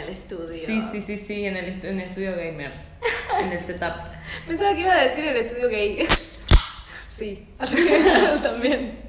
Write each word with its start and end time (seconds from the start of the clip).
el 0.00 0.08
estudio. 0.10 0.66
Sí, 0.66 0.82
sí, 0.92 1.00
sí, 1.02 1.16
sí, 1.18 1.44
en 1.46 1.56
el, 1.56 1.80
estu- 1.80 1.84
en 1.88 2.00
el 2.00 2.08
estudio 2.08 2.30
gamer. 2.32 2.72
En 3.42 3.52
el 3.52 3.60
setup. 3.60 3.92
Pensaba 4.46 4.74
que 4.74 4.80
iba 4.80 4.92
a 4.94 5.04
decir 5.04 5.24
el 5.24 5.36
estudio 5.36 5.68
gay. 5.68 6.06
Sí, 7.08 7.46
también. 8.42 9.00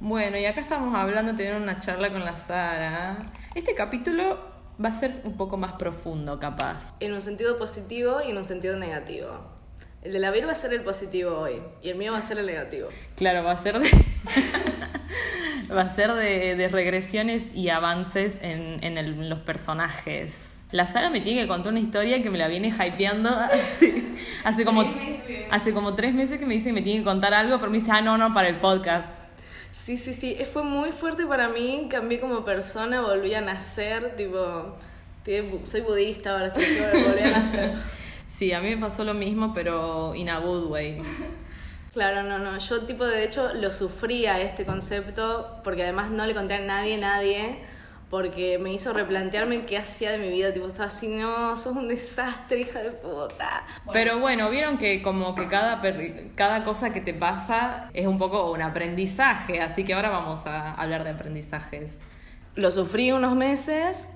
Bueno, 0.00 0.36
y 0.38 0.44
acá 0.46 0.60
estamos 0.60 0.92
hablando, 0.96 1.36
teniendo 1.36 1.62
una 1.62 1.78
charla 1.78 2.10
con 2.10 2.24
la 2.24 2.34
Sara. 2.34 3.16
Este 3.54 3.76
capítulo 3.76 4.40
va 4.84 4.88
a 4.88 4.92
ser 4.98 5.20
un 5.24 5.36
poco 5.36 5.56
más 5.56 5.74
profundo, 5.74 6.40
capaz. 6.40 6.92
En 6.98 7.12
un 7.12 7.22
sentido 7.22 7.56
positivo 7.56 8.18
y 8.26 8.32
en 8.32 8.38
un 8.38 8.44
sentido 8.44 8.76
negativo. 8.76 9.28
El 10.02 10.14
de 10.14 10.18
la 10.18 10.32
Vir 10.32 10.48
va 10.48 10.52
a 10.52 10.56
ser 10.56 10.72
el 10.72 10.82
positivo 10.82 11.38
hoy 11.38 11.62
y 11.80 11.90
el 11.90 11.96
mío 11.96 12.10
va 12.10 12.18
a 12.18 12.22
ser 12.22 12.40
el 12.40 12.46
negativo. 12.46 12.88
Claro, 13.14 13.44
va 13.44 13.52
a 13.52 13.56
ser 13.56 13.78
de. 13.78 13.88
Va 15.70 15.82
a 15.82 15.88
ser 15.90 16.12
de, 16.14 16.56
de 16.56 16.68
regresiones 16.68 17.54
y 17.54 17.68
avances 17.68 18.38
en, 18.42 18.82
en 18.82 18.98
el- 18.98 19.28
los 19.28 19.40
personajes. 19.40 20.54
La 20.70 20.86
Sara 20.86 21.08
me 21.10 21.20
tiene 21.20 21.42
que 21.42 21.48
contar 21.48 21.72
una 21.72 21.80
historia 21.80 22.22
que 22.22 22.28
me 22.30 22.36
la 22.38 22.46
viene 22.48 22.68
hypeando 22.68 23.30
hace, 23.52 24.02
hace 24.44 24.64
como 24.64 24.84
hace 25.50 25.72
como 25.72 25.94
tres 25.94 26.12
meses 26.12 26.38
que 26.38 26.44
me 26.44 26.54
dice 26.54 26.66
que 26.68 26.72
me 26.74 26.82
tiene 26.82 26.98
que 27.00 27.04
contar 27.04 27.32
algo, 27.32 27.58
pero 27.58 27.70
me 27.70 27.78
dice, 27.78 27.90
ah, 27.92 28.02
no, 28.02 28.18
no, 28.18 28.34
para 28.34 28.48
el 28.48 28.56
podcast. 28.56 29.06
Sí, 29.72 29.96
sí, 29.96 30.12
sí. 30.12 30.36
eh, 30.38 30.44
Fue 30.44 30.62
muy 30.64 30.90
fuerte 30.92 31.24
para 31.26 31.48
mí. 31.48 31.86
Cambié 31.90 32.20
como 32.20 32.44
persona, 32.44 33.00
volví 33.00 33.32
a 33.34 33.40
nacer. 33.40 34.14
Tipo, 34.16 34.74
soy 35.64 35.80
budista 35.82 36.32
ahora, 36.32 36.46
estoy 36.48 36.64
volví 37.02 37.22
a 37.22 37.30
nacer. 37.30 37.74
Sí, 38.28 38.52
a 38.52 38.60
mí 38.60 38.68
me 38.70 38.76
pasó 38.76 39.02
lo 39.04 39.14
mismo, 39.14 39.52
pero 39.52 40.14
in 40.14 40.28
a 40.28 40.38
good 40.38 40.70
way. 40.70 40.98
Claro, 41.98 42.22
no, 42.22 42.38
no. 42.38 42.56
Yo, 42.58 42.82
tipo, 42.82 43.04
de 43.04 43.24
hecho, 43.24 43.52
lo 43.54 43.72
sufría 43.72 44.40
este 44.40 44.64
concepto 44.64 45.58
porque 45.64 45.82
además 45.82 46.10
no 46.10 46.26
le 46.26 46.32
conté 46.32 46.54
a 46.54 46.60
nadie, 46.60 46.96
nadie, 46.96 47.58
porque 48.08 48.56
me 48.60 48.72
hizo 48.72 48.92
replantearme 48.92 49.62
qué 49.62 49.78
hacía 49.78 50.12
de 50.12 50.18
mi 50.18 50.28
vida. 50.28 50.54
Tipo, 50.54 50.68
estaba 50.68 50.86
así, 50.86 51.08
no, 51.08 51.56
sos 51.56 51.74
un 51.74 51.88
desastre, 51.88 52.60
hija 52.60 52.78
de 52.78 52.92
puta. 52.92 53.64
Pero 53.92 54.20
bueno, 54.20 54.48
vieron 54.48 54.78
que 54.78 55.02
como 55.02 55.34
que 55.34 55.48
cada, 55.48 55.82
cada 56.36 56.62
cosa 56.62 56.92
que 56.92 57.00
te 57.00 57.14
pasa 57.14 57.90
es 57.92 58.06
un 58.06 58.16
poco 58.16 58.52
un 58.52 58.62
aprendizaje, 58.62 59.60
así 59.60 59.82
que 59.82 59.92
ahora 59.92 60.10
vamos 60.10 60.46
a 60.46 60.74
hablar 60.74 61.02
de 61.02 61.10
aprendizajes. 61.10 61.96
Lo 62.54 62.70
sufrí 62.70 63.10
unos 63.10 63.34
meses 63.34 64.08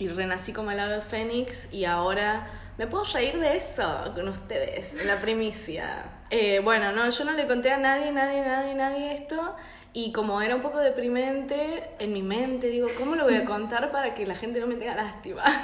y 0.00 0.08
renací 0.08 0.52
como 0.52 0.72
el 0.72 0.80
ave 0.80 1.00
fénix 1.00 1.72
y 1.72 1.84
ahora 1.84 2.48
me 2.76 2.86
puedo 2.86 3.04
reír 3.04 3.38
de 3.38 3.56
eso 3.56 4.12
con 4.14 4.28
ustedes, 4.28 4.94
en 4.94 5.06
la 5.06 5.16
primicia. 5.16 6.04
Eh, 6.30 6.60
bueno, 6.60 6.92
no, 6.92 7.08
yo 7.08 7.24
no 7.24 7.32
le 7.32 7.46
conté 7.46 7.70
a 7.70 7.78
nadie, 7.78 8.10
nadie, 8.10 8.40
nadie, 8.40 8.74
nadie 8.74 9.14
esto. 9.14 9.54
Y 9.92 10.10
como 10.10 10.42
era 10.42 10.56
un 10.56 10.62
poco 10.62 10.78
deprimente, 10.78 11.90
en 12.00 12.12
mi 12.12 12.22
mente 12.22 12.66
digo, 12.66 12.88
¿cómo 12.98 13.14
lo 13.14 13.22
voy 13.22 13.36
a 13.36 13.44
contar 13.44 13.92
para 13.92 14.12
que 14.14 14.26
la 14.26 14.34
gente 14.34 14.58
no 14.58 14.66
me 14.66 14.74
tenga 14.74 14.94
lástima? 14.94 15.44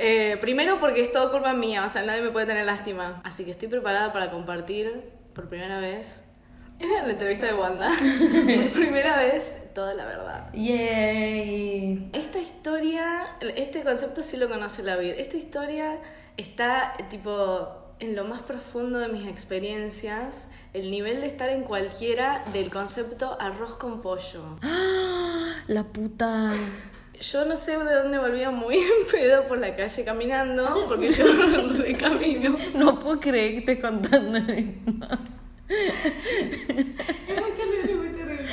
Eh, 0.00 0.38
primero 0.40 0.78
porque 0.78 1.02
es 1.02 1.10
todo 1.10 1.32
culpa 1.32 1.52
mía, 1.54 1.84
o 1.84 1.88
sea, 1.88 2.02
nadie 2.02 2.22
me 2.22 2.30
puede 2.30 2.46
tener 2.46 2.64
lástima. 2.64 3.20
Así 3.24 3.44
que 3.44 3.50
estoy 3.50 3.66
preparada 3.66 4.12
para 4.12 4.30
compartir 4.30 5.10
por 5.34 5.48
primera 5.48 5.80
vez, 5.80 6.22
en 6.78 6.92
la 6.92 7.10
entrevista 7.10 7.46
de 7.46 7.54
Wanda, 7.54 7.88
por 7.88 8.70
primera 8.70 9.16
vez 9.16 9.58
toda 9.74 9.94
la 9.94 10.04
verdad. 10.04 10.52
¡Yay! 10.54 12.10
Esta 12.12 12.38
historia, 12.38 13.26
este 13.56 13.82
concepto 13.82 14.22
sí 14.22 14.36
lo 14.36 14.48
conoce 14.48 14.84
la 14.84 14.96
vida. 14.96 15.14
Esta 15.14 15.36
historia 15.36 15.98
está 16.38 16.94
tipo 17.10 17.68
en 17.98 18.16
lo 18.16 18.24
más 18.24 18.40
profundo 18.42 18.98
de 19.00 19.08
mis 19.08 19.26
experiencias, 19.28 20.46
el 20.72 20.90
nivel 20.90 21.20
de 21.20 21.26
estar 21.26 21.50
en 21.50 21.64
cualquiera 21.64 22.42
del 22.52 22.70
concepto 22.70 23.36
arroz 23.38 23.76
con 23.76 24.00
pollo. 24.00 24.58
La 25.66 25.84
puta. 25.84 26.54
Yo 27.20 27.44
no 27.44 27.56
sé 27.56 27.76
de 27.76 27.94
dónde 27.94 28.18
volvía 28.18 28.50
muy 28.50 28.76
en 28.78 29.10
pedo 29.10 29.46
por 29.48 29.58
la 29.58 29.74
calle 29.74 30.04
caminando, 30.04 30.86
porque 30.88 31.08
yo 31.08 31.24
de 31.82 31.96
camino. 31.96 32.56
No 32.74 32.98
puedo 32.98 33.18
creer 33.18 33.52
que 33.52 33.58
estés 33.58 33.80
contando 33.80 34.38
esto. 34.38 34.92
Es 35.68 37.40
muy 37.40 37.50
terrible, 37.52 37.94
muy 37.96 38.08
terrible. 38.10 38.44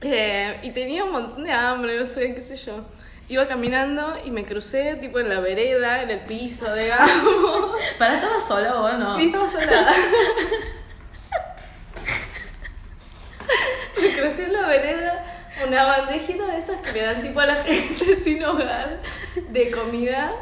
Eh, 0.00 0.60
y 0.62 0.70
tenía 0.70 1.04
un 1.04 1.12
montón 1.12 1.44
de 1.44 1.50
hambre, 1.52 1.98
no 1.98 2.06
sé, 2.06 2.34
qué 2.34 2.40
sé 2.40 2.56
yo. 2.56 2.84
Iba 3.32 3.48
caminando 3.48 4.14
y 4.26 4.30
me 4.30 4.44
crucé 4.44 4.94
tipo 4.96 5.18
en 5.18 5.30
la 5.30 5.40
vereda, 5.40 6.02
en 6.02 6.10
el 6.10 6.20
piso, 6.20 6.74
digamos. 6.74 7.80
¿Para 7.98 8.16
estaba 8.16 8.38
sola 8.46 8.74
o 8.78 8.92
no? 8.98 9.16
Sí, 9.16 9.24
estaba 9.28 9.48
sola. 9.48 9.66
Me 14.02 14.08
crucé 14.20 14.44
en 14.44 14.52
la 14.52 14.66
vereda 14.66 15.24
una 15.66 15.84
bandejita 15.86 16.44
de 16.46 16.58
esas 16.58 16.76
que 16.82 16.92
le 16.92 17.02
dan 17.04 17.22
tipo 17.22 17.40
a 17.40 17.46
la 17.46 17.54
gente 17.64 18.16
sin 18.22 18.44
hogar 18.44 19.00
de 19.48 19.70
comida 19.70 20.32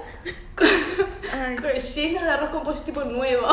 con- 0.57 0.67
llena 1.95 2.25
de 2.25 2.31
arroz 2.31 2.51
con 2.51 2.65
pollo 2.65 2.81
tipo 2.81 3.05
nuevo. 3.05 3.47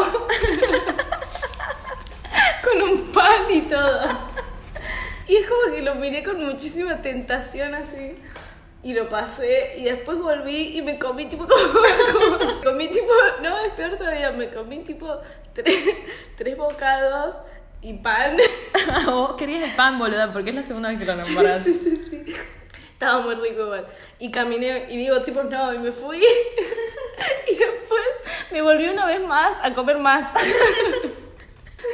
con 2.63 2.81
un 2.81 3.13
pan 3.13 3.51
y 3.51 3.61
todo. 3.61 4.01
Y 5.27 5.35
es 5.35 5.47
como 5.47 5.75
que 5.75 5.83
lo 5.83 5.93
miré 5.93 6.23
con 6.23 6.43
muchísima 6.43 7.03
tentación 7.03 7.75
así. 7.75 8.15
Y 8.87 8.93
lo 8.93 9.09
pasé 9.09 9.73
y 9.79 9.83
después 9.83 10.17
volví 10.17 10.77
y 10.77 10.81
me 10.81 10.97
comí 10.97 11.25
tipo 11.25 11.45
como, 11.45 11.59
como- 12.39 12.61
comí 12.61 12.87
tipo, 12.87 13.11
no, 13.43 13.65
es 13.65 13.73
peor 13.73 13.97
todavía, 13.97 14.31
me 14.31 14.49
comí 14.49 14.79
tipo 14.79 15.13
tres, 15.53 15.75
tres 16.37 16.55
bocados 16.55 17.35
y 17.81 17.95
pan. 17.95 18.37
Vos 19.05 19.33
querías 19.35 19.69
el 19.69 19.75
pan, 19.75 19.99
boluda, 19.99 20.31
porque 20.31 20.51
es 20.51 20.55
la 20.55 20.63
segunda 20.63 20.87
vez 20.87 20.99
que 20.99 21.03
lo 21.05 21.15
nombras. 21.15 21.63
Sí, 21.65 21.73
sí, 21.73 21.97
sí. 22.09 22.33
Estaba 22.93 23.19
muy 23.19 23.35
rico 23.35 23.63
igual. 23.63 23.87
Y 24.19 24.31
caminé 24.31 24.85
y 24.89 24.95
digo 24.95 25.21
tipo 25.21 25.43
no, 25.43 25.73
y 25.73 25.79
me 25.79 25.91
fui. 25.91 26.19
y 27.51 27.55
después 27.55 28.07
me 28.53 28.61
volví 28.61 28.87
una 28.87 29.05
vez 29.05 29.19
más 29.19 29.57
a 29.63 29.73
comer 29.73 29.97
más. 29.97 30.31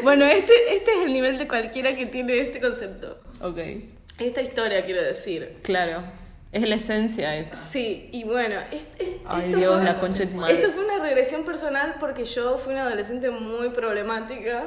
bueno, 0.03 0.25
este, 0.25 0.75
este 0.75 0.91
es 0.93 0.99
el 0.99 1.11
nivel 1.13 1.39
de 1.39 1.47
cualquiera 1.47 1.95
que 1.95 2.05
tiene 2.05 2.37
este 2.39 2.61
concepto. 2.61 3.19
Ok. 3.41 3.57
Esta 4.19 4.43
historia 4.43 4.85
quiero 4.85 5.01
decir. 5.01 5.57
Claro. 5.63 6.21
Es 6.53 6.69
la 6.69 6.75
esencia 6.75 7.35
esa. 7.35 7.55
Sí, 7.55 8.09
y 8.13 8.23
bueno, 8.23 8.55
es- 8.71 8.85
es- 8.99 9.09
Ay, 9.25 9.45
esto 9.45 9.57
Dios, 9.57 9.75
fue- 9.75 9.83
la 9.83 9.99
concha 9.99 10.23
de. 10.25 10.51
Esto 10.53 10.69
fue 10.69 10.85
una 10.85 10.99
regresión 10.99 11.43
personal 11.45 11.95
porque 11.99 12.23
yo 12.25 12.57
fui 12.57 12.73
una 12.73 12.83
adolescente 12.83 13.29
muy 13.31 13.69
problemática. 13.69 14.65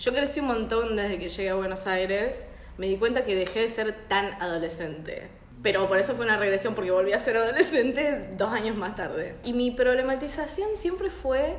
Yo 0.00 0.12
crecí 0.14 0.40
un 0.40 0.46
montón 0.46 0.96
desde 0.96 1.18
que 1.18 1.28
llegué 1.28 1.50
a 1.50 1.54
Buenos 1.54 1.86
Aires. 1.86 2.46
Me 2.78 2.86
di 2.88 2.96
cuenta 2.96 3.24
que 3.24 3.34
dejé 3.34 3.60
de 3.60 3.68
ser 3.68 3.92
tan 4.08 4.26
adolescente. 4.40 5.28
Pero 5.62 5.86
por 5.88 5.98
eso 5.98 6.14
fue 6.14 6.24
una 6.24 6.36
regresión, 6.38 6.74
porque 6.74 6.92
volví 6.92 7.12
a 7.12 7.18
ser 7.18 7.36
adolescente 7.36 8.30
dos 8.38 8.48
años 8.50 8.76
más 8.76 8.94
tarde. 8.96 9.34
Y 9.44 9.52
mi 9.52 9.70
problematización 9.72 10.76
siempre 10.76 11.10
fue 11.10 11.56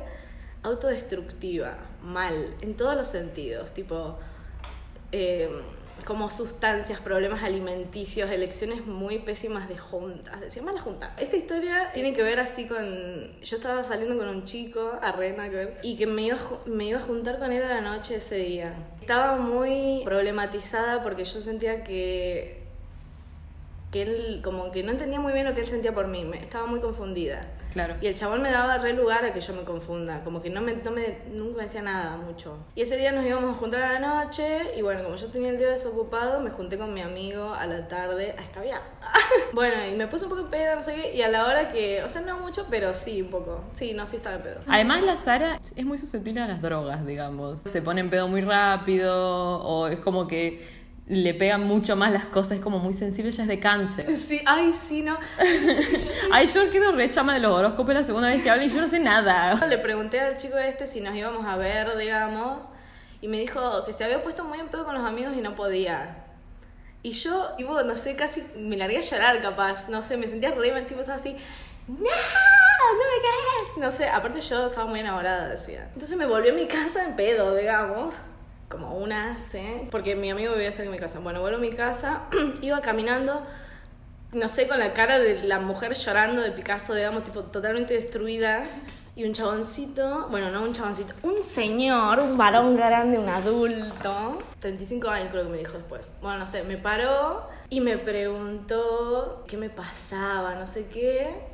autodestructiva, 0.62 1.76
mal, 2.02 2.54
en 2.62 2.76
todos 2.76 2.96
los 2.96 3.08
sentidos. 3.08 3.72
Tipo, 3.74 4.18
eh, 5.12 5.50
como 6.04 6.30
sustancias, 6.30 7.00
problemas 7.00 7.42
alimenticios, 7.42 8.30
elecciones 8.30 8.86
muy 8.86 9.18
pésimas 9.18 9.68
de 9.68 9.78
juntas. 9.78 10.40
Mala 10.62 10.80
junta. 10.80 11.14
Esta 11.18 11.36
historia 11.36 11.90
tiene 11.94 12.12
que 12.12 12.22
ver 12.22 12.40
así 12.40 12.66
con. 12.66 13.40
Yo 13.40 13.56
estaba 13.56 13.84
saliendo 13.84 14.16
con 14.16 14.28
un 14.28 14.44
chico, 14.44 14.98
a 15.00 15.12
Rena, 15.12 15.48
que 15.48 15.56
ver, 15.56 15.78
y 15.82 15.96
que 15.96 16.06
me 16.06 16.22
iba, 16.22 16.38
me 16.66 16.84
iba 16.84 16.98
a 16.98 17.02
juntar 17.02 17.38
con 17.38 17.52
él 17.52 17.62
a 17.62 17.68
la 17.68 17.80
noche 17.80 18.16
ese 18.16 18.36
día. 18.36 18.74
Estaba 19.00 19.36
muy 19.36 20.02
problematizada 20.04 21.02
porque 21.02 21.24
yo 21.24 21.40
sentía 21.40 21.84
que 21.84 22.60
que 23.90 24.02
él 24.02 24.40
como 24.42 24.70
que 24.70 24.82
no 24.82 24.92
entendía 24.92 25.20
muy 25.20 25.32
bien 25.32 25.46
lo 25.46 25.54
que 25.54 25.62
él 25.62 25.66
sentía 25.66 25.92
por 25.92 26.06
mí, 26.06 26.24
me, 26.24 26.38
estaba 26.38 26.66
muy 26.66 26.80
confundida. 26.80 27.40
Claro. 27.70 27.94
Y 28.00 28.06
el 28.06 28.14
chabón 28.14 28.42
me 28.42 28.50
daba 28.50 28.78
re 28.78 28.92
lugar 28.92 29.24
a 29.24 29.32
que 29.32 29.40
yo 29.40 29.52
me 29.54 29.62
confunda, 29.62 30.22
como 30.24 30.42
que 30.42 30.50
no 30.50 30.60
me, 30.60 30.74
no 30.74 30.90
me- 30.90 31.18
nunca 31.32 31.58
me 31.58 31.62
decía 31.64 31.82
nada 31.82 32.16
mucho. 32.16 32.56
Y 32.74 32.82
ese 32.82 32.96
día 32.96 33.12
nos 33.12 33.24
íbamos 33.24 33.50
a 33.50 33.54
juntar 33.54 33.82
a 33.82 33.98
la 34.00 34.24
noche 34.24 34.72
y 34.76 34.82
bueno, 34.82 35.02
como 35.04 35.16
yo 35.16 35.26
tenía 35.28 35.50
el 35.50 35.58
día 35.58 35.68
desocupado, 35.70 36.40
me 36.40 36.50
junté 36.50 36.76
con 36.78 36.92
mi 36.92 37.00
amigo 37.00 37.54
a 37.54 37.66
la 37.66 37.86
tarde 37.88 38.34
a 38.38 38.42
escabiar. 38.42 38.80
bueno, 39.52 39.86
y 39.86 39.96
me 39.96 40.06
puse 40.06 40.24
un 40.24 40.30
poco 40.30 40.42
de 40.44 40.48
pedo, 40.50 40.76
no 40.76 40.82
sé 40.82 40.94
qué, 40.94 41.14
y 41.14 41.22
a 41.22 41.28
la 41.28 41.46
hora 41.46 41.70
que, 41.70 42.02
o 42.02 42.08
sea, 42.08 42.22
no 42.22 42.38
mucho, 42.38 42.66
pero 42.70 42.94
sí 42.94 43.22
un 43.22 43.28
poco. 43.30 43.62
Sí, 43.72 43.92
no, 43.94 44.06
sí 44.06 44.16
estaba 44.16 44.36
de 44.38 44.42
pedo. 44.44 44.60
Además, 44.66 45.02
la 45.02 45.16
Sara 45.16 45.58
es 45.76 45.84
muy 45.84 45.98
susceptible 45.98 46.40
a 46.40 46.46
las 46.48 46.60
drogas, 46.62 47.06
digamos. 47.06 47.60
Se 47.60 47.82
pone 47.82 48.00
en 48.00 48.10
pedo 48.10 48.28
muy 48.28 48.40
rápido 48.40 49.60
o 49.62 49.86
es 49.88 49.98
como 50.00 50.26
que 50.26 50.79
le 51.10 51.34
pegan 51.34 51.66
mucho 51.66 51.96
más 51.96 52.12
las 52.12 52.26
cosas, 52.26 52.52
es 52.52 52.60
como 52.60 52.78
muy 52.78 52.94
sensible, 52.94 53.32
ya 53.32 53.42
es 53.42 53.48
de 53.48 53.58
cáncer. 53.58 54.06
Sí, 54.16 54.40
ay, 54.46 54.72
sí, 54.80 55.02
no. 55.02 55.18
Ay, 56.32 56.46
yo 56.46 56.70
quedo 56.70 56.92
re 56.92 57.10
chama 57.10 57.34
de 57.34 57.40
los 57.40 57.52
horóscopos 57.52 57.92
la 57.92 58.04
segunda 58.04 58.28
vez 58.28 58.42
que 58.42 58.50
hablo 58.50 58.62
y 58.64 58.68
yo 58.68 58.80
no 58.80 58.86
sé 58.86 59.00
nada. 59.00 59.54
Le 59.66 59.78
pregunté 59.78 60.20
al 60.20 60.36
chico 60.36 60.56
este 60.56 60.86
si 60.86 61.00
nos 61.00 61.14
íbamos 61.16 61.44
a 61.46 61.56
ver, 61.56 61.98
digamos, 61.98 62.68
y 63.20 63.26
me 63.26 63.38
dijo 63.38 63.84
que 63.84 63.92
se 63.92 64.04
había 64.04 64.22
puesto 64.22 64.44
muy 64.44 64.60
en 64.60 64.68
pedo 64.68 64.84
con 64.84 64.94
los 64.94 65.04
amigos 65.04 65.36
y 65.36 65.40
no 65.40 65.56
podía. 65.56 66.24
Y 67.02 67.12
yo, 67.12 67.54
tipo, 67.56 67.82
no 67.82 67.96
sé, 67.96 68.14
casi 68.14 68.44
me 68.56 68.76
largué 68.76 68.98
a 68.98 69.00
llorar 69.00 69.42
capaz, 69.42 69.88
no 69.88 70.02
sé, 70.02 70.16
me 70.16 70.28
sentía 70.28 70.52
re 70.52 70.70
mal, 70.70 70.86
tipo, 70.86 71.00
estaba 71.00 71.18
así, 71.18 71.34
¡No! 71.88 71.96
¡No 71.96 73.04
me 73.10 73.20
querés! 73.20 73.78
No 73.78 73.90
sé, 73.90 74.08
aparte 74.08 74.40
yo 74.40 74.66
estaba 74.66 74.86
muy 74.86 75.00
enamorada, 75.00 75.48
decía. 75.48 75.88
Entonces 75.92 76.16
me 76.16 76.26
volví 76.26 76.50
a 76.50 76.52
mi 76.52 76.66
casa 76.66 77.04
en 77.04 77.16
pedo, 77.16 77.56
digamos. 77.56 78.14
Como 78.70 78.96
unas, 78.96 79.54
¿eh? 79.54 79.88
Porque 79.90 80.14
mi 80.14 80.30
amigo 80.30 80.54
vivía 80.54 80.70
cerca 80.70 80.90
de 80.90 80.96
mi 80.96 80.98
casa. 80.98 81.18
Bueno, 81.18 81.40
vuelvo 81.40 81.58
a 81.58 81.60
mi 81.60 81.70
casa, 81.70 82.22
iba 82.62 82.80
caminando, 82.80 83.44
no 84.32 84.48
sé, 84.48 84.68
con 84.68 84.78
la 84.78 84.94
cara 84.94 85.18
de 85.18 85.42
la 85.42 85.58
mujer 85.58 85.94
llorando 85.94 86.40
de 86.40 86.52
Picasso, 86.52 86.94
digamos, 86.94 87.24
tipo 87.24 87.42
totalmente 87.42 87.94
destruida. 87.94 88.64
Y 89.16 89.24
un 89.24 89.34
chaboncito, 89.34 90.28
bueno, 90.30 90.50
no 90.50 90.62
un 90.62 90.72
chaboncito, 90.72 91.12
un 91.24 91.42
señor, 91.42 92.20
un 92.20 92.38
varón 92.38 92.76
grande, 92.76 93.18
un 93.18 93.28
adulto, 93.28 94.38
35 94.60 95.10
años 95.10 95.28
creo 95.32 95.42
que 95.42 95.50
me 95.50 95.58
dijo 95.58 95.72
después. 95.72 96.14
Bueno, 96.22 96.38
no 96.38 96.46
sé, 96.46 96.62
me 96.62 96.78
paró 96.78 97.48
y 97.68 97.80
me 97.80 97.98
preguntó 97.98 99.44
qué 99.48 99.56
me 99.56 99.68
pasaba, 99.68 100.54
no 100.54 100.66
sé 100.66 100.86
qué. 100.86 101.49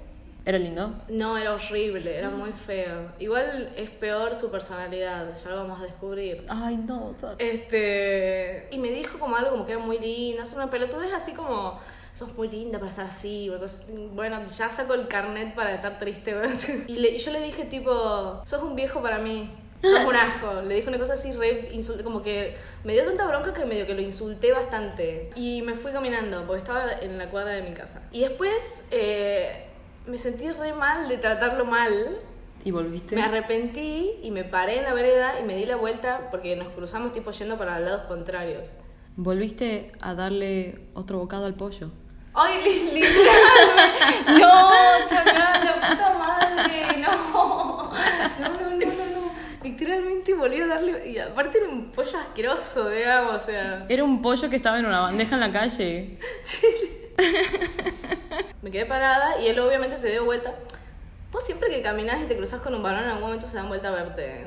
¿Era 0.47 0.59
lindo? 0.59 0.95
No, 1.09 1.37
era 1.37 1.53
horrible, 1.55 2.17
era 2.17 2.31
muy 2.31 2.53
feo. 2.53 3.11
Igual 3.19 3.73
es 3.77 3.91
peor 3.91 4.37
su 4.37 4.49
personalidad, 4.51 5.35
ya 5.37 5.51
lo 5.51 5.57
vamos 5.57 5.81
a 5.81 5.85
descubrir. 5.85 6.43
Ay, 6.49 6.77
no. 6.77 7.15
Este. 7.39 8.69
Y 8.71 8.79
me 8.79 8.91
dijo 8.91 9.19
como 9.19 9.37
algo 9.37 9.51
como 9.51 9.67
que 9.67 9.73
era 9.73 9.81
muy 9.81 9.99
linda, 9.99 10.45
es 10.45 10.53
una 10.53 10.71
pelotudez 10.71 11.13
así 11.13 11.33
como. 11.33 11.79
Sos 12.15 12.33
muy 12.35 12.49
linda 12.49 12.79
para 12.79 12.91
estar 12.91 13.05
así, 13.05 13.51
bueno, 14.15 14.41
ya 14.47 14.73
saco 14.73 14.95
el 14.95 15.07
carnet 15.07 15.55
para 15.55 15.75
estar 15.75 15.99
triste. 15.99 16.35
Y, 16.87 16.97
le- 16.97 17.11
y 17.11 17.19
yo 17.19 17.31
le 17.31 17.41
dije 17.43 17.65
tipo, 17.67 18.41
sos 18.47 18.63
un 18.63 18.75
viejo 18.75 19.03
para 19.03 19.19
mí. 19.19 19.51
Sos 19.83 20.03
un 20.07 20.17
asco. 20.17 20.63
Le 20.63 20.77
dije 20.77 20.89
una 20.89 20.99
cosa 20.99 21.13
así 21.13 21.33
re 21.33 21.69
insul- 21.73 22.03
como 22.03 22.23
que 22.23 22.57
me 22.85 22.95
dio 22.95 23.05
tanta 23.05 23.27
bronca 23.27 23.53
que 23.53 23.67
medio 23.67 23.87
que 23.87 23.93
lo 23.93 24.01
insulté 24.01 24.51
bastante. 24.53 25.29
Y 25.35 25.61
me 25.61 25.75
fui 25.75 25.93
caminando, 25.93 26.45
porque 26.47 26.61
estaba 26.61 26.91
en 27.03 27.19
la 27.19 27.29
cuadra 27.29 27.51
de 27.53 27.61
mi 27.63 27.73
casa. 27.75 28.01
Y 28.13 28.21
después 28.21 28.87
eh, 28.93 29.67
me 30.07 30.19
sentí 30.19 30.51
re 30.51 30.73
mal 30.73 31.09
de 31.09 31.19
tratarlo 31.19 31.65
mal. 31.65 32.19
¿Y 32.65 32.71
volviste? 32.73 33.15
Me 33.15 33.23
arrepentí 33.23 34.13
y 34.23 34.31
me 34.31 34.45
paré 34.45 34.79
en 34.79 34.85
la 34.85 34.93
vereda 34.95 35.39
y 35.41 35.45
me 35.45 35.55
di 35.57 35.67
la 35.67 35.77
vuelta 35.77 36.29
porque 36.31 36.57
nos 36.57 36.69
cruzamos 36.69 37.13
tipo 37.13 37.31
yendo 37.31 37.57
para 37.59 37.79
lados 37.79 38.03
contrarios. 38.03 38.69
¿Volviste 39.17 39.93
a 40.01 40.15
darle 40.15 40.89
otro 40.95 41.19
bocado 41.19 41.47
al 41.47 41.55
pollo? 41.55 41.91
¡Ay, 42.35 42.61
li- 42.63 42.91
literalmente! 43.01 44.33
¡No, 44.41 44.71
chacal, 45.07 45.65
la 45.65 45.75
puta 45.75 46.19
madre! 46.19 46.99
¡No! 46.99 47.91
No, 48.41 48.49
no, 48.49 48.61
no, 48.61 48.71
no, 48.71 48.77
no. 48.77 49.33
Literalmente 49.65 50.35
volví 50.35 50.61
a 50.61 50.67
darle... 50.67 51.09
Y 51.09 51.19
aparte 51.19 51.59
era 51.59 51.69
un 51.69 51.91
pollo 51.93 52.19
asqueroso, 52.19 52.91
digamos, 52.91 53.35
o 53.37 53.41
sea... 53.47 53.87
Era 53.89 54.05
un 54.05 54.21
pollo 54.21 54.51
que 54.51 54.57
estaba 54.57 54.79
en 54.79 54.85
una 54.87 55.01
bandeja 55.01 55.35
en 55.37 55.41
la 55.41 55.53
calle. 55.53 56.19
Me 58.63 58.71
quedé 58.71 58.87
parada 58.87 59.41
y 59.41 59.49
él 59.49 59.59
obviamente 59.61 59.97
se 59.99 60.11
dio 60.11 60.25
vuelta. 60.25 60.55
Vos 61.33 61.45
siempre 61.45 61.69
que 61.71 61.83
caminás 61.83 62.21
y 62.23 62.25
te 62.27 62.37
cruzas 62.37 62.61
con 62.63 62.75
un 62.75 62.83
varón 62.83 63.03
en 63.05 63.09
algún 63.11 63.25
momento 63.25 63.47
se 63.47 63.57
dan 63.57 63.69
vuelta 63.69 63.89
a 63.89 63.93
verte. 63.93 64.47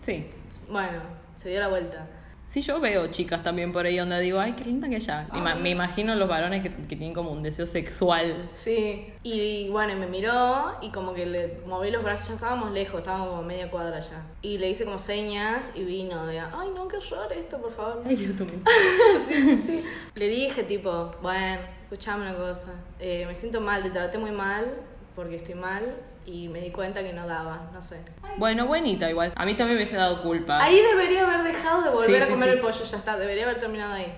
Sí. 0.00 0.26
Bueno, 0.68 1.00
se 1.36 1.48
dio 1.50 1.60
la 1.60 1.68
vuelta. 1.68 2.06
Sí, 2.46 2.60
yo 2.60 2.78
veo 2.78 3.06
chicas 3.06 3.42
también 3.42 3.72
por 3.72 3.86
ahí 3.86 3.96
donde 3.96 4.20
digo, 4.20 4.38
ay, 4.38 4.52
qué 4.52 4.64
linda 4.66 4.86
que 4.86 4.96
ella. 4.96 5.26
Ima- 5.32 5.54
Me 5.54 5.70
imagino 5.70 6.14
los 6.14 6.28
varones 6.28 6.60
que, 6.62 6.68
que 6.68 6.94
tienen 6.96 7.14
como 7.14 7.30
un 7.30 7.42
deseo 7.42 7.64
sexual. 7.64 8.50
Sí, 8.52 9.06
y 9.22 9.70
bueno, 9.70 9.96
me 9.96 10.06
miró 10.06 10.76
y 10.82 10.90
como 10.90 11.14
que 11.14 11.24
le 11.24 11.60
moví 11.66 11.90
los 11.90 12.04
brazos, 12.04 12.28
ya 12.28 12.34
estábamos 12.34 12.72
lejos, 12.72 12.98
estábamos 12.98 13.28
como 13.28 13.42
media 13.44 13.70
cuadra 13.70 13.98
ya. 14.00 14.26
Y 14.42 14.58
le 14.58 14.68
hice 14.68 14.84
como 14.84 14.98
señas 14.98 15.72
y 15.74 15.84
vino 15.84 16.26
de, 16.26 16.38
ay 16.40 16.68
no, 16.74 16.86
qué 16.86 16.98
horror 16.98 17.32
esto, 17.32 17.58
por 17.62 17.72
favor. 17.72 18.02
Ay, 18.04 18.14
Dios 18.16 18.38
mío. 18.40 18.60
sí, 19.26 19.34
sí, 19.34 19.62
sí. 19.66 19.84
Le 20.14 20.28
dije 20.28 20.64
tipo, 20.64 21.14
bueno, 21.22 21.62
escuchame 21.94 22.28
una 22.28 22.34
cosa, 22.36 22.72
eh, 22.98 23.24
me 23.24 23.34
siento 23.36 23.60
mal, 23.60 23.80
te 23.84 23.90
traté 23.90 24.18
muy 24.18 24.32
mal 24.32 24.66
porque 25.14 25.36
estoy 25.36 25.54
mal 25.54 25.94
y 26.26 26.48
me 26.48 26.60
di 26.60 26.70
cuenta 26.72 27.04
que 27.04 27.12
no 27.12 27.24
daba, 27.28 27.70
no 27.72 27.80
sé. 27.80 28.00
Bueno, 28.36 28.66
buenita 28.66 29.08
igual. 29.08 29.32
A 29.36 29.44
mí 29.44 29.54
también 29.54 29.76
me 29.76 29.82
hubiese 29.84 29.96
dado 29.96 30.20
culpa. 30.20 30.60
Ahí 30.60 30.80
debería 30.80 31.22
haber 31.24 31.44
dejado 31.44 31.82
de 31.82 31.90
volver 31.90 32.16
Sí, 32.16 32.16
a 32.16 32.26
sí, 32.26 32.32
comer 32.32 32.48
sí. 32.48 32.54
el 32.56 32.60
pollo, 32.60 32.84
ya 32.84 32.96
está, 32.96 33.16
debería 33.16 33.44
haber 33.44 33.60
terminado 33.60 33.94
ahí. 33.94 34.12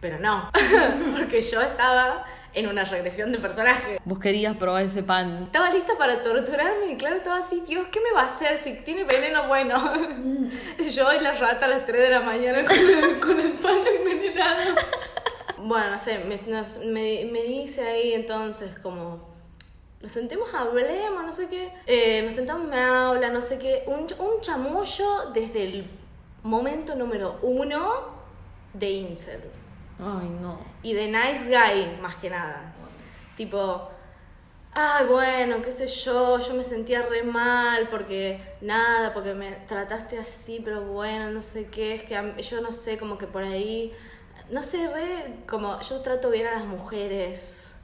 Pero 0.00 0.20
no, 0.20 0.48
porque 1.16 1.42
yo 1.42 1.60
estaba 1.60 2.24
en 2.54 2.68
una 2.68 2.84
regresión 2.84 3.32
de 3.32 3.38
personaje. 3.40 3.98
Vos 4.04 4.20
querías 4.20 4.56
probar 4.56 4.84
ese 4.84 5.02
pan. 5.02 5.42
Estaba 5.46 5.70
lista 5.70 5.94
para 5.98 6.22
torturarme 6.22 6.92
y 6.92 6.96
claro, 6.96 7.16
estaba 7.16 7.38
así, 7.38 7.64
Dios, 7.66 7.88
¿qué 7.90 7.98
me 8.00 8.12
va 8.12 8.22
a 8.22 8.26
hacer 8.26 8.58
si 8.62 8.74
tiene 8.74 9.02
veneno 9.02 9.48
bueno? 9.48 9.74
Yo 10.94 11.12
y 11.12 11.20
la 11.20 11.32
rata 11.32 11.66
a 11.66 11.68
las 11.68 11.84
3 11.84 12.00
de 12.00 12.10
la 12.10 12.20
mañana 12.20 12.64
con 12.64 12.76
el, 12.76 13.18
con 13.18 13.40
el 13.40 13.52
pan 13.54 13.78
envenenado. 13.98 14.74
Bueno, 15.58 15.90
no 15.90 15.98
sé, 15.98 16.18
me, 16.24 16.36
nos- 16.50 16.78
me, 16.78 17.28
me 17.32 17.42
dice 17.42 17.86
ahí 17.86 18.12
entonces 18.14 18.78
como... 18.82 19.34
Nos 20.00 20.12
sentemos, 20.12 20.52
hablemos, 20.54 21.24
no 21.24 21.32
sé 21.32 21.48
qué. 21.48 21.72
Eh, 21.86 22.22
nos 22.22 22.34
sentamos, 22.34 22.68
me 22.68 22.78
habla, 22.78 23.30
no 23.30 23.40
sé 23.40 23.58
qué. 23.58 23.82
Un, 23.86 24.06
un 24.24 24.40
chamullo 24.40 25.30
desde 25.32 25.64
el 25.64 25.90
momento 26.42 26.94
número 26.94 27.38
uno 27.42 28.14
de 28.74 28.90
Incel 28.90 29.40
Ay, 29.98 30.28
no. 30.40 30.58
y 30.82 30.92
de 30.92 31.06
nice 31.08 31.46
guy, 31.48 31.98
más 32.00 32.16
que 32.16 32.28
nada. 32.28 32.74
Tipo, 33.36 33.88
ay, 34.74 35.06
bueno, 35.06 35.62
qué 35.62 35.72
sé 35.72 35.86
yo, 35.86 36.38
yo 36.38 36.54
me 36.54 36.62
sentía 36.62 37.02
re 37.02 37.22
mal 37.22 37.88
porque 37.88 38.40
nada, 38.60 39.12
porque 39.14 39.32
me 39.34 39.50
trataste 39.66 40.18
así, 40.18 40.60
pero 40.62 40.82
bueno, 40.82 41.30
no 41.30 41.42
sé 41.42 41.68
qué, 41.70 41.94
es 41.94 42.02
que 42.02 42.42
yo 42.42 42.60
no 42.60 42.70
sé, 42.70 42.98
como 42.98 43.16
que 43.18 43.26
por 43.26 43.42
ahí, 43.42 43.92
no 44.50 44.62
sé, 44.62 44.88
re, 44.88 45.44
como 45.46 45.80
yo 45.80 46.00
trato 46.00 46.30
bien 46.30 46.46
a 46.46 46.52
las 46.52 46.64
mujeres, 46.64 47.76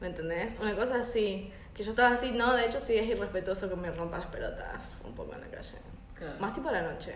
¿me 0.00 0.08
entendés? 0.08 0.56
Una 0.60 0.74
cosa 0.74 0.96
así, 0.96 1.52
que 1.74 1.84
yo 1.84 1.90
estaba 1.90 2.14
así, 2.14 2.32
no, 2.32 2.54
de 2.54 2.66
hecho 2.66 2.80
sí 2.80 2.96
es 2.96 3.06
irrespetuoso 3.06 3.68
que 3.68 3.76
me 3.76 3.90
rompa 3.90 4.18
las 4.18 4.28
pelotas 4.28 5.02
un 5.04 5.14
poco 5.14 5.34
en 5.34 5.42
la 5.42 5.48
calle. 5.48 5.78
Claro. 6.14 6.40
Más 6.40 6.54
tipo 6.54 6.68
a 6.68 6.72
la 6.72 6.82
noche. 6.82 7.14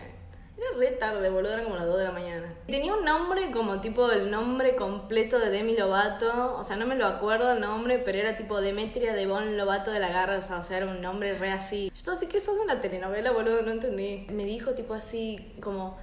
Era 0.57 0.77
re 0.77 0.91
tarde, 0.91 1.29
boludo, 1.29 1.53
eran 1.53 1.63
como 1.63 1.77
las 1.77 1.87
2 1.87 1.97
de 1.97 2.03
la 2.03 2.11
mañana. 2.11 2.53
Tenía 2.67 2.93
un 2.93 3.03
nombre 3.03 3.49
como 3.51 3.81
tipo 3.81 4.11
el 4.11 4.29
nombre 4.29 4.75
completo 4.75 5.39
de 5.39 5.49
Demi 5.49 5.75
Lovato, 5.75 6.55
o 6.55 6.63
sea, 6.63 6.75
no 6.75 6.85
me 6.85 6.95
lo 6.95 7.07
acuerdo 7.07 7.53
el 7.53 7.61
nombre, 7.61 7.97
pero 7.97 8.19
era 8.19 8.35
tipo 8.35 8.61
Demetria 8.61 9.13
Devon 9.13 9.57
Lovato 9.57 9.89
de 9.91 9.99
la 9.99 10.09
Garza, 10.09 10.59
o 10.59 10.63
sea, 10.63 10.77
era 10.77 10.87
un 10.87 11.01
nombre 11.01 11.33
re 11.33 11.51
así. 11.51 11.87
Yo 11.87 11.95
estaba 11.95 12.17
así 12.17 12.27
que 12.27 12.39
sos 12.39 12.59
una 12.59 12.81
telenovela, 12.81 13.31
boludo, 13.31 13.63
no 13.63 13.71
entendí. 13.71 14.27
Me 14.29 14.45
dijo 14.45 14.73
tipo 14.73 14.93
así, 14.93 15.55
como, 15.61 15.97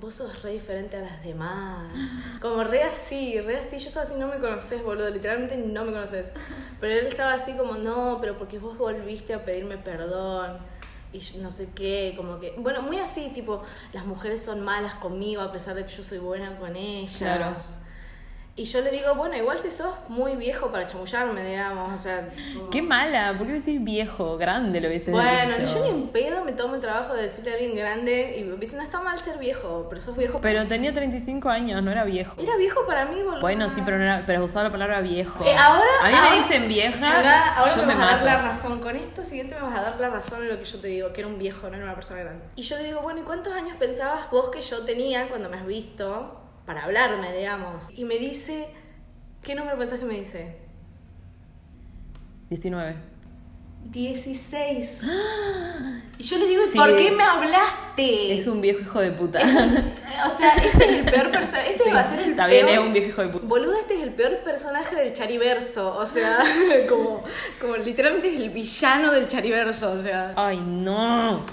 vos 0.00 0.14
sos 0.14 0.42
re 0.42 0.52
diferente 0.52 0.96
a 0.96 1.00
las 1.00 1.22
demás. 1.22 1.92
Como 2.40 2.64
re 2.64 2.82
así, 2.82 3.40
re 3.40 3.58
así. 3.58 3.78
Yo 3.78 3.88
estaba 3.88 4.04
así, 4.04 4.14
no 4.14 4.28
me 4.28 4.38
conoces, 4.38 4.82
boludo, 4.82 5.10
literalmente 5.10 5.56
no 5.56 5.84
me 5.84 5.92
conoces. 5.92 6.28
Pero 6.80 6.94
él 6.94 7.06
estaba 7.06 7.32
así 7.32 7.52
como, 7.52 7.74
no, 7.74 8.18
pero 8.20 8.38
porque 8.38 8.58
vos 8.58 8.76
volviste 8.78 9.34
a 9.34 9.44
pedirme 9.44 9.78
perdón 9.78 10.58
y 11.12 11.38
no 11.38 11.50
sé 11.50 11.70
qué, 11.74 12.12
como 12.16 12.38
que, 12.38 12.54
bueno, 12.58 12.82
muy 12.82 12.98
así, 12.98 13.30
tipo, 13.34 13.62
las 13.92 14.04
mujeres 14.04 14.42
son 14.42 14.60
malas 14.62 14.94
conmigo 14.94 15.40
a 15.40 15.50
pesar 15.50 15.74
de 15.74 15.86
que 15.86 15.92
yo 15.94 16.02
soy 16.02 16.18
buena 16.18 16.56
con 16.56 16.76
ellas. 16.76 17.16
Claro. 17.16 17.56
Y 18.58 18.64
yo 18.64 18.80
le 18.80 18.90
digo, 18.90 19.14
bueno, 19.14 19.36
igual 19.36 19.58
si 19.60 19.70
sos 19.70 19.94
muy 20.08 20.34
viejo 20.34 20.72
para 20.72 20.84
chamullarme, 20.86 21.44
digamos, 21.48 21.94
o 21.94 22.02
sea... 22.02 22.28
como- 22.56 22.70
Qué 22.70 22.82
mala, 22.82 23.34
¿por 23.38 23.46
qué 23.46 23.52
decís 23.54 23.82
viejo? 23.84 24.36
Grande 24.36 24.80
lo 24.80 24.88
hubiese 24.88 25.12
Bueno, 25.12 25.56
dicho. 25.56 25.74
yo 25.76 25.84
ni 25.84 25.88
en 25.90 26.08
pedo 26.08 26.44
me 26.44 26.50
tomo 26.52 26.74
el 26.74 26.80
trabajo 26.80 27.14
de 27.14 27.22
decirle 27.22 27.52
a 27.52 27.54
alguien 27.54 27.76
grande, 27.76 28.36
y 28.36 28.42
viste, 28.58 28.76
no 28.76 28.82
está 28.82 29.00
mal 29.00 29.18
ser 29.20 29.38
viejo, 29.38 29.86
pero 29.88 30.00
sos 30.00 30.16
viejo. 30.16 30.40
Pero 30.40 30.66
tenía 30.66 30.92
35 30.92 31.48
años, 31.48 31.80
no 31.84 31.92
era 31.92 32.02
viejo. 32.04 32.34
Era 32.42 32.56
viejo 32.56 32.84
para 32.84 33.04
mí, 33.04 33.22
boludo. 33.22 33.40
Bueno, 33.40 33.70
sí, 33.70 33.80
pero 33.84 33.96
no 33.96 34.02
era, 34.02 34.24
pero 34.26 34.44
usaba 34.44 34.64
la 34.64 34.72
palabra 34.72 35.00
viejo. 35.02 35.44
Eh, 35.44 35.54
ahora, 35.56 35.84
a 36.02 36.08
mí 36.08 36.14
ahora- 36.14 36.30
me 36.30 36.36
dicen 36.38 36.68
vieja, 36.68 37.54
ahora 37.56 37.70
yo 37.76 37.82
me 37.82 37.86
me 37.86 37.94
vas 37.94 38.02
a 38.12 38.16
dar 38.16 38.24
la 38.24 38.42
razón. 38.42 38.80
Con 38.80 38.96
esto 38.96 39.22
siguiente 39.22 39.54
me 39.54 39.60
vas 39.62 39.76
a 39.78 39.82
dar 39.82 40.00
la 40.00 40.08
razón 40.10 40.42
en 40.42 40.48
lo 40.48 40.58
que 40.58 40.64
yo 40.64 40.80
te 40.80 40.88
digo, 40.88 41.12
que 41.12 41.20
era 41.20 41.28
un 41.28 41.38
viejo, 41.38 41.68
no 41.70 41.76
era 41.76 41.84
una 41.84 41.94
persona 41.94 42.20
grande. 42.20 42.44
Y 42.56 42.62
yo 42.62 42.76
le 42.76 42.82
digo, 42.82 43.02
bueno, 43.02 43.20
¿y 43.20 43.22
cuántos 43.22 43.52
años 43.52 43.76
pensabas 43.78 44.28
vos 44.32 44.48
que 44.50 44.60
yo 44.62 44.80
tenía 44.84 45.28
cuando 45.28 45.48
me 45.48 45.56
has 45.58 45.66
visto 45.66 46.40
para 46.68 46.84
hablarme, 46.84 47.34
digamos? 47.34 47.86
Y 47.96 48.04
me 48.04 48.18
dice, 48.18 48.68
¿qué 49.42 49.54
número 49.54 49.78
pensás 49.78 49.98
que 49.98 50.04
me 50.04 50.16
dice? 50.18 50.54
19. 52.50 52.94
16. 53.86 55.02
Y 56.18 56.24
yo 56.24 56.36
le 56.36 56.46
digo, 56.46 56.62
¿y 56.64 56.66
Sí. 56.66 56.76
¿por 56.76 56.94
qué 56.96 57.12
me 57.12 57.22
hablaste? 57.22 58.34
Es 58.34 58.48
un 58.48 58.60
viejo 58.60 58.80
hijo 58.80 59.00
de 59.00 59.12
puta. 59.12 59.38
O 60.26 60.28
sea, 60.30 60.50
este 60.56 60.84
es 60.84 60.96
el 60.98 61.04
peor 61.04 61.30
personaje. 61.30 61.70
Este 61.76 61.92
va 61.92 62.00
a 62.00 62.04
ser 62.04 62.18
el 62.18 62.30
Está 62.32 62.46
peor. 62.48 62.66
bien, 62.66 62.78
es 62.80 62.84
un 62.86 62.92
viejo 62.92 63.08
hijo 63.08 63.22
de 63.22 63.28
puta. 63.28 63.46
Boluda, 63.46 63.78
este 63.80 63.94
es 63.94 64.00
el 64.02 64.12
peor 64.14 64.36
personaje 64.38 64.94
del 64.96 65.12
Chariverso. 65.14 65.96
O 65.96 66.04
sea, 66.04 66.38
como, 66.88 67.22
como 67.60 67.76
literalmente 67.76 68.28
es 68.34 68.40
el 68.40 68.50
villano 68.50 69.12
del 69.12 69.28
Chariverso. 69.28 69.92
O 69.92 70.02
sea. 70.02 70.32
Ay, 70.36 70.58
no. 70.58 71.46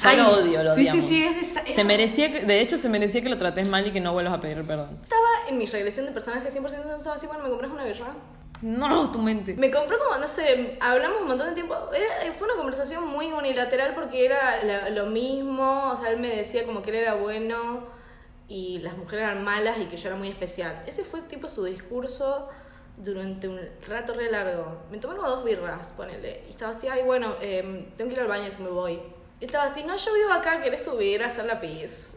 Ya 0.00 0.10
Ay, 0.10 0.16
lo 0.16 0.28
odio, 0.30 0.62
lo 0.62 0.74
sí, 0.74 0.84
sí, 0.84 0.90
odiamos. 0.90 1.08
sí, 1.10 1.24
es 1.66 1.74
Se 1.74 1.84
merecía, 1.84 2.32
que- 2.32 2.44
de 2.44 2.60
hecho, 2.60 2.76
se 2.78 2.88
merecía 2.88 3.20
que 3.22 3.28
lo 3.28 3.38
trates 3.38 3.66
mal 3.68 3.86
y 3.86 3.90
que 3.92 4.00
no 4.00 4.12
vuelvas 4.12 4.34
a 4.34 4.40
pedir 4.40 4.64
perdón. 4.66 4.98
Estaba 5.02 5.26
en 5.48 5.58
mi 5.58 5.66
regresión 5.66 6.06
de 6.06 6.12
personaje 6.12 6.50
100%, 6.50 6.96
estaba 6.96 7.16
así, 7.16 7.26
bueno, 7.26 7.42
me 7.42 7.50
compras 7.50 7.70
una 7.70 7.84
birra. 7.84 8.14
No, 8.62 9.10
tu 9.10 9.18
mente. 9.18 9.54
Me 9.54 9.70
compró 9.72 9.98
como, 9.98 10.18
no 10.18 10.28
sé, 10.28 10.76
hablamos 10.80 11.20
un 11.22 11.28
montón 11.28 11.48
de 11.48 11.54
tiempo. 11.54 11.74
Era- 11.92 12.32
fue 12.32 12.46
una 12.46 12.56
conversación 12.56 13.06
muy 13.08 13.26
unilateral 13.32 13.92
porque 13.94 14.24
era 14.24 14.62
la- 14.64 14.88
lo 14.90 15.06
mismo. 15.06 15.90
O 15.92 15.96
sea, 15.96 16.10
él 16.10 16.20
me 16.20 16.28
decía 16.34 16.64
como 16.64 16.80
que 16.80 16.90
él 16.90 16.96
era 16.96 17.14
bueno 17.14 17.84
y 18.48 18.78
las 18.78 18.96
mujeres 18.96 19.24
eran 19.26 19.42
malas 19.44 19.78
y 19.80 19.86
que 19.86 19.96
yo 19.96 20.08
era 20.08 20.16
muy 20.16 20.28
especial. 20.28 20.82
Ese 20.86 21.02
fue 21.02 21.22
tipo 21.22 21.48
su 21.48 21.64
discurso 21.64 22.48
durante 22.96 23.48
un 23.48 23.58
rato 23.88 24.14
re 24.14 24.30
largo. 24.30 24.82
Me 24.92 24.98
tomé 24.98 25.16
como 25.16 25.28
dos 25.28 25.44
birras, 25.44 25.92
ponele. 25.96 26.44
Y 26.46 26.50
estaba 26.50 26.70
así, 26.70 26.86
ay, 26.86 27.02
bueno, 27.02 27.34
em, 27.40 27.86
tengo 27.96 28.08
que 28.10 28.14
ir 28.14 28.20
al 28.20 28.28
baño, 28.28 28.48
si 28.56 28.62
me 28.62 28.68
voy. 28.70 29.00
Y 29.42 29.46
estaba 29.46 29.64
así, 29.64 29.82
no, 29.82 29.96
yo 29.96 30.14
vivo 30.14 30.32
acá, 30.32 30.62
¿querés 30.62 30.84
subir 30.84 31.20
a 31.20 31.26
hacer 31.26 31.46
la 31.46 31.60
pis? 31.60 32.16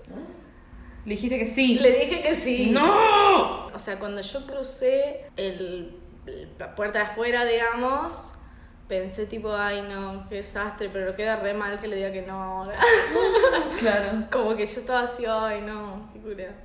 Le 1.06 1.16
dijiste 1.16 1.40
que 1.40 1.48
sí. 1.48 1.80
Le 1.80 1.92
dije 1.92 2.22
que 2.22 2.36
sí. 2.36 2.70
¡No! 2.70 3.66
O 3.66 3.80
sea, 3.80 3.98
cuando 3.98 4.22
yo 4.22 4.46
crucé 4.46 5.26
el, 5.36 5.98
la 6.60 6.76
puerta 6.76 7.00
de 7.00 7.06
afuera, 7.06 7.44
digamos, 7.44 8.34
pensé 8.88 9.26
tipo, 9.26 9.52
ay 9.52 9.82
no, 9.82 10.30
qué 10.30 10.36
desastre, 10.36 10.88
pero 10.94 11.16
queda 11.16 11.38
re 11.38 11.56
mal 11.56 11.80
que 11.80 11.88
le 11.88 11.96
diga 11.96 12.12
que 12.12 12.22
no 12.22 12.44
ahora. 12.44 12.80
Claro. 13.80 14.28
Como 14.32 14.56
que 14.56 14.68
yo 14.68 14.80
estaba 14.80 15.02
así, 15.02 15.26
ay 15.28 15.62
no, 15.62 16.12
qué 16.14 16.20
cura. 16.20 16.56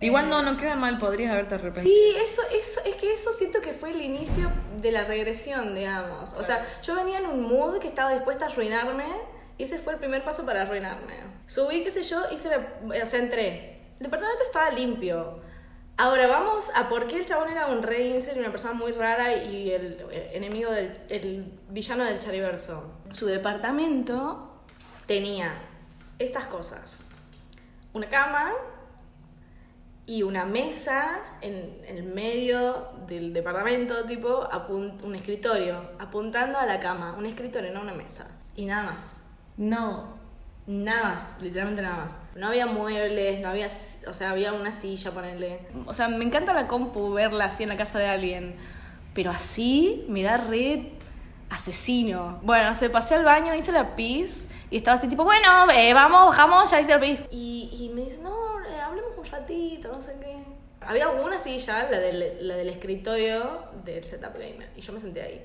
Igual 0.00 0.28
no, 0.28 0.42
no 0.42 0.56
queda 0.56 0.74
mal, 0.74 0.98
podrías 0.98 1.30
haberte 1.30 1.54
arrepentido. 1.54 1.94
Sí, 1.94 2.16
eso, 2.16 2.42
eso, 2.52 2.80
es 2.84 2.96
que 2.96 3.12
eso 3.12 3.32
siento 3.32 3.60
que 3.60 3.72
fue 3.72 3.92
el 3.92 4.02
inicio 4.02 4.50
de 4.76 4.90
la 4.90 5.04
regresión, 5.04 5.72
digamos. 5.72 6.32
O 6.32 6.42
sea, 6.42 6.66
yo 6.82 6.96
venía 6.96 7.20
en 7.20 7.26
un 7.26 7.42
mood 7.42 7.78
que 7.78 7.86
estaba 7.86 8.10
dispuesta 8.10 8.46
a 8.46 8.48
arruinarme 8.48 9.34
ese 9.58 9.78
fue 9.78 9.94
el 9.94 9.98
primer 9.98 10.24
paso 10.24 10.44
para 10.44 10.62
arruinarme. 10.62 11.14
Subí, 11.46 11.84
qué 11.84 11.90
sé 11.90 12.02
yo, 12.02 12.22
hice 12.32 12.48
la, 12.48 13.02
o 13.02 13.06
sea, 13.06 13.20
entré. 13.20 13.80
El 13.98 14.04
departamento 14.04 14.42
estaba 14.42 14.70
limpio. 14.70 15.40
Ahora 15.96 16.26
vamos 16.26 16.70
a 16.74 16.88
por 16.88 17.06
qué 17.06 17.18
el 17.18 17.26
chabón 17.26 17.50
era 17.50 17.66
un 17.66 17.82
rey 17.82 18.12
incel 18.12 18.36
y 18.36 18.40
una 18.40 18.50
persona 18.50 18.74
muy 18.74 18.92
rara 18.92 19.32
y 19.32 19.70
el, 19.70 20.04
enemigo 20.32 20.72
del 20.72 21.00
el 21.08 21.52
villano 21.68 22.04
del 22.04 22.18
Chariverso. 22.18 22.92
Su 23.12 23.26
departamento 23.26 24.60
tenía 25.06 25.54
estas 26.18 26.46
cosas. 26.46 27.06
Una 27.92 28.10
cama, 28.10 28.52
y 30.06 30.22
una 30.22 30.44
mesa 30.44 31.18
en, 31.40 31.80
en 31.86 31.96
el 31.96 32.04
medio 32.04 32.88
del 33.06 33.32
departamento, 33.32 34.04
tipo 34.04 34.46
un 34.68 35.14
escritorio, 35.14 35.92
apuntando 35.98 36.58
a 36.58 36.66
la 36.66 36.80
cama, 36.80 37.14
un 37.16 37.26
escritorio, 37.26 37.72
no 37.72 37.80
una 37.80 37.94
mesa. 37.94 38.26
Y 38.54 38.66
nada 38.66 38.92
más. 38.92 39.23
No. 39.56 40.14
Nada 40.66 41.10
más, 41.10 41.34
literalmente 41.42 41.82
nada 41.82 42.04
más. 42.04 42.16
No 42.36 42.48
había 42.48 42.66
muebles, 42.66 43.40
no 43.40 43.48
había, 43.48 43.68
o 44.06 44.12
sea, 44.14 44.30
había 44.30 44.54
una 44.54 44.72
silla, 44.72 45.10
ponerle. 45.10 45.60
O 45.86 45.92
sea, 45.92 46.08
me 46.08 46.24
encanta 46.24 46.54
la 46.54 46.66
compu 46.66 47.12
verla 47.12 47.46
así 47.46 47.64
en 47.64 47.68
la 47.68 47.76
casa 47.76 47.98
de 47.98 48.08
alguien, 48.08 48.56
pero 49.14 49.30
así 49.30 50.06
me 50.08 50.22
da 50.22 50.38
red 50.38 50.80
asesino. 51.50 52.40
Bueno, 52.42 52.70
no 52.70 52.74
sé, 52.74 52.88
pasé 52.88 53.14
al 53.14 53.24
baño, 53.24 53.54
hice 53.54 53.72
la 53.72 53.94
pis 53.94 54.46
y 54.70 54.78
estaba 54.78 54.96
así 54.96 55.06
tipo, 55.06 55.24
bueno, 55.24 55.70
eh, 55.70 55.92
vamos, 55.92 56.26
bajamos, 56.26 56.70
ya 56.70 56.80
hice 56.80 56.92
la 56.92 57.00
pis. 57.00 57.20
Y, 57.30 57.68
y 57.78 57.90
me 57.94 58.00
dice, 58.02 58.18
no, 58.22 58.60
eh, 58.60 58.80
hablemos 58.80 59.12
un 59.18 59.24
ratito, 59.24 59.92
no 59.92 60.00
sé 60.00 60.12
qué. 60.18 60.38
Había 60.80 61.10
una 61.10 61.38
silla, 61.38 61.90
la 61.90 61.98
del, 61.98 62.48
la 62.48 62.56
del 62.56 62.68
escritorio 62.70 63.66
del 63.84 64.04
setup 64.06 64.32
gamer, 64.34 64.70
y 64.76 64.80
yo 64.80 64.92
me 64.94 65.00
senté 65.00 65.20
ahí 65.22 65.44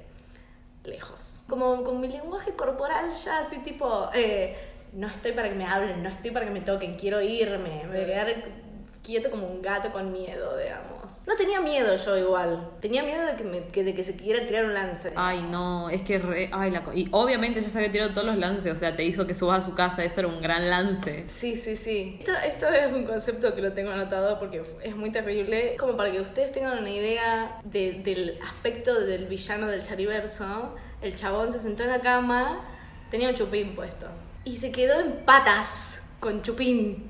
lejos. 0.90 1.44
Como 1.48 1.84
con 1.84 2.02
mi 2.02 2.08
lenguaje 2.08 2.54
corporal 2.54 3.12
ya 3.14 3.40
así 3.40 3.58
tipo, 3.60 4.10
eh, 4.14 4.58
no 4.94 5.08
estoy 5.08 5.32
para 5.32 5.50
que 5.50 5.56
me 5.56 5.66
hablen, 5.66 6.04
no 6.04 6.10
estoy 6.10 6.32
para 6.32 6.46
que 6.46 6.52
me 6.52 6.62
toquen, 6.62 6.96
quiero 6.96 7.22
irme, 7.22 7.84
me 7.84 7.88
voy 7.88 8.02
a 8.02 8.06
quedar 8.06 8.69
quieto 9.04 9.32
como 9.32 9.48
un 9.48 9.62
gato 9.62 9.92
con 9.92 10.12
miedo, 10.12 10.58
digamos. 10.58 11.22
No 11.26 11.36
tenía 11.36 11.60
miedo 11.62 11.96
yo 11.96 12.18
igual, 12.18 12.70
tenía 12.82 13.02
miedo 13.04 13.26
de 13.26 13.36
que, 13.36 13.44
me, 13.44 13.60
que- 13.60 13.84
de 13.84 13.96
que 13.96 14.04
se 14.04 14.16
quiera 14.16 14.46
tirar 14.46 14.66
un 14.66 14.74
lance. 14.74 15.12
Ay, 15.16 15.42
no, 15.50 15.90
es 15.90 16.02
que 16.04 16.20
re- 16.20 16.50
ay, 16.52 16.70
la 16.72 16.84
y 16.94 17.08
obviamente 17.12 17.62
ya 17.62 17.70
se 17.70 17.78
había 17.80 17.92
tirado 17.92 18.12
todos 18.14 18.28
los 18.28 18.38
lances, 18.38 18.72
o 18.72 18.76
sea, 18.76 18.96
te 18.96 19.04
hizo 19.06 19.26
que 19.26 19.34
subas 19.34 19.66
a 19.66 19.70
su 19.70 19.76
casa, 19.76 20.04
eso 20.04 20.20
era 20.20 20.28
un 20.28 20.42
gran 20.42 20.70
lance. 20.70 21.24
Sí, 21.28 21.56
sí, 21.56 21.76
sí. 21.76 22.18
Esto, 22.20 22.34
esto 22.46 22.68
es 22.68 22.92
un 22.92 23.06
concepto 23.06 23.56
que 23.56 23.62
lo 23.62 23.74
tengo 23.74 23.92
anotado 23.92 24.38
porque 24.40 24.62
es 24.84 24.96
muy 24.96 25.12
terrible. 25.12 25.76
Como 25.80 25.96
para 25.98 26.12
que 26.12 26.20
ustedes 26.22 26.52
tengan 26.52 26.78
una 26.80 26.90
idea 26.92 27.60
de- 27.64 27.94
del 28.04 28.38
aspecto 28.44 29.00
del 29.00 29.26
villano 29.26 29.68
del 29.68 29.84
chariverso, 29.84 30.76
el 31.02 31.16
chabón 31.16 31.52
se 31.52 31.60
sentó 31.60 31.84
en 31.84 31.90
la 31.90 32.02
cama, 32.02 32.62
tenía 33.10 33.30
un 33.30 33.36
chupín 33.36 33.76
puesto. 33.76 34.08
Y 34.44 34.58
se 34.58 34.72
quedó 34.72 35.00
en 35.00 35.26
patas 35.26 36.02
con 36.20 36.42
chupín, 36.42 37.09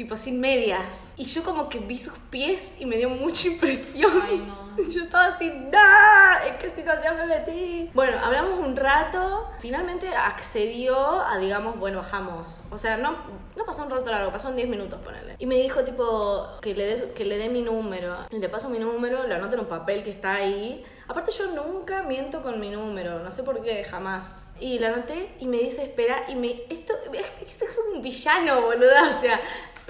tipo 0.00 0.16
sin 0.16 0.40
medias. 0.40 1.12
Y 1.18 1.26
yo 1.26 1.42
como 1.42 1.68
que 1.68 1.78
vi 1.78 1.98
sus 1.98 2.16
pies 2.30 2.76
y 2.78 2.86
me 2.86 2.96
dio 2.96 3.10
mucha 3.10 3.48
impresión. 3.52 4.10
Ay, 4.24 4.38
no. 4.38 4.70
Yo 4.90 5.02
estaba 5.02 5.26
así, 5.26 5.46
¡no! 5.46 6.46
¿En 6.46 6.58
qué 6.58 6.72
situación 6.74 7.16
me 7.16 7.26
metí? 7.26 7.90
Bueno, 7.92 8.18
hablamos 8.18 8.58
un 8.60 8.76
rato. 8.76 9.50
Finalmente 9.58 10.08
accedió 10.14 11.20
a, 11.20 11.36
digamos, 11.38 11.78
bueno, 11.78 11.98
bajamos. 11.98 12.60
O 12.70 12.78
sea, 12.78 12.96
no, 12.96 13.14
no 13.56 13.64
pasó 13.66 13.82
un 13.82 13.90
rato 13.90 14.10
largo, 14.10 14.32
pasó 14.32 14.50
10 14.50 14.68
minutos, 14.68 14.98
ponele. 15.04 15.36
Y 15.38 15.44
me 15.44 15.56
dijo, 15.56 15.84
tipo, 15.84 16.48
que 16.62 16.74
le 16.74 16.86
dé 16.86 17.12
que 17.12 17.24
le 17.26 17.36
dé 17.36 17.50
mi 17.50 17.60
número. 17.60 18.16
Y 18.30 18.38
le 18.38 18.48
paso 18.48 18.70
mi 18.70 18.78
número, 18.78 19.26
lo 19.26 19.34
anoto 19.34 19.54
en 19.54 19.60
un 19.60 19.66
papel 19.66 20.02
que 20.02 20.10
está 20.10 20.34
ahí. 20.34 20.82
Aparte, 21.08 21.32
yo 21.32 21.48
nunca 21.48 22.02
miento 22.04 22.40
con 22.40 22.58
mi 22.58 22.70
número, 22.70 23.18
no 23.18 23.30
sé 23.32 23.42
por 23.42 23.62
qué, 23.62 23.84
jamás. 23.84 24.46
Y 24.60 24.78
lo 24.78 24.88
anoté 24.88 25.34
y 25.40 25.46
me 25.46 25.56
dice, 25.58 25.82
espera, 25.82 26.24
y 26.28 26.34
me. 26.34 26.62
Esto, 26.68 26.94
esto 27.12 27.64
es 27.64 27.78
un 27.92 28.02
villano, 28.02 28.60
boluda. 28.62 29.08
O 29.08 29.20
sea, 29.20 29.40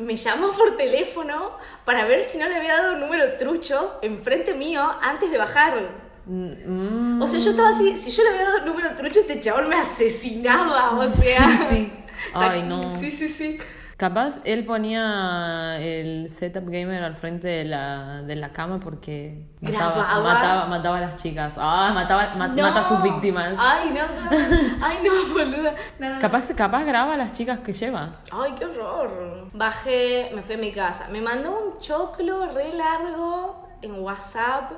me 0.00 0.16
llamó 0.16 0.50
por 0.56 0.76
teléfono 0.76 1.52
para 1.84 2.04
ver 2.04 2.24
si 2.24 2.38
no 2.38 2.48
le 2.48 2.56
había 2.56 2.76
dado 2.76 2.94
un 2.94 3.00
número 3.00 3.36
trucho 3.38 3.98
enfrente 4.02 4.54
mío 4.54 4.82
antes 5.00 5.30
de 5.30 5.38
bajar. 5.38 6.10
Mm, 6.26 7.20
O 7.22 7.26
sea, 7.26 7.40
yo 7.40 7.50
estaba 7.50 7.70
así, 7.70 7.96
si 7.96 8.10
yo 8.10 8.22
le 8.22 8.30
había 8.30 8.44
dado 8.44 8.58
un 8.58 8.64
número 8.66 8.94
trucho, 8.94 9.20
este 9.20 9.40
chabón 9.40 9.68
me 9.68 9.76
asesinaba, 9.76 10.90
o 10.98 11.08
sea. 11.08 11.48
Sí, 11.48 11.66
sí. 11.70 11.92
O 12.34 12.38
sea, 12.38 12.50
Ay, 12.50 12.62
no. 12.64 13.00
Sí, 13.00 13.10
sí, 13.10 13.30
sí. 13.30 13.58
Capaz 14.00 14.40
él 14.44 14.64
ponía 14.64 15.76
el 15.78 16.30
setup 16.30 16.70
gamer 16.70 17.02
al 17.02 17.16
frente 17.16 17.48
de 17.48 17.64
la, 17.66 18.22
de 18.22 18.34
la 18.34 18.50
cama 18.50 18.80
porque 18.80 19.44
mataba, 19.60 20.22
mataba, 20.22 20.66
mataba 20.68 20.96
a 20.96 21.00
las 21.02 21.16
chicas. 21.22 21.56
Ah, 21.58 21.90
mataba, 21.94 22.34
No. 22.34 22.62
mata 22.62 22.80
a 22.80 22.82
sus 22.82 23.02
víctimas. 23.02 23.56
Ay, 23.58 23.90
no, 23.90 24.06
no. 24.06 24.30
Ay, 24.82 25.00
no, 25.04 25.34
boluda. 25.34 25.74
No. 25.98 26.18
Capaz, 26.18 26.48
capaz 26.54 26.84
graba 26.84 27.12
a 27.12 27.16
las 27.18 27.32
chicas 27.32 27.58
que 27.58 27.74
lleva. 27.74 28.22
Ay, 28.32 28.54
qué 28.58 28.64
horror. 28.64 29.50
Bajé, 29.52 30.30
me 30.34 30.40
fui 30.40 30.54
a 30.54 30.58
mi 30.58 30.72
casa. 30.72 31.08
Me 31.12 31.20
mandó 31.20 31.50
un 31.50 31.78
choclo 31.80 32.50
re 32.54 32.72
largo 32.72 33.68
en 33.82 34.00
WhatsApp 34.00 34.72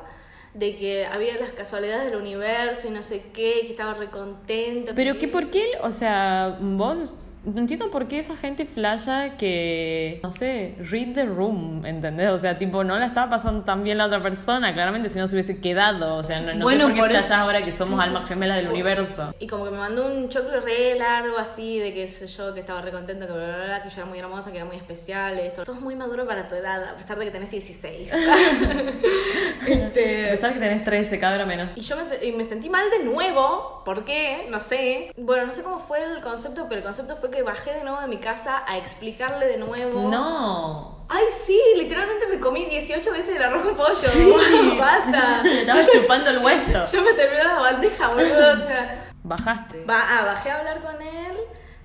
de 0.52 0.74
que 0.74 1.06
había 1.06 1.38
las 1.38 1.52
casualidades 1.52 2.10
del 2.10 2.20
universo 2.20 2.88
y 2.88 2.90
no 2.90 3.04
sé 3.04 3.30
qué, 3.32 3.60
que 3.66 3.70
estaba 3.70 3.94
re 3.94 4.10
contento. 4.10 4.90
Pero 4.96 5.16
que 5.16 5.28
por 5.28 5.48
qué, 5.48 5.62
él, 5.62 5.78
o 5.82 5.92
sea, 5.92 6.58
vos 6.60 7.14
no 7.44 7.60
entiendo 7.60 7.90
por 7.90 8.08
qué 8.08 8.18
esa 8.20 8.36
gente 8.36 8.66
flasha 8.66 9.36
que, 9.36 10.20
no 10.22 10.30
sé, 10.30 10.74
read 10.78 11.14
the 11.14 11.24
room, 11.24 11.84
¿entendés? 11.84 12.30
O 12.30 12.38
sea, 12.38 12.58
tipo, 12.58 12.84
no 12.84 12.98
la 12.98 13.06
estaba 13.06 13.30
pasando 13.30 13.64
tan 13.64 13.82
bien 13.82 13.98
la 13.98 14.06
otra 14.06 14.22
persona, 14.22 14.72
claramente 14.72 15.08
si 15.08 15.18
no 15.18 15.26
se 15.26 15.34
hubiese 15.34 15.60
quedado, 15.60 16.16
o 16.16 16.24
sea, 16.24 16.40
no, 16.40 16.54
no 16.54 16.64
Bueno, 16.64 16.86
sé 16.86 16.94
por 16.94 17.08
qué 17.08 17.18
por 17.18 17.32
ahora 17.32 17.64
que 17.64 17.72
somos 17.72 18.02
Sí, 18.02 18.08
almas 18.08 18.28
gemelas 18.28 18.58
del 18.58 18.68
universo. 18.68 19.34
Y 19.38 19.46
como 19.46 19.64
que 19.64 19.70
me 19.70 19.78
mandó 19.78 20.06
un 20.06 20.28
choclo 20.28 20.60
re 20.60 20.94
largo 20.96 21.38
así, 21.38 21.78
de 21.78 21.92
que 21.92 22.06
sé 22.08 22.26
yo, 22.26 22.54
que 22.54 22.60
estaba 22.60 22.80
re 22.80 22.92
contento, 22.92 23.26
que 23.26 23.32
bla, 23.32 23.46
bla, 23.56 23.64
bla, 23.64 23.82
que 23.82 23.88
yo 23.88 23.96
era 23.96 24.06
muy 24.06 24.18
hermosa, 24.18 24.50
que 24.50 24.58
era 24.58 24.66
muy 24.66 24.76
especial, 24.76 25.38
esto. 25.38 25.64
Sos 25.64 25.80
muy 25.80 25.96
maduro 25.96 26.26
para 26.26 26.46
tu 26.46 26.54
edad, 26.54 26.84
a 26.84 26.96
pesar 26.96 27.18
de 27.18 27.24
que 27.24 27.30
tenés 27.30 27.50
16. 27.50 28.12
A 29.62 29.68
este... 29.68 30.28
pesar 30.30 30.52
que 30.52 30.60
tenés 30.60 30.84
13, 30.84 31.18
cabra 31.18 31.44
menos. 31.44 31.70
Y 31.74 31.80
yo 31.80 31.96
me, 31.96 32.26
y 32.26 32.32
me 32.32 32.44
sentí 32.44 32.68
mal 32.70 32.88
de 32.90 33.04
nuevo. 33.04 33.82
¿Por 33.84 34.04
qué? 34.04 34.46
No 34.50 34.60
sé. 34.60 35.12
Bueno, 35.16 35.46
no 35.46 35.52
sé 35.52 35.62
cómo 35.62 35.80
fue 35.80 36.02
el 36.04 36.20
concepto, 36.20 36.66
pero 36.68 36.78
el 36.78 36.84
concepto 36.84 37.16
fue 37.16 37.31
que 37.32 37.42
bajé 37.42 37.72
de 37.74 37.82
nuevo 37.82 38.00
de 38.00 38.06
mi 38.06 38.18
casa 38.18 38.62
a 38.68 38.78
explicarle 38.78 39.46
de 39.46 39.56
nuevo. 39.56 40.08
No. 40.08 41.04
Ay, 41.08 41.24
sí, 41.44 41.60
literalmente 41.76 42.26
me 42.28 42.38
comí 42.38 42.64
18 42.66 43.10
veces 43.12 43.34
el 43.36 43.42
arroz 43.42 43.66
con 43.66 43.76
pollo. 43.76 44.76
Basta. 44.78 45.40
Te 45.42 45.62
estabas 45.62 45.88
chupando 45.90 46.30
el 46.30 46.38
hueso. 46.38 46.84
Yo 46.92 47.02
me 47.02 47.12
terminé 47.14 47.42
la 47.42 47.58
bandeja, 47.58 48.08
boludo. 48.08 48.52
O 48.52 48.56
sea. 48.66 49.08
Bajaste. 49.24 49.84
Va, 49.84 50.00
ah, 50.18 50.24
bajé 50.24 50.50
a 50.50 50.58
hablar 50.60 50.80
con 50.82 51.00
él, 51.02 51.36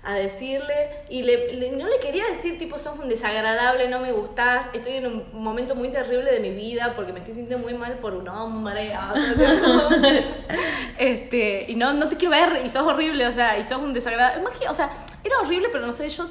a 0.04 0.14
decirle, 0.14 0.74
y 1.10 1.24
le, 1.24 1.54
le- 1.54 1.72
no 1.72 1.86
le 1.88 2.00
quería 2.00 2.26
decir 2.28 2.58
tipo, 2.58 2.78
sos 2.78 2.98
un 3.00 3.10
desagradable, 3.10 3.90
no 3.90 4.00
me 4.00 4.12
gustás, 4.14 4.68
estoy 4.74 4.94
en 4.94 5.08
un 5.08 5.26
momento 5.34 5.76
muy 5.76 5.90
terrible 5.92 6.32
de 6.32 6.40
mi 6.40 6.52
vida 6.52 6.94
porque 6.96 7.12
me 7.12 7.20
estoy 7.20 7.34
sintiendo 7.36 7.64
muy 7.68 7.78
mal 7.78 7.94
por 8.00 8.14
un 8.14 8.28
hombre. 8.30 8.94
ah, 8.98 9.14
este, 10.98 11.66
y 11.68 11.76
no, 11.76 11.94
no 11.94 12.08
te 12.10 12.16
quiero 12.18 12.32
ver, 12.32 12.62
y 12.66 12.70
sos 12.70 12.84
horrible, 12.88 13.28
o 13.28 13.32
sea, 13.32 13.58
y 13.58 13.64
sos 13.64 13.80
un 13.80 13.94
desagradable. 13.94 14.42
Más 14.44 14.58
que, 14.58 14.68
o 14.70 14.74
sea, 14.74 14.90
era 15.28 15.40
horrible, 15.40 15.70
pero 15.72 15.86
no 15.86 15.92
sé, 15.92 16.10
yo 16.10 16.24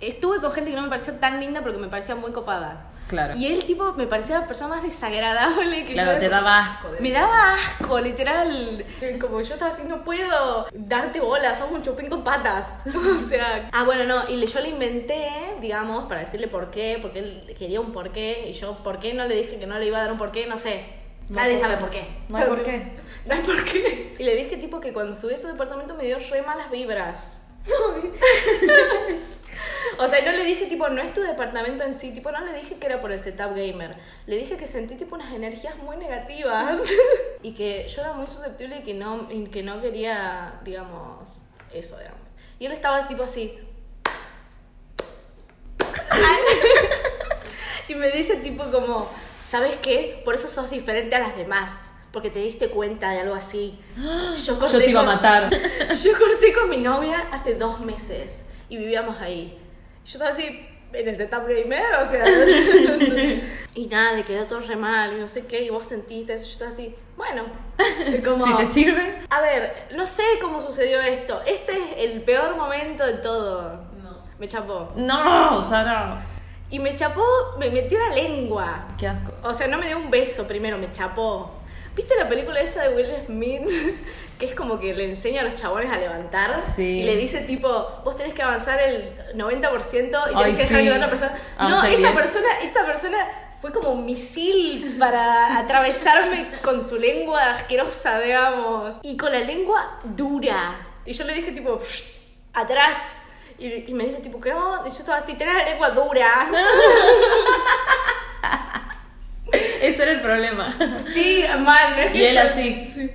estuve 0.00 0.40
con 0.40 0.52
gente 0.52 0.70
que 0.70 0.76
no 0.76 0.82
me 0.82 0.88
parecía 0.88 1.18
tan 1.18 1.40
linda 1.40 1.62
porque 1.62 1.78
me 1.78 1.88
parecía 1.88 2.14
muy 2.14 2.32
copada. 2.32 2.90
Claro. 3.08 3.36
Y 3.36 3.46
él, 3.46 3.64
tipo, 3.66 3.92
me 3.92 4.08
parecía 4.08 4.40
la 4.40 4.48
persona 4.48 4.74
más 4.74 4.82
desagradable 4.82 5.86
que 5.86 5.92
Claro, 5.92 6.14
yo. 6.14 6.18
te 6.18 6.28
daba 6.28 6.58
asco. 6.58 6.88
Me 6.98 7.12
daba 7.12 7.54
asco, 7.54 8.00
literal. 8.00 8.84
Como 9.20 9.40
yo 9.42 9.54
estaba 9.54 9.70
así, 9.70 9.84
no 9.84 10.02
puedo 10.02 10.66
darte 10.74 11.20
bola, 11.20 11.54
sos 11.54 11.70
un 11.70 11.82
chupín 11.82 12.08
con 12.08 12.24
patas. 12.24 12.74
o 13.16 13.18
sea. 13.20 13.68
Ah, 13.72 13.84
bueno, 13.84 14.02
no, 14.04 14.28
y 14.28 14.36
le- 14.36 14.46
yo 14.48 14.60
le 14.60 14.70
inventé, 14.70 15.28
digamos, 15.60 16.06
para 16.06 16.22
decirle 16.22 16.48
por 16.48 16.72
qué, 16.72 16.98
porque 17.00 17.20
él 17.20 17.54
quería 17.56 17.80
un 17.80 17.92
por 17.92 18.10
qué, 18.10 18.48
y 18.50 18.54
yo, 18.54 18.74
¿por 18.78 18.98
qué 18.98 19.14
no 19.14 19.24
le 19.26 19.36
dije 19.36 19.56
que 19.60 19.68
no 19.68 19.78
le 19.78 19.86
iba 19.86 19.98
a 19.98 20.02
dar 20.02 20.10
un 20.12 20.18
por 20.18 20.32
qué? 20.32 20.46
No 20.48 20.58
sé. 20.58 20.84
No 21.28 21.36
Nadie 21.36 21.60
sabe 21.60 21.76
por 21.76 21.90
qué. 21.90 22.08
No 22.28 22.38
hay 22.38 22.44
por 22.46 22.62
qué. 22.64 22.92
No 23.26 23.34
hay 23.34 23.40
por 23.42 23.64
qué. 23.64 24.14
Y 24.18 24.22
le 24.24 24.34
dije, 24.36 24.56
tipo, 24.56 24.78
que 24.80 24.92
cuando 24.92 25.14
subí 25.16 25.34
a 25.34 25.36
su 25.36 25.46
departamento 25.48 25.94
me 25.94 26.04
dio 26.04 26.16
re 26.30 26.42
malas 26.42 26.70
vibras. 26.70 27.40
O 29.98 30.06
sea, 30.08 30.22
no 30.22 30.32
le 30.32 30.44
dije, 30.44 30.66
tipo, 30.66 30.90
no 30.90 31.00
es 31.00 31.14
tu 31.14 31.22
departamento 31.22 31.82
en 31.82 31.94
sí, 31.94 32.10
tipo, 32.12 32.30
no 32.30 32.44
le 32.44 32.52
dije 32.52 32.74
que 32.74 32.84
era 32.84 33.00
por 33.00 33.12
el 33.12 33.18
setup 33.18 33.56
gamer. 33.56 33.96
Le 34.26 34.36
dije 34.36 34.58
que 34.58 34.66
sentí, 34.66 34.94
tipo, 34.94 35.14
unas 35.14 35.32
energías 35.32 35.78
muy 35.78 35.96
negativas. 35.96 36.78
y 37.42 37.54
que 37.54 37.88
yo 37.88 38.02
era 38.02 38.12
muy 38.12 38.26
susceptible 38.26 38.76
y 38.78 38.82
que 38.82 38.92
no, 38.92 39.26
y 39.30 39.46
que 39.46 39.62
no 39.62 39.80
quería, 39.80 40.60
digamos, 40.64 41.38
eso, 41.72 41.96
digamos. 41.98 42.20
Y 42.58 42.66
él 42.66 42.72
estaba, 42.72 43.08
tipo, 43.08 43.22
así. 43.22 43.58
Y 47.88 47.94
me 47.94 48.10
dice 48.10 48.36
tipo 48.36 48.64
como, 48.72 49.08
¿sabes 49.48 49.76
qué? 49.80 50.20
Por 50.24 50.34
eso 50.34 50.48
sos 50.48 50.70
diferente 50.70 51.14
a 51.14 51.20
las 51.20 51.36
demás. 51.36 51.85
Porque 52.16 52.30
te 52.30 52.38
diste 52.38 52.70
cuenta 52.70 53.10
de 53.10 53.20
algo 53.20 53.34
así. 53.34 53.78
Yo 54.42 54.56
te 54.58 54.88
iba 54.88 55.02
a 55.02 55.04
con- 55.04 55.14
matar. 55.14 55.50
Yo 56.02 56.12
corté 56.18 56.54
con 56.54 56.70
mi 56.70 56.78
novia 56.78 57.28
hace 57.30 57.56
dos 57.56 57.80
meses 57.80 58.42
y 58.70 58.78
vivíamos 58.78 59.20
ahí. 59.20 59.58
Yo 60.06 60.12
estaba 60.12 60.30
así 60.30 60.66
en 60.94 61.08
el 61.10 61.14
setup 61.14 61.46
gamer, 61.46 61.94
o 62.00 62.04
sea. 62.06 62.24
y 63.74 63.86
nada, 63.88 64.14
de 64.14 64.24
quedó 64.24 64.46
todo 64.46 64.60
re 64.60 64.76
mal 64.76 65.12
y 65.14 65.20
no 65.20 65.26
sé 65.28 65.44
qué, 65.44 65.64
y 65.64 65.68
vos 65.68 65.84
sentiste 65.84 66.32
eso. 66.32 66.46
Yo 66.46 66.52
estaba 66.52 66.70
así, 66.70 66.94
bueno. 67.18 67.44
Como, 68.24 68.46
Si 68.46 68.54
te 68.54 68.64
sirve. 68.64 69.18
A 69.28 69.42
ver, 69.42 69.88
no 69.94 70.06
sé 70.06 70.22
cómo 70.40 70.62
sucedió 70.62 70.98
esto. 71.02 71.42
Este 71.46 71.72
es 71.72 71.82
el 71.98 72.22
peor 72.22 72.56
momento 72.56 73.04
de 73.04 73.18
todo. 73.18 73.78
Me 74.38 74.48
chapó. 74.48 74.90
No, 74.96 75.60
Sara. 75.68 76.24
Y 76.70 76.78
me 76.78 76.96
chapó, 76.96 77.22
me 77.58 77.68
metió 77.68 77.98
la 77.98 78.14
lengua. 78.14 78.88
Qué 78.96 79.06
asco. 79.06 79.34
O 79.42 79.52
sea, 79.52 79.68
no 79.68 79.76
me 79.76 79.86
dio 79.88 79.98
un 79.98 80.10
beso 80.10 80.48
primero, 80.48 80.78
me 80.78 80.90
chapó. 80.92 81.52
¿Viste 81.96 82.14
la 82.14 82.28
película 82.28 82.60
esa 82.60 82.82
de 82.82 82.94
Will 82.94 83.12
Smith? 83.26 83.68
Que 84.38 84.44
es 84.44 84.54
como 84.54 84.78
que 84.78 84.92
le 84.92 85.04
enseña 85.08 85.40
a 85.40 85.44
los 85.44 85.54
chabones 85.54 85.90
a 85.90 85.96
levantar. 85.96 86.60
Sí. 86.60 87.00
Y 87.00 87.04
le 87.04 87.16
dice 87.16 87.40
tipo, 87.40 87.68
vos 88.04 88.16
tenés 88.18 88.34
que 88.34 88.42
avanzar 88.42 88.78
el 88.82 89.16
90% 89.34 89.34
y 90.04 90.10
tenés 90.10 90.36
Ay, 90.36 90.52
que 90.52 90.58
dejar 90.58 90.78
sí. 90.80 90.84
que 90.84 90.90
la 90.90 90.96
otra 90.96 91.08
persona... 91.08 91.38
No, 91.58 91.64
Avanza 91.68 91.86
el 91.88 91.94
esta 91.94 92.08
10. 92.10 92.20
persona, 92.20 92.48
esta 92.62 92.84
persona 92.84 93.28
fue 93.62 93.72
como 93.72 93.92
un 93.92 94.04
misil 94.04 94.96
para 94.98 95.56
atravesarme 95.56 96.60
con 96.62 96.86
su 96.86 96.98
lengua 96.98 97.52
asquerosa, 97.52 98.20
digamos. 98.20 98.96
Y 99.04 99.16
con 99.16 99.32
la 99.32 99.38
lengua 99.38 100.00
dura. 100.04 100.86
Y 101.06 101.14
yo 101.14 101.24
le 101.24 101.32
dije 101.32 101.52
tipo, 101.52 101.80
"Shh, 101.82 102.02
atrás. 102.52 103.22
Y, 103.58 103.90
y 103.90 103.94
me 103.94 104.04
dice 104.04 104.20
tipo, 104.20 104.38
¿qué 104.38 104.52
onda? 104.52 104.86
Y 104.86 104.92
yo 104.92 104.98
estaba 104.98 105.16
así, 105.16 105.32
tenés 105.32 105.54
la 105.54 105.64
lengua 105.64 105.88
dura. 105.92 106.46
El 110.06 110.20
problema. 110.20 110.74
Sí, 111.12 111.44
mal. 111.58 111.96
¿no 112.12 112.16
Y 112.16 112.24
él 112.24 112.38
así. 112.38 113.12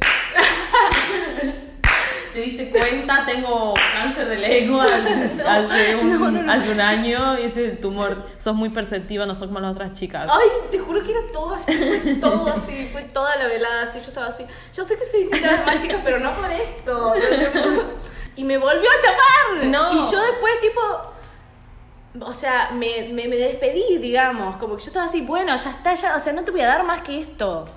¿Te 2.34 2.40
diste 2.40 2.70
cuenta? 2.70 3.26
Tengo 3.26 3.74
cáncer 3.94 4.30
de 4.30 4.38
lengua 4.38 4.86
hace, 4.86 5.44
hace 5.44 5.96
un, 5.98 6.10
No, 6.18 6.32
no, 6.32 6.42
no. 6.44 6.52
hace 6.52 6.72
un 6.72 6.80
año 6.80 7.38
y 7.38 7.44
ese 7.44 7.70
tumor. 7.72 8.26
Sos 8.38 8.56
muy 8.56 8.70
perceptiva, 8.70 9.26
no 9.26 9.36
sos 9.36 9.48
como 9.48 9.60
las 9.60 9.74
otras 9.74 9.92
chicas. 9.94 10.30
Ay, 10.32 10.48
te 10.70 10.80
juro 10.80 11.04
que 11.04 11.12
era 11.12 11.22
todo 11.34 11.56
así, 11.56 11.74
fue 11.74 12.16
todo 12.16 12.48
así, 12.48 12.90
fue 12.92 13.02
toda 13.04 13.36
la 13.36 13.48
velada 13.48 13.84
así, 13.84 14.00
yo 14.00 14.08
estaba 14.08 14.28
así. 14.28 14.46
Yo 14.74 14.84
sé 14.86 14.98
que 14.98 15.04
soy 15.06 15.24
distinta 15.24 15.50
a 15.50 15.52
las 15.58 15.66
más 15.66 15.82
chicas, 15.82 16.00
pero 16.06 16.20
no 16.20 16.32
por 16.34 16.50
esto. 16.52 17.14
Y 18.38 18.46
me 18.46 18.58
volvió 18.58 18.90
a 18.90 19.02
chapar. 19.02 19.66
No. 19.68 19.92
Y 19.94 20.12
yo 20.12 20.22
después, 20.22 20.60
tipo, 20.62 20.82
o 22.20 22.34
sea, 22.34 22.72
me, 22.72 23.10
me, 23.14 23.28
me 23.28 23.38
despedí, 23.38 23.98
digamos, 23.98 24.58
como 24.58 24.76
que 24.76 24.82
yo 24.82 24.88
estaba 24.88 25.06
así, 25.06 25.22
bueno, 25.22 25.56
ya 25.56 25.70
está, 25.70 25.96
ya, 25.96 26.16
o 26.16 26.20
sea, 26.20 26.34
no 26.34 26.44
te 26.44 26.52
voy 26.52 26.62
a 26.62 26.68
dar 26.68 26.84
más 26.84 27.02
que 27.02 27.20
esto. 27.20 27.68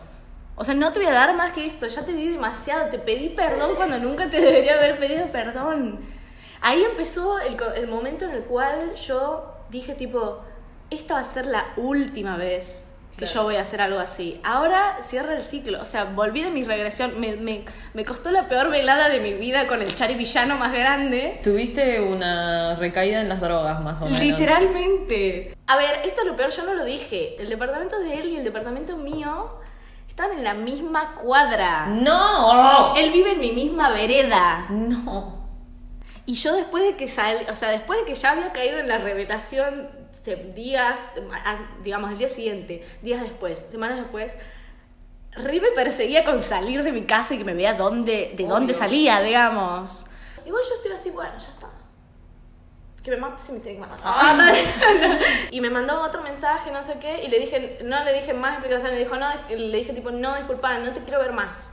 O 0.57 0.65
sea, 0.65 0.75
no 0.75 0.93
te 0.93 1.01
voy 1.01 1.09
a 1.09 1.13
dar 1.13 1.35
más 1.35 1.53
que 1.53 1.67
esto, 1.67 1.87
ya 1.87 2.05
te 2.05 2.13
di 2.13 2.29
demasiado, 2.29 2.89
te 2.89 2.99
pedí 2.99 3.31
perdón 3.31 3.75
cuando 3.77 3.99
nunca 3.99 4.29
te 4.29 4.41
debería 4.41 4.75
haber 4.75 4.99
pedido 4.99 5.31
perdón. 5.31 6.01
Ahí 6.61 6.83
empezó 6.83 7.39
el, 7.41 7.57
el 7.77 7.89
momento 7.89 8.25
en 8.25 8.33
el 8.33 8.43
cual 8.45 8.95
yo 8.95 9.55
dije 9.71 9.95
tipo, 9.95 10.41
esta 10.91 11.15
va 11.15 11.21
a 11.21 11.25
ser 11.25 11.47
la 11.47 11.73
última 11.77 12.37
vez 12.37 12.87
que 13.17 13.27
yo 13.27 13.45
voy 13.45 13.57
a 13.57 13.61
hacer 13.61 13.81
algo 13.81 13.99
así. 14.01 14.41
Ahora 14.43 14.99
cierra 15.01 15.35
el 15.35 15.43
ciclo, 15.43 15.81
o 15.81 15.87
sea, 15.87 16.05
volví 16.05 16.43
de 16.43 16.51
mi 16.51 16.65
regresión, 16.65 17.21
me, 17.21 17.37
me, 17.37 17.65
me 17.93 18.05
costó 18.05 18.31
la 18.31 18.49
peor 18.49 18.71
velada 18.71 19.09
de 19.09 19.21
mi 19.21 19.35
vida 19.35 19.67
con 19.67 19.83
el 19.83 19.95
chari 19.95 20.15
villano 20.15 20.57
más 20.57 20.73
grande. 20.73 21.41
Tuviste 21.43 22.01
una 22.01 22.75
recaída 22.77 23.21
en 23.21 23.29
las 23.29 23.41
drogas, 23.41 23.81
más 23.83 24.03
o 24.03 24.07
menos. 24.07 24.21
Literalmente. 24.21 25.57
A 25.67 25.77
ver, 25.77 26.01
esto 26.05 26.23
es 26.23 26.27
lo 26.27 26.37
peor, 26.37 26.51
yo 26.51 26.65
no 26.65 26.75
lo 26.75 26.85
dije. 26.85 27.37
El 27.39 27.49
departamento 27.49 27.99
de 28.01 28.21
él 28.21 28.27
y 28.31 28.37
el 28.37 28.45
departamento 28.45 28.97
mío 28.97 29.61
estaban 30.09 30.39
en 30.39 30.45
la 30.45 30.55
misma 30.55 31.17
cuadra. 31.17 31.87
¡No! 31.87 32.95
Él 32.97 33.11
vive 33.13 33.33
en 33.33 33.41
mi 33.41 33.53
misma 33.53 33.91
vereda. 33.91 34.67
No. 34.71 35.44
Y 36.27 36.37
yo 36.37 36.55
después 36.55 36.83
de 36.85 36.97
que 36.97 37.09
sal, 37.09 37.47
o 37.51 37.57
sea, 37.57 37.71
después 37.71 38.01
de 38.01 38.07
que 38.07 38.15
ya 38.15 38.33
había 38.33 38.53
caído 38.53 38.79
en 38.79 38.89
la 38.89 38.99
revelación 38.99 40.05
días, 40.55 41.09
digamos, 41.83 42.11
el 42.11 42.19
día 42.19 42.29
siguiente, 42.29 42.87
días 43.03 43.21
después, 43.23 43.67
semanas 43.71 43.99
después, 43.99 44.33
Ri 45.33 45.61
me 45.61 45.73
perseguía 45.73 46.25
con 46.25 46.43
salir 46.43 46.83
de 46.83 46.93
mi 46.93 47.03
casa 47.03 47.35
y 47.35 47.39
que 47.39 47.45
me 47.45 47.55
vea 47.55 47.75
dónde, 47.75 48.33
de 48.37 48.47
dónde 48.47 48.73
Obvio. 48.73 48.79
salía, 48.79 49.21
digamos. 49.21 50.07
Igual 50.47 50.63
yo 50.69 50.75
estoy 50.75 50.93
así, 50.93 51.11
bueno, 51.11 51.33
ya 51.33 51.49
está. 51.49 51.69
Que 53.03 53.11
me 53.11 53.17
mate 53.19 53.43
si 53.43 53.53
me 53.53 53.61
tiene 53.61 53.79
que 53.79 53.87
matar. 53.87 53.99
Ah, 54.03 54.35
no. 54.39 55.19
Y 55.51 55.61
me 55.61 55.69
mandó 55.69 56.01
otro 56.01 56.23
mensaje, 56.23 56.71
no 56.71 56.83
sé 56.83 56.99
qué, 57.01 57.23
y 57.25 57.29
le 57.29 57.39
dije, 57.39 57.81
no 57.85 58.03
le 58.03 58.15
dije 58.15 58.33
más 58.33 58.55
explicaciones, 58.55 58.95
le 58.95 59.05
dijo, 59.05 59.17
no, 59.17 59.27
le 59.51 59.77
dije 59.77 59.93
tipo, 59.93 60.11
no, 60.11 60.37
disculpa, 60.37 60.79
no 60.79 60.91
te 60.93 61.01
quiero 61.01 61.19
ver 61.19 61.33
más. 61.33 61.71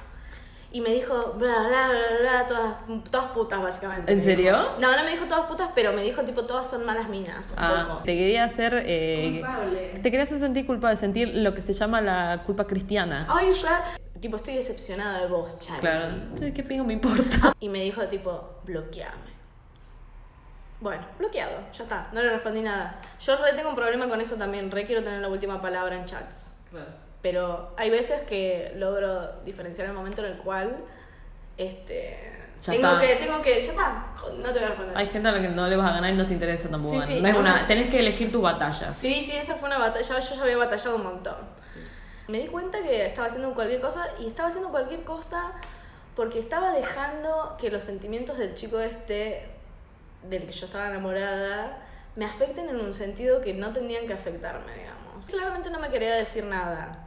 Y 0.74 0.80
me 0.80 0.90
dijo, 0.92 1.34
bla, 1.38 1.60
bla, 1.68 1.90
bla, 1.90 2.00
bla, 2.22 2.48
todas, 2.48 2.76
todas 3.12 3.32
putas, 3.32 3.62
básicamente. 3.62 4.10
¿En 4.12 4.20
me 4.20 4.24
serio? 4.24 4.52
dijo. 4.58 4.76
No, 4.80 4.96
no 4.96 5.04
me 5.04 5.12
dijo 5.12 5.26
todas 5.26 5.46
putas, 5.48 5.70
pero 5.76 5.92
me 5.92 6.02
dijo, 6.02 6.22
tipo, 6.24 6.44
todas 6.46 6.70
son 6.70 6.86
malas 6.86 7.10
minas, 7.10 7.50
un 7.52 7.56
Ah, 7.58 7.86
poco. 7.90 8.04
te 8.06 8.16
quería 8.16 8.46
hacer. 8.46 8.82
eh, 8.86 9.40
Culpable. 9.42 9.88
te 9.96 10.02
quería 10.04 10.24
hacer 10.24 10.40
sentir 10.40 10.66
culpable, 10.66 10.96
sentir 10.96 11.28
lo 11.36 11.54
que 11.54 11.62
se 11.62 11.74
llama 11.74 12.00
la 12.00 12.44
culpa 12.46 12.66
cristiana. 12.68 13.28
Ay, 13.30 13.52
ya. 13.54 13.84
Tipo, 14.22 14.38
estoy 14.38 14.56
decepcionada 14.56 15.20
de 15.22 15.28
vos, 15.28 15.60
Charlie. 15.60 15.82
Claro. 15.82 16.06
Entonces, 16.08 16.54
¿qué 16.54 16.64
pingo 16.64 16.84
me 16.86 16.94
importa? 16.94 17.54
Y 17.60 17.68
me 17.68 17.80
dijo, 17.82 18.04
tipo, 18.08 18.62
bloqueame. 18.64 19.32
Bueno, 20.80 21.06
bloqueado, 21.20 21.52
ya 21.74 21.84
está, 21.84 22.08
no 22.12 22.22
le 22.24 22.30
respondí 22.32 22.62
nada. 22.62 23.00
Yo 23.20 23.36
re 23.36 23.54
tengo 23.54 23.70
un 23.70 23.76
problema 23.76 24.08
con 24.08 24.20
eso 24.22 24.36
también, 24.36 24.72
re 24.72 24.84
quiero 24.86 25.04
tener 25.04 25.20
la 25.22 25.28
última 25.28 25.62
palabra 25.62 25.96
en 25.96 26.06
chats. 26.06 26.58
Pero 27.22 27.74
hay 27.78 27.90
veces 27.90 28.22
que 28.24 28.74
logro 28.76 29.44
diferenciar 29.44 29.88
el 29.88 29.94
momento 29.94 30.26
en 30.26 30.32
el 30.34 30.38
cual 30.40 30.78
este 31.58 32.32
Ya 32.62 32.74
tengo 32.74 32.88
está. 32.88 33.00
que 33.00 33.16
tengo 33.18 33.42
que 33.42 33.60
ya 33.62 33.72
está, 33.72 34.06
no 34.38 34.44
te 34.48 34.54
voy 34.54 34.64
a 34.64 34.68
responder. 34.70 34.98
Hay 34.98 35.08
gente 35.08 35.30
a 35.30 35.32
la 35.34 35.42
que 35.42 35.50
no 35.50 35.68
le 35.68 35.76
vas 35.76 35.92
a 35.92 35.94
ganar 35.94 36.12
y 36.14 36.18
no 36.18 36.26
te 36.26 36.34
interesa 36.34 36.70
tampoco. 36.70 36.94
Sí, 36.94 37.00
ganar. 37.00 37.08
sí, 37.16 37.22
no 37.22 37.28
es 37.28 37.34
no, 37.36 37.40
una, 37.40 37.62
no. 37.62 37.68
tenés 37.68 37.90
que 37.90 38.00
elegir 38.00 38.32
tus 38.32 38.42
batallas. 38.42 38.96
Sí, 38.96 39.24
sí, 39.24 39.36
esa 39.36 39.56
fue 39.56 39.68
una 39.70 39.78
batalla, 39.78 40.20
yo 40.20 40.36
ya 40.36 40.42
había 40.42 40.58
batallado 40.58 40.96
un 40.96 41.04
montón. 41.04 41.36
Me 42.28 42.40
di 42.40 42.48
cuenta 42.48 42.82
que 42.82 43.06
estaba 43.08 43.28
haciendo 43.28 43.54
cualquier 43.54 43.82
cosa 43.82 44.08
y 44.20 44.28
estaba 44.28 44.50
haciendo 44.50 44.70
cualquier 44.70 45.04
cosa 45.04 45.52
porque 46.16 46.40
estaba 46.40 46.72
dejando 46.72 47.56
que 47.60 47.70
los 47.70 47.84
sentimientos 47.84 48.38
del 48.38 48.54
chico 48.56 48.80
este, 48.80 49.48
del 50.24 50.46
que 50.46 50.52
yo 50.52 50.66
estaba 50.66 50.88
enamorada, 50.88 51.78
me 52.16 52.26
afecten 52.26 52.70
en 52.70 52.80
un 52.80 52.94
sentido 52.94 53.42
que 53.42 53.54
no 53.54 53.72
tendrían 53.74 54.08
que 54.08 54.14
afectarme, 54.14 54.74
digamos. 54.74 55.26
Claramente 55.28 55.70
no 55.70 55.80
me 55.80 55.90
quería 55.90 56.16
decir 56.16 56.44
nada. 56.46 57.01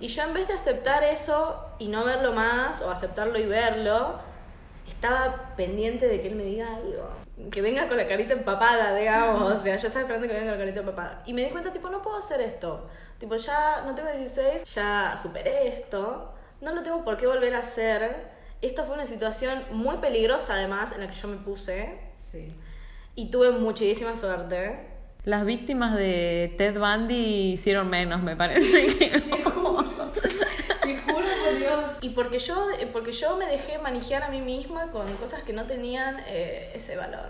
Y 0.00 0.08
yo 0.08 0.22
en 0.22 0.34
vez 0.34 0.48
de 0.48 0.54
aceptar 0.54 1.02
eso 1.04 1.64
y 1.78 1.88
no 1.88 2.04
verlo 2.04 2.32
más, 2.32 2.80
o 2.82 2.90
aceptarlo 2.90 3.38
y 3.38 3.46
verlo, 3.46 4.18
estaba 4.88 5.54
pendiente 5.56 6.06
de 6.06 6.20
que 6.20 6.28
él 6.28 6.34
me 6.36 6.44
diga 6.44 6.74
algo. 6.74 7.10
Que 7.50 7.62
venga 7.62 7.88
con 7.88 7.96
la 7.96 8.06
carita 8.06 8.32
empapada, 8.34 8.94
digamos. 8.94 9.58
O 9.58 9.62
sea, 9.62 9.76
yo 9.76 9.86
estaba 9.86 10.02
esperando 10.02 10.26
que 10.26 10.34
venga 10.34 10.50
con 10.50 10.58
la 10.58 10.64
carita 10.64 10.80
empapada. 10.80 11.22
Y 11.26 11.32
me 11.32 11.42
di 11.44 11.50
cuenta, 11.50 11.72
tipo, 11.72 11.88
no 11.88 12.02
puedo 12.02 12.16
hacer 12.18 12.40
esto. 12.40 12.86
Tipo, 13.18 13.36
ya 13.36 13.82
no 13.86 13.94
tengo 13.94 14.10
16, 14.10 14.64
ya 14.74 15.16
superé 15.20 15.68
esto. 15.68 16.34
No 16.60 16.72
lo 16.74 16.82
tengo 16.82 17.02
por 17.04 17.16
qué 17.16 17.26
volver 17.26 17.54
a 17.54 17.60
hacer. 17.60 18.28
Esto 18.60 18.84
fue 18.84 18.94
una 18.94 19.06
situación 19.06 19.62
muy 19.72 19.96
peligrosa, 19.98 20.54
además, 20.54 20.92
en 20.92 21.00
la 21.00 21.06
que 21.08 21.14
yo 21.14 21.28
me 21.28 21.36
puse. 21.38 21.98
Sí. 22.30 22.50
Y 23.14 23.30
tuve 23.30 23.50
muchísima 23.52 24.16
suerte. 24.16 24.86
Las 25.24 25.44
víctimas 25.46 25.94
de 25.96 26.54
Ted 26.58 26.78
Bundy 26.78 27.52
hicieron 27.52 27.88
menos, 27.88 28.22
me 28.22 28.36
parece. 28.36 28.86
que- 28.98 29.10
Te 30.82 30.98
juro 30.98 31.26
por 31.44 31.58
Dios. 31.58 31.89
Y 32.02 32.10
porque 32.10 32.38
yo, 32.38 32.68
porque 32.92 33.12
yo 33.12 33.36
me 33.36 33.46
dejé 33.46 33.78
manejar 33.78 34.22
a 34.22 34.28
mí 34.28 34.40
misma 34.40 34.90
con 34.90 35.06
cosas 35.16 35.42
que 35.42 35.52
no 35.52 35.64
tenían 35.64 36.18
eh, 36.26 36.72
ese 36.74 36.96
valor. 36.96 37.28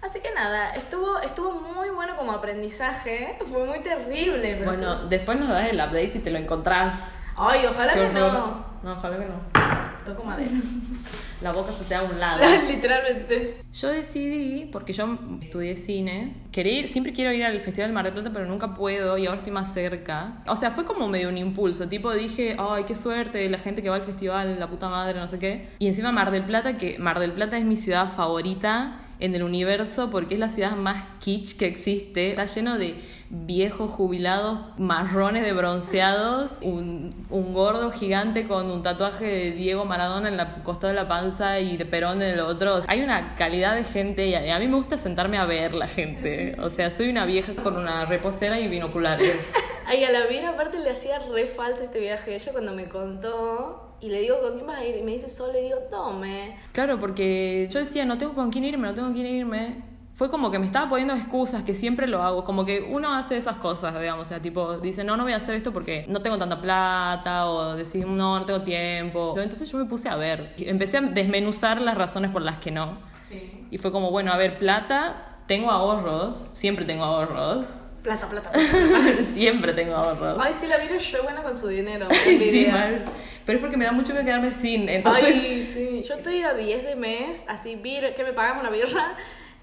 Así 0.00 0.20
que 0.20 0.32
nada, 0.32 0.72
estuvo, 0.74 1.18
estuvo 1.18 1.50
muy 1.52 1.88
bueno 1.90 2.16
como 2.16 2.30
aprendizaje. 2.32 3.36
Fue 3.50 3.64
muy 3.66 3.80
terrible. 3.82 4.56
Pero 4.60 4.70
bueno, 4.72 4.92
estuvo- 4.92 5.08
después 5.08 5.38
nos 5.40 5.48
das 5.48 5.66
el 5.68 5.76
update 5.76 6.12
si 6.12 6.18
te 6.20 6.30
lo 6.30 6.38
encontrás. 6.38 7.14
Ay, 7.36 7.66
ojalá 7.66 7.92
Qué 7.94 8.00
que 8.00 8.06
horror. 8.22 8.32
no. 8.32 8.66
No, 8.82 8.92
ojalá 8.92 9.16
que 9.18 9.24
no. 9.24 9.87
Toco 10.08 10.24
madera. 10.24 10.50
La 11.42 11.52
boca 11.52 11.72
se 11.78 11.84
te 11.84 11.94
da 11.94 12.00
a 12.00 12.04
un 12.04 12.18
lado. 12.18 12.42
Literalmente. 12.68 13.60
Yo 13.72 13.88
decidí, 13.88 14.64
porque 14.72 14.94
yo 14.94 15.18
estudié 15.42 15.76
cine, 15.76 16.34
quería 16.50 16.80
ir, 16.80 16.88
siempre 16.88 17.12
quiero 17.12 17.30
ir 17.30 17.44
al 17.44 17.60
Festival 17.60 17.90
de 17.90 17.94
Mar 17.94 18.04
del 18.06 18.14
Plata, 18.14 18.30
pero 18.32 18.46
nunca 18.46 18.74
puedo 18.74 19.18
y 19.18 19.26
ahora 19.26 19.36
estoy 19.36 19.52
más 19.52 19.72
cerca. 19.72 20.42
O 20.46 20.56
sea, 20.56 20.70
fue 20.70 20.86
como 20.86 21.08
medio 21.08 21.28
un 21.28 21.36
impulso, 21.36 21.88
tipo 21.88 22.12
dije, 22.14 22.56
ay, 22.58 22.84
qué 22.84 22.94
suerte, 22.94 23.48
la 23.50 23.58
gente 23.58 23.82
que 23.82 23.90
va 23.90 23.96
al 23.96 24.02
festival, 24.02 24.58
la 24.58 24.68
puta 24.68 24.88
madre, 24.88 25.20
no 25.20 25.28
sé 25.28 25.38
qué. 25.38 25.68
Y 25.78 25.86
encima 25.88 26.10
Mar 26.10 26.30
del 26.30 26.44
Plata, 26.44 26.78
que 26.78 26.98
Mar 26.98 27.20
del 27.20 27.32
Plata 27.32 27.58
es 27.58 27.64
mi 27.64 27.76
ciudad 27.76 28.08
favorita 28.08 29.02
en 29.20 29.34
el 29.34 29.42
universo 29.42 30.10
porque 30.10 30.34
es 30.34 30.40
la 30.40 30.48
ciudad 30.48 30.76
más 30.76 31.04
kitsch 31.20 31.56
que 31.56 31.66
existe. 31.66 32.30
Está 32.30 32.46
lleno 32.46 32.78
de 32.78 32.96
viejos 33.30 33.90
jubilados 33.90 34.60
marrones 34.78 35.44
de 35.44 35.52
bronceados, 35.52 36.56
un, 36.62 37.26
un 37.30 37.52
gordo 37.52 37.90
gigante 37.90 38.46
con 38.46 38.70
un 38.70 38.82
tatuaje 38.82 39.26
de 39.26 39.50
Diego 39.52 39.84
Maradona 39.84 40.28
en 40.28 40.36
la 40.36 40.62
costado 40.62 40.88
de 40.88 40.94
la 40.94 41.08
panza 41.08 41.60
y 41.60 41.76
de 41.76 41.84
Perón 41.84 42.22
en 42.22 42.30
el 42.30 42.40
otro. 42.40 42.80
Hay 42.86 43.02
una 43.02 43.34
calidad 43.34 43.74
de 43.74 43.84
gente 43.84 44.26
y 44.26 44.34
a, 44.34 44.56
a 44.56 44.58
mí 44.58 44.68
me 44.68 44.76
gusta 44.76 44.96
sentarme 44.96 45.38
a 45.38 45.44
ver 45.44 45.74
la 45.74 45.88
gente. 45.88 46.56
O 46.60 46.70
sea, 46.70 46.90
soy 46.90 47.10
una 47.10 47.26
vieja 47.26 47.54
con 47.54 47.76
una 47.76 48.06
reposera 48.06 48.58
y 48.60 48.68
binoculares. 48.68 49.52
Ay, 49.86 50.04
a 50.04 50.10
la 50.10 50.26
vida 50.26 50.50
aparte 50.50 50.78
le 50.78 50.90
hacía 50.90 51.18
re 51.18 51.46
falta 51.46 51.84
este 51.84 52.00
viaje. 52.00 52.34
Ella 52.34 52.52
cuando 52.52 52.74
me 52.74 52.88
contó 52.88 53.96
y 54.00 54.10
le 54.10 54.20
digo, 54.20 54.40
¿con 54.40 54.54
quién 54.54 54.66
vas 54.66 54.78
a 54.78 54.84
ir? 54.84 54.96
Y 54.96 55.02
me 55.02 55.12
dice, 55.12 55.28
solo 55.28 55.54
le 55.54 55.62
digo, 55.62 55.78
tome. 55.90 56.58
Claro, 56.72 57.00
porque 57.00 57.68
yo 57.70 57.80
decía, 57.80 58.04
no 58.04 58.16
tengo 58.18 58.34
con 58.34 58.50
quién 58.50 58.64
irme, 58.64 58.86
no 58.86 58.94
tengo 58.94 59.08
con 59.08 59.14
quién 59.14 59.26
irme. 59.26 59.82
Fue 60.18 60.30
como 60.30 60.50
que 60.50 60.58
me 60.58 60.66
estaba 60.66 60.90
poniendo 60.90 61.14
excusas, 61.14 61.62
que 61.62 61.76
siempre 61.76 62.08
lo 62.08 62.20
hago. 62.24 62.42
Como 62.42 62.66
que 62.66 62.80
uno 62.80 63.14
hace 63.14 63.36
esas 63.36 63.58
cosas, 63.58 63.96
digamos. 64.00 64.26
O 64.26 64.28
sea, 64.28 64.42
tipo, 64.42 64.76
dice, 64.78 65.04
no, 65.04 65.16
no 65.16 65.22
voy 65.22 65.32
a 65.32 65.36
hacer 65.36 65.54
esto 65.54 65.72
porque 65.72 66.06
no 66.08 66.22
tengo 66.22 66.36
tanta 66.36 66.60
plata. 66.60 67.46
O 67.46 67.76
decir, 67.76 68.04
no, 68.04 68.40
no 68.40 68.44
tengo 68.44 68.62
tiempo. 68.62 69.36
Entonces 69.38 69.70
yo 69.70 69.78
me 69.78 69.84
puse 69.84 70.08
a 70.08 70.16
ver. 70.16 70.54
Empecé 70.58 70.98
a 70.98 71.02
desmenuzar 71.02 71.80
las 71.80 71.96
razones 71.96 72.32
por 72.32 72.42
las 72.42 72.56
que 72.56 72.72
no. 72.72 72.98
Sí. 73.28 73.64
Y 73.70 73.78
fue 73.78 73.92
como, 73.92 74.10
bueno, 74.10 74.32
a 74.32 74.36
ver, 74.36 74.58
plata, 74.58 75.38
tengo 75.46 75.70
ahorros. 75.70 76.48
Siempre 76.52 76.84
tengo 76.84 77.04
ahorros. 77.04 77.78
Plata, 78.02 78.28
plata. 78.28 78.50
siempre 79.32 79.72
tengo 79.72 79.94
ahorros. 79.94 80.36
Ay, 80.40 80.52
sí, 80.52 80.66
la 80.66 80.78
vida 80.78 80.96
es 80.96 81.12
re 81.12 81.20
buena 81.20 81.44
con 81.44 81.54
su 81.54 81.68
dinero. 81.68 82.08
Sí, 82.24 82.66
mal. 82.68 83.00
Pero 83.46 83.58
es 83.58 83.62
porque 83.62 83.76
me 83.76 83.84
da 83.84 83.92
mucho 83.92 84.12
miedo 84.12 84.24
quedarme 84.24 84.50
sin. 84.50 84.88
Entonces, 84.88 85.24
Ay, 85.24 85.62
sí. 85.62 86.02
Yo 86.08 86.14
estoy 86.16 86.42
a 86.42 86.54
10 86.54 86.84
de 86.86 86.96
mes, 86.96 87.44
así, 87.46 87.80
que 87.80 88.24
me 88.24 88.32
pagamos 88.32 88.62
una 88.62 88.70
birra. 88.70 89.14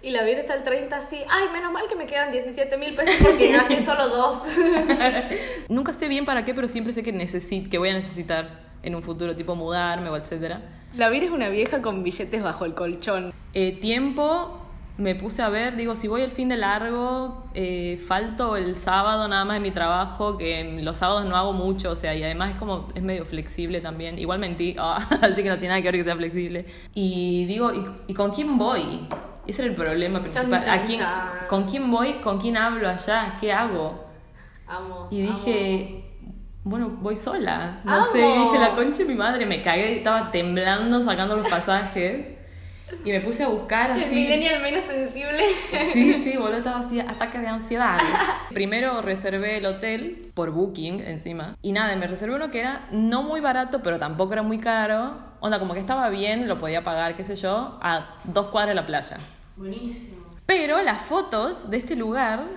Y 0.06 0.12
la 0.12 0.24
birra 0.24 0.42
está 0.42 0.54
al 0.54 0.64
30 0.64 0.96
así. 0.96 1.18
Ay, 1.28 1.48
menos 1.52 1.74
mal 1.74 1.86
que 1.90 1.96
me 1.96 2.06
quedan 2.06 2.32
17 2.32 2.78
mil 2.78 2.94
pesos 2.94 3.16
porque 3.24 3.52
gasté 3.54 3.84
solo 3.84 4.08
dos. 4.08 4.44
nunca 5.70 5.94
sé 5.94 6.08
bien 6.08 6.26
para 6.26 6.46
qué, 6.46 6.54
pero 6.54 6.68
siempre 6.68 6.94
sé 6.94 7.02
que, 7.02 7.12
necesit 7.12 7.72
que 7.72 7.80
voy 7.80 7.90
a 7.90 7.96
necesitar 7.96 8.66
en 8.84 8.94
un 8.94 9.02
futuro, 9.02 9.36
tipo 9.36 9.56
mudarme 9.56 10.10
o 10.10 10.16
etcétera. 10.16 10.62
La 10.94 11.10
birra 11.10 11.26
es 11.26 11.32
una 11.32 11.50
vieja 11.50 11.82
con 11.82 12.04
billetes 12.04 12.44
bajo 12.44 12.66
el 12.66 12.76
colchón. 12.76 13.34
Eh, 13.56 13.80
tiempo, 13.82 14.62
me 15.00 15.16
puse 15.16 15.42
a 15.42 15.50
ver, 15.50 15.76
digo, 15.76 15.96
si 15.96 16.08
voy 16.08 16.22
el 16.22 16.30
fin 16.30 16.50
de 16.50 16.58
largo, 16.58 17.44
eh, 17.56 18.00
falto 18.08 18.58
el 18.58 18.76
sábado 18.76 19.28
nada 19.28 19.44
más 19.44 19.56
de 19.56 19.62
mi 19.62 19.72
trabajo, 19.72 20.38
que 20.38 20.82
los 20.84 20.98
sábados 20.98 21.26
no 21.26 21.36
hago 21.36 21.54
mucho, 21.54 21.90
o 21.90 21.96
sea, 21.96 22.14
y 22.14 22.22
además 22.22 22.52
es 22.52 22.58
como, 22.58 22.90
es 22.94 23.02
medio 23.02 23.26
flexible 23.26 23.82
también. 23.82 24.20
Igual 24.20 24.38
mentí, 24.38 24.76
ah, 24.80 25.00
así 25.24 25.42
que 25.42 25.50
no 25.50 25.58
tiene 25.58 25.70
nada 25.70 25.82
que 25.82 25.88
ver 25.88 25.96
que 25.96 26.04
sea 26.04 26.16
flexible. 26.16 26.68
Y 26.94 27.46
digo, 27.46 27.74
¿y, 27.74 28.12
y 28.12 28.14
con 28.14 28.30
quién 28.30 28.60
voy? 28.60 29.08
Ese 29.48 29.62
era 29.62 29.70
el 29.72 29.76
problema 29.76 30.22
principal. 30.22 30.62
Chan, 30.64 30.80
¿A 30.80 30.84
quién, 30.84 31.00
chan. 31.00 31.30
¿Con 31.48 31.64
quién 31.66 31.90
voy? 31.92 32.14
¿Con 32.24 32.40
quién 32.40 32.58
hablo 32.58 32.90
allá? 32.90 33.36
¿Qué 33.40 33.52
hago? 33.54 34.06
Amo. 34.68 35.08
Y 35.12 35.26
amo. 35.26 35.34
dije, 35.38 36.04
bueno, 36.64 36.90
voy 37.02 37.16
sola. 37.16 37.82
No 37.84 37.94
¡Amo! 37.96 38.06
sé, 38.06 38.20
y 38.20 38.40
dije, 38.40 38.58
la 38.60 38.74
concha 38.74 39.00
de 39.00 39.06
mi 39.06 39.16
madre, 39.16 39.46
me 39.46 39.62
cagué, 39.62 39.98
estaba 39.98 40.32
temblando 40.32 41.04
sacando 41.04 41.36
los 41.36 41.48
pasajes. 41.48 42.34
Y 43.04 43.12
me 43.12 43.20
puse 43.20 43.44
a 43.44 43.48
buscar 43.48 43.90
El 43.92 44.04
así. 44.04 44.14
millennial 44.16 44.62
menos 44.62 44.84
sensible. 44.84 45.44
Sí, 45.92 46.14
sí, 46.24 46.38
boludo, 46.38 46.58
estaba 46.58 46.80
así, 46.80 47.00
ataque 47.00 47.40
de 47.40 47.48
ansiedad. 47.48 47.98
Primero 48.54 49.02
reservé 49.02 49.58
el 49.58 49.66
hotel 49.66 50.32
por 50.36 50.52
Booking 50.52 51.02
encima. 51.02 51.56
Y 51.64 51.72
nada, 51.72 51.96
me 51.96 52.06
reservé 52.08 52.36
uno 52.36 52.52
que 52.52 52.60
era 52.60 52.88
no 52.92 53.24
muy 53.24 53.42
barato, 53.42 53.82
pero 53.82 53.98
tampoco 53.98 54.34
era 54.34 54.44
muy 54.44 54.60
caro. 54.60 55.18
Onda, 55.46 55.60
como 55.60 55.76
que 55.76 55.80
estaba 55.80 56.10
bien, 56.10 56.48
lo 56.48 56.60
podía 56.60 56.84
pagar, 56.84 57.16
qué 57.16 57.24
sé 57.24 57.36
yo, 57.36 57.78
a 57.80 58.16
dos 58.24 58.48
cuadras 58.48 58.70
de 58.70 58.74
la 58.82 58.88
playa. 58.88 59.18
Buenísimo. 59.56 60.26
Pero 60.48 60.82
las 60.82 61.04
fotos 61.04 61.70
de 61.70 61.78
este 61.78 61.96
lugar 61.96 62.48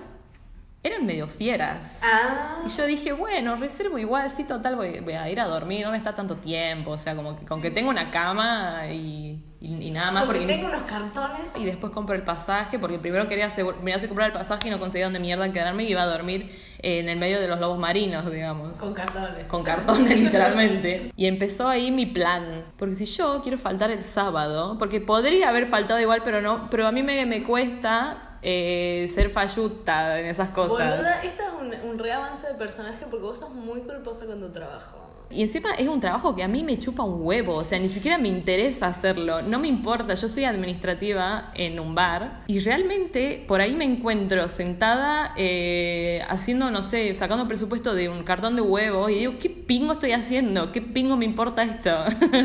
eran 0.81 1.05
medio 1.05 1.27
fieras. 1.27 1.99
Ah. 2.03 2.59
Y 2.65 2.69
yo 2.69 2.85
dije, 2.85 3.11
bueno, 3.11 3.55
reservo 3.57 3.97
igual, 3.97 4.31
sí, 4.31 4.43
total, 4.45 4.75
voy, 4.77 4.99
voy 5.01 5.13
a 5.13 5.29
ir 5.29 5.39
a 5.39 5.45
dormir, 5.45 5.83
no 5.85 5.91
me 5.91 5.97
está 5.97 6.15
tanto 6.15 6.35
tiempo, 6.37 6.91
o 6.91 6.99
sea, 6.99 7.15
como 7.15 7.37
que 7.37 7.45
con 7.45 7.61
que 7.61 7.69
tengo 7.69 7.89
una 7.89 8.11
cama 8.11 8.83
y, 8.89 9.43
y- 9.59 9.87
y 9.87 9.91
nada 9.91 10.11
más. 10.11 10.25
Porque 10.25 10.39
Porque 10.41 10.53
tengo 10.55 10.67
unos 10.69 10.83
cartones. 10.83 11.51
Y 11.57 11.65
después 11.65 11.91
compro 11.91 12.15
el 12.15 12.23
pasaje, 12.23 12.79
porque 12.79 12.97
primero 12.97 13.27
quería 13.27 13.49
me 13.83 13.91
iba 13.91 13.99
a 14.01 14.07
comprar 14.07 14.27
el 14.27 14.33
pasaje 14.33 14.69
y 14.69 14.71
no 14.71 14.79
conseguía 14.79 15.05
dónde 15.05 15.19
mierda 15.19 15.51
quedarme 15.51 15.83
y 15.83 15.89
iba 15.91 16.03
a 16.03 16.05
dormir 16.07 16.57
en 16.81 17.09
el 17.09 17.17
medio 17.19 17.41
de 17.41 17.47
los 17.49 17.59
lobos 17.59 17.77
marinos, 17.77 18.31
digamos. 18.31 18.77
Con 18.77 18.93
cartones. 18.93 19.47
Con 19.47 19.63
cartones, 19.65 20.17
literalmente. 20.21 21.11
Y 21.17 21.25
empezó 21.25 21.67
ahí 21.67 21.91
mi 21.91 22.05
plan. 22.05 22.63
Porque 22.77 22.95
si 22.95 23.05
yo 23.05 23.41
quiero 23.43 23.57
faltar 23.57 23.91
el 23.91 24.05
sábado, 24.05 24.77
porque 24.79 25.01
podría 25.01 25.49
haber 25.49 25.67
faltado 25.67 25.99
igual, 25.99 26.21
pero 26.23 26.39
no, 26.41 26.69
pero 26.69 26.87
a 26.87 26.93
mí 26.93 27.03
me, 27.03 27.25
me 27.25 27.43
cuesta 27.43 28.28
eh, 28.41 29.09
ser 29.13 29.29
falluta 29.29 30.19
en 30.19 30.27
esas 30.27 30.49
cosas. 30.49 30.97
Boluda, 30.97 31.23
esto 31.23 31.43
es 31.43 31.49
un, 31.83 31.89
un 31.89 31.99
reavance 31.99 32.47
de 32.47 32.53
personaje 32.53 33.05
porque 33.09 33.25
vos 33.25 33.39
sos 33.39 33.51
muy 33.51 33.81
culposa 33.81 34.25
con 34.25 34.39
tu 34.39 34.49
trabajo. 34.49 35.08
Y 35.31 35.43
encima 35.43 35.69
es 35.77 35.87
un 35.87 35.99
trabajo 35.99 36.35
que 36.35 36.43
a 36.43 36.47
mí 36.47 36.63
me 36.63 36.79
chupa 36.79 37.03
un 37.03 37.21
huevo, 37.21 37.55
o 37.55 37.63
sea, 37.63 37.77
ni 37.77 37.87
siquiera 37.87 38.17
me 38.17 38.29
interesa 38.29 38.87
hacerlo, 38.87 39.43
no 39.43 39.59
me 39.59 39.67
importa, 39.67 40.15
yo 40.15 40.27
soy 40.27 40.45
administrativa 40.45 41.51
en 41.53 41.79
un 41.79 41.93
bar 41.93 42.41
y 42.47 42.59
realmente 42.59 43.43
por 43.47 43.61
ahí 43.61 43.75
me 43.75 43.85
encuentro 43.85 44.49
sentada 44.49 45.33
eh, 45.37 46.23
haciendo, 46.29 46.71
no 46.71 46.81
sé, 46.81 47.13
sacando 47.13 47.47
presupuesto 47.47 47.93
de 47.93 48.09
un 48.09 48.23
cartón 48.23 48.55
de 48.55 48.63
huevos 48.63 49.11
y 49.11 49.19
digo, 49.19 49.33
¿qué 49.39 49.51
pingo 49.51 49.93
estoy 49.93 50.13
haciendo? 50.13 50.71
¿Qué 50.71 50.81
pingo 50.81 51.15
me 51.15 51.25
importa 51.25 51.61
esto? 51.61 51.91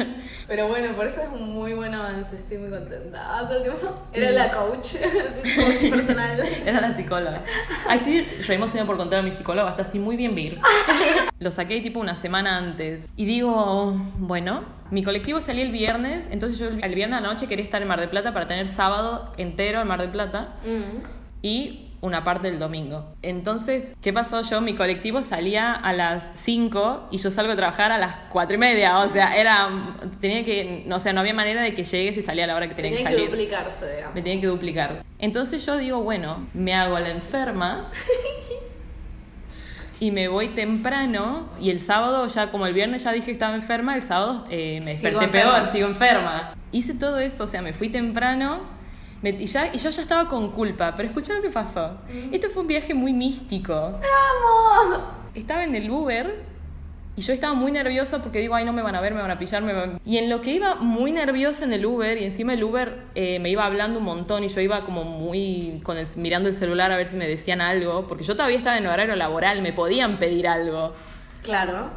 Pero 0.46 0.68
bueno, 0.68 0.94
por 0.94 1.06
eso 1.06 1.22
es 1.22 1.28
un 1.28 1.54
muy 1.54 1.72
buen 1.72 1.94
avance, 1.94 2.36
estoy 2.36 2.58
muy 2.58 2.68
contenta. 2.68 3.20
Ah, 3.22 3.50
era 4.12 4.30
la 4.30 4.50
coach, 4.50 4.96
coach 5.56 5.90
personal. 5.90 6.42
Era 6.66 6.80
la 6.82 6.94
psicóloga. 6.94 7.44
Ay, 7.88 7.98
estoy 7.98 8.20
re 8.46 8.54
emocionada 8.56 8.86
por 8.86 8.98
contar 8.98 9.20
a 9.20 9.22
mi 9.22 9.32
psicóloga, 9.32 9.70
está 9.70 9.82
así 9.82 9.98
muy 9.98 10.16
bien 10.16 10.34
vir. 10.34 10.60
Lo 11.38 11.50
saqué 11.50 11.80
tipo 11.80 12.00
una 12.00 12.16
semana 12.16 12.58
antes. 12.58 12.73
Y 13.16 13.24
digo, 13.24 13.94
bueno, 14.18 14.62
mi 14.90 15.02
colectivo 15.02 15.40
salía 15.40 15.64
el 15.64 15.72
viernes, 15.72 16.28
entonces 16.30 16.58
yo 16.58 16.68
el 16.68 16.94
viernes 16.94 17.18
a 17.18 17.20
la 17.22 17.28
noche 17.32 17.46
quería 17.46 17.64
estar 17.64 17.80
en 17.82 17.88
Mar 17.88 18.00
del 18.00 18.08
Plata 18.10 18.32
para 18.34 18.46
tener 18.48 18.68
sábado 18.68 19.32
entero 19.36 19.80
en 19.80 19.88
Mar 19.88 20.00
del 20.00 20.10
Plata 20.10 20.54
Mm. 20.64 21.02
y 21.42 21.90
una 22.00 22.22
parte 22.22 22.50
del 22.50 22.58
domingo. 22.58 23.14
Entonces, 23.22 23.94
¿qué 24.02 24.12
pasó? 24.12 24.42
Yo, 24.42 24.60
mi 24.60 24.74
colectivo 24.74 25.22
salía 25.22 25.72
a 25.72 25.94
las 25.94 26.32
5 26.34 27.08
y 27.10 27.16
yo 27.16 27.30
salgo 27.30 27.54
a 27.54 27.56
trabajar 27.56 27.92
a 27.92 27.98
las 27.98 28.16
4 28.28 28.56
y 28.56 28.58
media. 28.58 28.98
O 28.98 29.08
sea, 29.08 29.34
era. 29.38 29.70
Tenía 30.20 30.44
que. 30.44 30.86
O 30.92 31.00
sea, 31.00 31.14
no 31.14 31.20
había 31.20 31.32
manera 31.32 31.62
de 31.62 31.72
que 31.74 31.82
llegues 31.84 32.18
y 32.18 32.22
salía 32.22 32.44
a 32.44 32.48
la 32.48 32.56
hora 32.56 32.68
que 32.68 32.74
tenía 32.74 32.90
Tenía 32.90 33.04
que 33.08 33.10
que 33.10 33.14
salir. 33.22 33.30
duplicarse, 33.30 33.90
digamos. 33.94 34.14
Me 34.14 34.20
tienen 34.20 34.42
que 34.42 34.48
duplicar. 34.48 35.02
Entonces 35.18 35.64
yo 35.64 35.78
digo, 35.78 36.02
bueno, 36.02 36.46
me 36.52 36.74
hago 36.74 36.98
la 36.98 37.08
enferma 37.08 37.88
y 40.00 40.10
me 40.10 40.28
voy 40.28 40.48
temprano 40.48 41.48
y 41.60 41.70
el 41.70 41.80
sábado 41.80 42.26
ya 42.26 42.50
como 42.50 42.66
el 42.66 42.74
viernes 42.74 43.04
ya 43.04 43.12
dije 43.12 43.26
que 43.26 43.32
estaba 43.32 43.54
enferma, 43.54 43.94
el 43.94 44.02
sábado 44.02 44.44
eh, 44.50 44.80
me 44.84 44.94
Sigo 44.94 45.18
desperté 45.20 45.38
enferma. 45.38 45.58
peor, 45.60 45.72
sigo 45.72 45.86
enferma. 45.88 46.54
Hice 46.72 46.94
todo 46.94 47.18
eso, 47.18 47.44
o 47.44 47.46
sea, 47.48 47.62
me 47.62 47.72
fui 47.72 47.88
temprano 47.88 48.60
me- 49.22 49.30
y, 49.30 49.46
ya, 49.46 49.72
y 49.72 49.78
yo 49.78 49.88
ya 49.90 50.02
estaba 50.02 50.28
con 50.28 50.50
culpa, 50.50 50.94
pero 50.96 51.08
escuché 51.08 51.32
lo 51.32 51.40
que 51.40 51.48
pasó. 51.50 51.96
Esto 52.32 52.50
fue 52.50 52.62
un 52.62 52.68
viaje 52.68 52.92
muy 52.94 53.12
místico. 53.12 53.72
¡Vamos! 53.72 55.00
Estaba 55.34 55.64
en 55.64 55.74
el 55.74 55.90
Uber 55.90 56.44
y 57.16 57.20
yo 57.22 57.32
estaba 57.32 57.54
muy 57.54 57.70
nerviosa 57.70 58.22
porque 58.22 58.40
digo, 58.40 58.54
ay, 58.54 58.64
no 58.64 58.72
me 58.72 58.82
van 58.82 58.94
a 58.96 59.00
ver, 59.00 59.14
me 59.14 59.20
van 59.22 59.30
a 59.30 59.38
pillar. 59.38 59.62
Me 59.62 59.72
van... 59.72 60.00
Y 60.04 60.18
en 60.18 60.28
lo 60.28 60.40
que 60.40 60.52
iba 60.52 60.74
muy 60.74 61.12
nerviosa 61.12 61.64
en 61.64 61.72
el 61.72 61.86
Uber, 61.86 62.18
y 62.20 62.24
encima 62.24 62.54
el 62.54 62.64
Uber 62.64 63.04
eh, 63.14 63.38
me 63.38 63.50
iba 63.50 63.64
hablando 63.64 63.98
un 64.00 64.04
montón 64.04 64.42
y 64.44 64.48
yo 64.48 64.60
iba 64.60 64.84
como 64.84 65.04
muy 65.04 65.80
con 65.84 65.96
el- 65.96 66.08
mirando 66.16 66.48
el 66.48 66.54
celular 66.54 66.90
a 66.90 66.96
ver 66.96 67.06
si 67.06 67.16
me 67.16 67.28
decían 67.28 67.60
algo, 67.60 68.06
porque 68.08 68.24
yo 68.24 68.34
todavía 68.34 68.56
estaba 68.58 68.78
en 68.78 68.86
horario 68.86 69.14
laboral, 69.16 69.62
me 69.62 69.72
podían 69.72 70.18
pedir 70.18 70.48
algo. 70.48 70.92
Claro. 71.42 71.90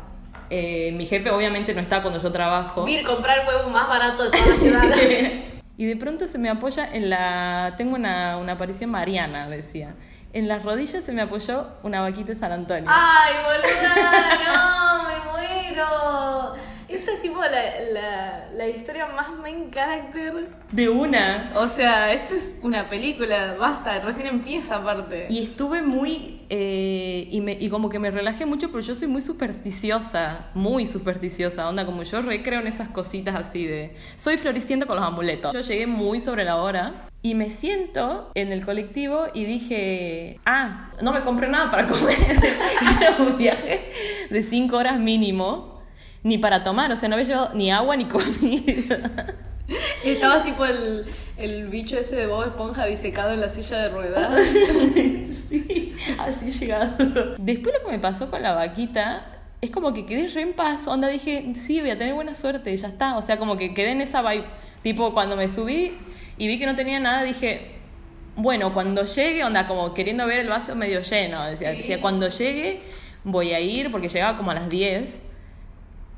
Eh, 0.50 0.92
mi 0.94 1.06
jefe 1.06 1.30
obviamente 1.32 1.74
no 1.74 1.82
está 1.82 2.02
cuando 2.02 2.22
yo 2.22 2.32
trabajo. 2.32 2.86
Vir, 2.86 3.04
comprar 3.04 3.40
el 3.40 3.48
huevo 3.48 3.70
más 3.70 3.88
barato 3.88 4.24
de 4.24 4.30
toda 4.32 4.46
la 4.46 4.56
ciudad. 4.56 4.84
y 5.78 5.86
de 5.86 5.96
pronto 5.98 6.28
se 6.28 6.38
me 6.38 6.50
apoya 6.50 6.88
en 6.94 7.10
la... 7.10 7.74
Tengo 7.78 7.96
una, 7.96 8.38
una 8.38 8.54
aparición 8.54 8.90
mariana, 8.92 9.50
decía. 9.50 9.96
En 10.34 10.48
las 10.48 10.64
rodillas 10.64 11.04
se 11.04 11.14
me 11.14 11.22
apoyó 11.22 11.68
una 11.84 12.02
vaquita 12.02 12.34
de 12.34 12.36
San 12.38 12.52
Antonio. 12.52 12.90
¡Ay, 12.92 13.34
boluda! 13.44 14.38
¡No! 14.46 15.04
¡Me 15.08 15.16
muero! 15.32 16.56
Esta 16.88 17.12
es 17.14 17.22
tipo 17.22 17.42
la, 17.42 17.92
la, 17.92 18.50
la 18.54 18.68
historia 18.68 19.08
más 19.08 19.30
main 19.42 19.70
character. 19.72 20.50
De 20.72 20.88
una. 20.90 21.52
O 21.56 21.68
sea, 21.68 22.14
esto 22.14 22.36
es 22.36 22.58
una 22.62 22.90
película, 22.90 23.56
basta, 23.60 24.00
recién 24.00 24.28
empieza 24.28 24.78
aparte. 24.78 25.28
Y 25.30 25.44
estuve 25.44 25.82
muy. 25.82 26.42
eh, 26.50 27.28
y, 27.30 27.42
me, 27.42 27.54
y 27.54 27.70
como 27.70 27.90
que 27.90 28.00
me 28.00 28.10
relajé 28.12 28.46
mucho, 28.46 28.68
pero 28.70 28.80
yo 28.82 28.96
soy 28.96 29.08
muy 29.08 29.22
supersticiosa. 29.22 30.48
Muy 30.54 30.86
supersticiosa. 30.86 31.68
Onda, 31.68 31.86
como 31.86 32.04
yo 32.04 32.22
recreo 32.22 32.60
en 32.62 32.68
esas 32.68 32.90
cositas 32.90 33.36
así 33.36 33.66
de. 33.66 33.96
Soy 34.16 34.38
floriciendo 34.38 34.88
con 34.88 34.96
los 34.96 35.06
amuletos. 35.06 35.54
Yo 35.54 35.62
llegué 35.62 35.88
muy 35.88 36.22
sobre 36.22 36.44
la 36.46 36.58
hora. 36.58 37.10
Y 37.24 37.34
me 37.34 37.50
siento 37.50 38.32
en 38.36 38.52
el 38.54 38.64
colectivo 38.64 39.26
y 39.34 39.44
dije, 39.46 40.40
ah, 40.46 40.92
no 41.02 41.12
me 41.12 41.20
compré 41.22 41.50
nada 41.50 41.70
para 41.70 41.88
comer. 41.88 42.16
Era 43.02 43.18
un 43.20 43.38
viaje 43.38 43.90
de 44.30 44.44
cinco 44.44 44.78
horas 44.78 45.00
mínimo, 45.00 45.77
ni 46.28 46.38
para 46.38 46.62
tomar, 46.62 46.92
o 46.92 46.98
sea, 46.98 47.08
no 47.08 47.16
había 47.16 47.28
llevado 47.28 47.52
ni 47.54 47.72
agua 47.72 47.96
ni 47.96 48.06
comida. 48.10 49.34
Estaba 50.04 50.44
tipo 50.44 50.66
el, 50.66 51.06
el 51.38 51.70
bicho 51.70 51.98
ese 51.98 52.16
de 52.16 52.28
Bob 52.28 52.44
Esponja 52.44 52.86
disecado 52.86 53.32
en 53.32 53.42
la 53.42 53.50
silla 53.50 53.80
de 53.80 53.90
ruedas. 53.90 54.28
sí, 55.50 55.96
así 56.20 56.52
llegado. 56.52 57.36
Después 57.38 57.76
lo 57.76 57.86
que 57.86 57.92
me 57.94 58.00
pasó 58.00 58.30
con 58.30 58.42
la 58.42 58.54
vaquita 58.54 59.26
es 59.62 59.72
como 59.72 59.94
que 59.94 60.06
quedé 60.06 60.28
re 60.28 60.42
en 60.42 60.54
paz. 60.54 60.86
Onda 60.88 61.08
dije, 61.08 61.54
sí, 61.56 61.80
voy 61.80 61.92
a 61.92 61.98
tener 61.98 62.14
buena 62.14 62.36
suerte, 62.36 62.76
ya 62.76 62.90
está. 62.90 63.18
O 63.18 63.22
sea, 63.22 63.38
como 63.38 63.58
que 63.58 63.74
quedé 63.74 63.92
en 63.92 64.02
esa 64.02 64.22
vibe. 64.22 64.46
Tipo, 64.84 65.14
cuando 65.14 65.36
me 65.38 65.48
subí 65.48 65.98
y 66.38 66.48
vi 66.48 66.60
que 66.60 66.66
no 66.66 66.76
tenía 66.76 67.00
nada, 67.00 67.24
dije, 67.24 67.72
bueno, 68.36 68.74
cuando 68.74 69.06
llegue, 69.06 69.44
onda, 69.44 69.66
como 69.68 69.94
queriendo 69.94 70.26
ver 70.26 70.40
el 70.40 70.50
vaso 70.50 70.76
medio 70.76 71.02
lleno. 71.02 71.46
Decía, 71.46 71.72
decía 71.72 72.02
cuando 72.02 72.28
llegue, 72.28 72.82
voy 73.24 73.54
a 73.54 73.60
ir, 73.62 73.92
porque 73.92 74.10
llegaba 74.10 74.38
como 74.38 74.52
a 74.52 74.56
las 74.56 74.70
10. 74.70 75.24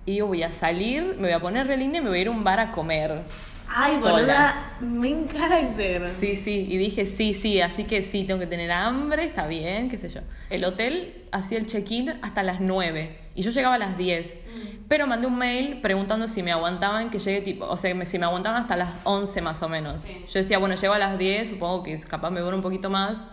Y 0.10 0.14
digo, 0.14 0.26
voy 0.26 0.42
a 0.42 0.52
salir, 0.52 1.18
me 1.20 1.28
voy 1.28 1.34
a 1.34 1.40
poner 1.40 1.68
re 1.68 1.78
linda 1.78 2.00
y 2.00 2.02
me 2.02 2.10
voy 2.10 2.18
a 2.18 2.22
ir 2.22 2.28
a 2.30 2.32
un 2.32 2.44
bar 2.44 2.60
a 2.60 2.72
comer. 2.72 3.22
Ay, 3.68 3.98
boluda, 4.02 4.74
main 4.82 5.28
character. 5.28 6.10
Sí, 6.10 6.36
sí, 6.36 6.66
y 6.68 6.78
dije 6.78 7.06
sí, 7.06 7.36
sí, 7.36 7.62
así 7.62 7.84
que 7.84 8.02
sí, 8.02 8.24
tengo 8.24 8.40
que 8.40 8.48
tener 8.48 8.72
hambre, 8.72 9.26
está 9.26 9.46
bien, 9.46 9.88
qué 9.88 10.00
sé 10.00 10.10
yo. 10.10 10.22
El 10.50 10.66
hotel 10.66 11.26
hacía 11.32 11.60
el 11.60 11.68
check-in 11.68 12.16
hasta 12.24 12.42
las 12.42 12.60
9 12.60 13.20
y 13.36 13.44
yo 13.44 13.52
llegaba 13.52 13.76
a 13.76 13.78
las 13.78 14.00
10, 14.00 14.40
pero 14.88 15.06
mandé 15.06 15.28
un 15.28 15.38
mail 15.38 15.80
preguntando 15.80 16.28
si 16.28 16.42
me 16.42 16.52
aguantaban 16.52 17.12
que 17.12 17.20
llegue 17.20 17.42
tipo, 17.42 17.68
o 17.68 17.78
sea, 17.78 17.94
si 18.06 18.18
me 18.18 18.26
aguantaban 18.26 18.64
hasta 18.64 18.76
las 18.78 18.90
11 19.04 19.42
más 19.44 19.62
o 19.62 19.70
menos. 19.70 20.08
Yo 20.08 20.40
decía, 20.40 20.58
bueno, 20.58 20.74
llego 20.74 20.96
a 20.96 20.98
las 20.98 21.20
10, 21.20 21.50
supongo 21.50 21.84
que 21.84 22.00
capaz 22.00 22.32
me 22.32 22.40
dura 22.40 22.56
un 22.56 22.64
poquito 22.64 22.90
más. 22.90 23.28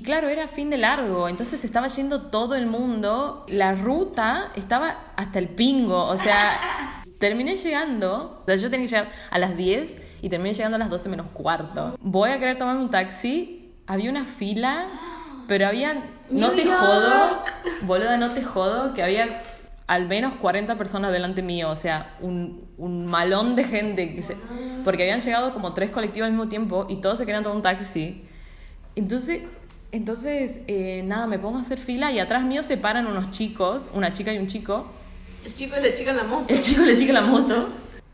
Y 0.00 0.02
claro, 0.02 0.30
era 0.30 0.48
fin 0.48 0.70
de 0.70 0.78
largo, 0.78 1.28
entonces 1.28 1.62
estaba 1.62 1.88
yendo 1.88 2.22
todo 2.22 2.54
el 2.54 2.64
mundo, 2.64 3.44
la 3.48 3.74
ruta 3.74 4.50
estaba 4.56 5.12
hasta 5.14 5.38
el 5.38 5.50
pingo, 5.50 6.06
o 6.06 6.16
sea, 6.16 7.02
terminé 7.18 7.58
llegando, 7.58 8.40
o 8.42 8.46
sea, 8.46 8.56
yo 8.56 8.70
tenía 8.70 8.86
que 8.86 8.92
llegar 8.92 9.12
a 9.30 9.38
las 9.38 9.58
10 9.58 9.98
y 10.22 10.30
terminé 10.30 10.54
llegando 10.54 10.76
a 10.76 10.78
las 10.78 10.88
12 10.88 11.10
menos 11.10 11.26
cuarto. 11.34 11.98
Voy 12.00 12.30
a 12.30 12.38
querer 12.38 12.56
tomar 12.56 12.78
un 12.78 12.88
taxi, 12.88 13.74
había 13.86 14.08
una 14.08 14.24
fila, 14.24 14.86
pero 15.46 15.66
había, 15.66 16.02
no 16.30 16.52
te 16.52 16.64
jodo, 16.64 17.42
boluda, 17.82 18.16
no 18.16 18.30
te 18.30 18.42
jodo, 18.42 18.94
que 18.94 19.02
había 19.02 19.42
al 19.86 20.08
menos 20.08 20.36
40 20.36 20.78
personas 20.78 21.12
delante 21.12 21.42
mío, 21.42 21.68
o 21.68 21.76
sea, 21.76 22.16
un, 22.22 22.70
un 22.78 23.04
malón 23.04 23.54
de 23.54 23.64
gente, 23.64 24.14
que 24.14 24.22
se, 24.22 24.34
porque 24.82 25.02
habían 25.02 25.20
llegado 25.20 25.52
como 25.52 25.74
tres 25.74 25.90
colectivos 25.90 26.24
al 26.24 26.32
mismo 26.32 26.48
tiempo 26.48 26.86
y 26.88 27.02
todos 27.02 27.18
se 27.18 27.26
querían 27.26 27.42
tomar 27.42 27.56
un 27.56 27.62
taxi. 27.62 28.24
Entonces, 28.96 29.42
entonces 29.92 30.60
eh, 30.66 31.02
nada, 31.04 31.26
me 31.26 31.38
pongo 31.38 31.58
a 31.58 31.62
hacer 31.62 31.78
fila 31.78 32.12
y 32.12 32.18
atrás 32.18 32.44
mío 32.44 32.62
se 32.62 32.76
paran 32.76 33.06
unos 33.06 33.30
chicos, 33.30 33.90
una 33.92 34.12
chica 34.12 34.32
y 34.32 34.38
un 34.38 34.46
chico. 34.46 34.86
El 35.44 35.54
chico 35.54 35.76
y 35.78 35.82
la 35.82 35.94
chica 35.94 36.10
en 36.10 36.16
la 36.16 36.24
moto. 36.24 36.52
El 36.52 36.60
chico 36.60 36.82
y 36.82 36.86
la 36.86 36.96
chica 36.96 37.08
en 37.08 37.14
la 37.14 37.20
moto. 37.22 37.68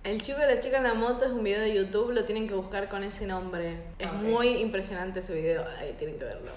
El 0.05 0.23
chico 0.23 0.39
y 0.39 0.55
la 0.55 0.61
chica 0.61 0.77
en 0.79 0.85
la 0.85 0.95
moto 0.95 1.25
es 1.25 1.33
un 1.33 1.43
video 1.43 1.61
de 1.61 1.75
YouTube, 1.75 2.13
lo 2.13 2.25
tienen 2.25 2.47
que 2.47 2.55
buscar 2.55 2.89
con 2.89 3.03
ese 3.03 3.27
nombre. 3.27 3.77
Es 3.99 4.13
muy 4.13 4.49
impresionante 4.59 5.19
ese 5.19 5.35
video, 5.35 5.65
ahí 5.81 5.95
tienen 5.99 6.17
que 6.19 6.25
verlo. 6.25 6.53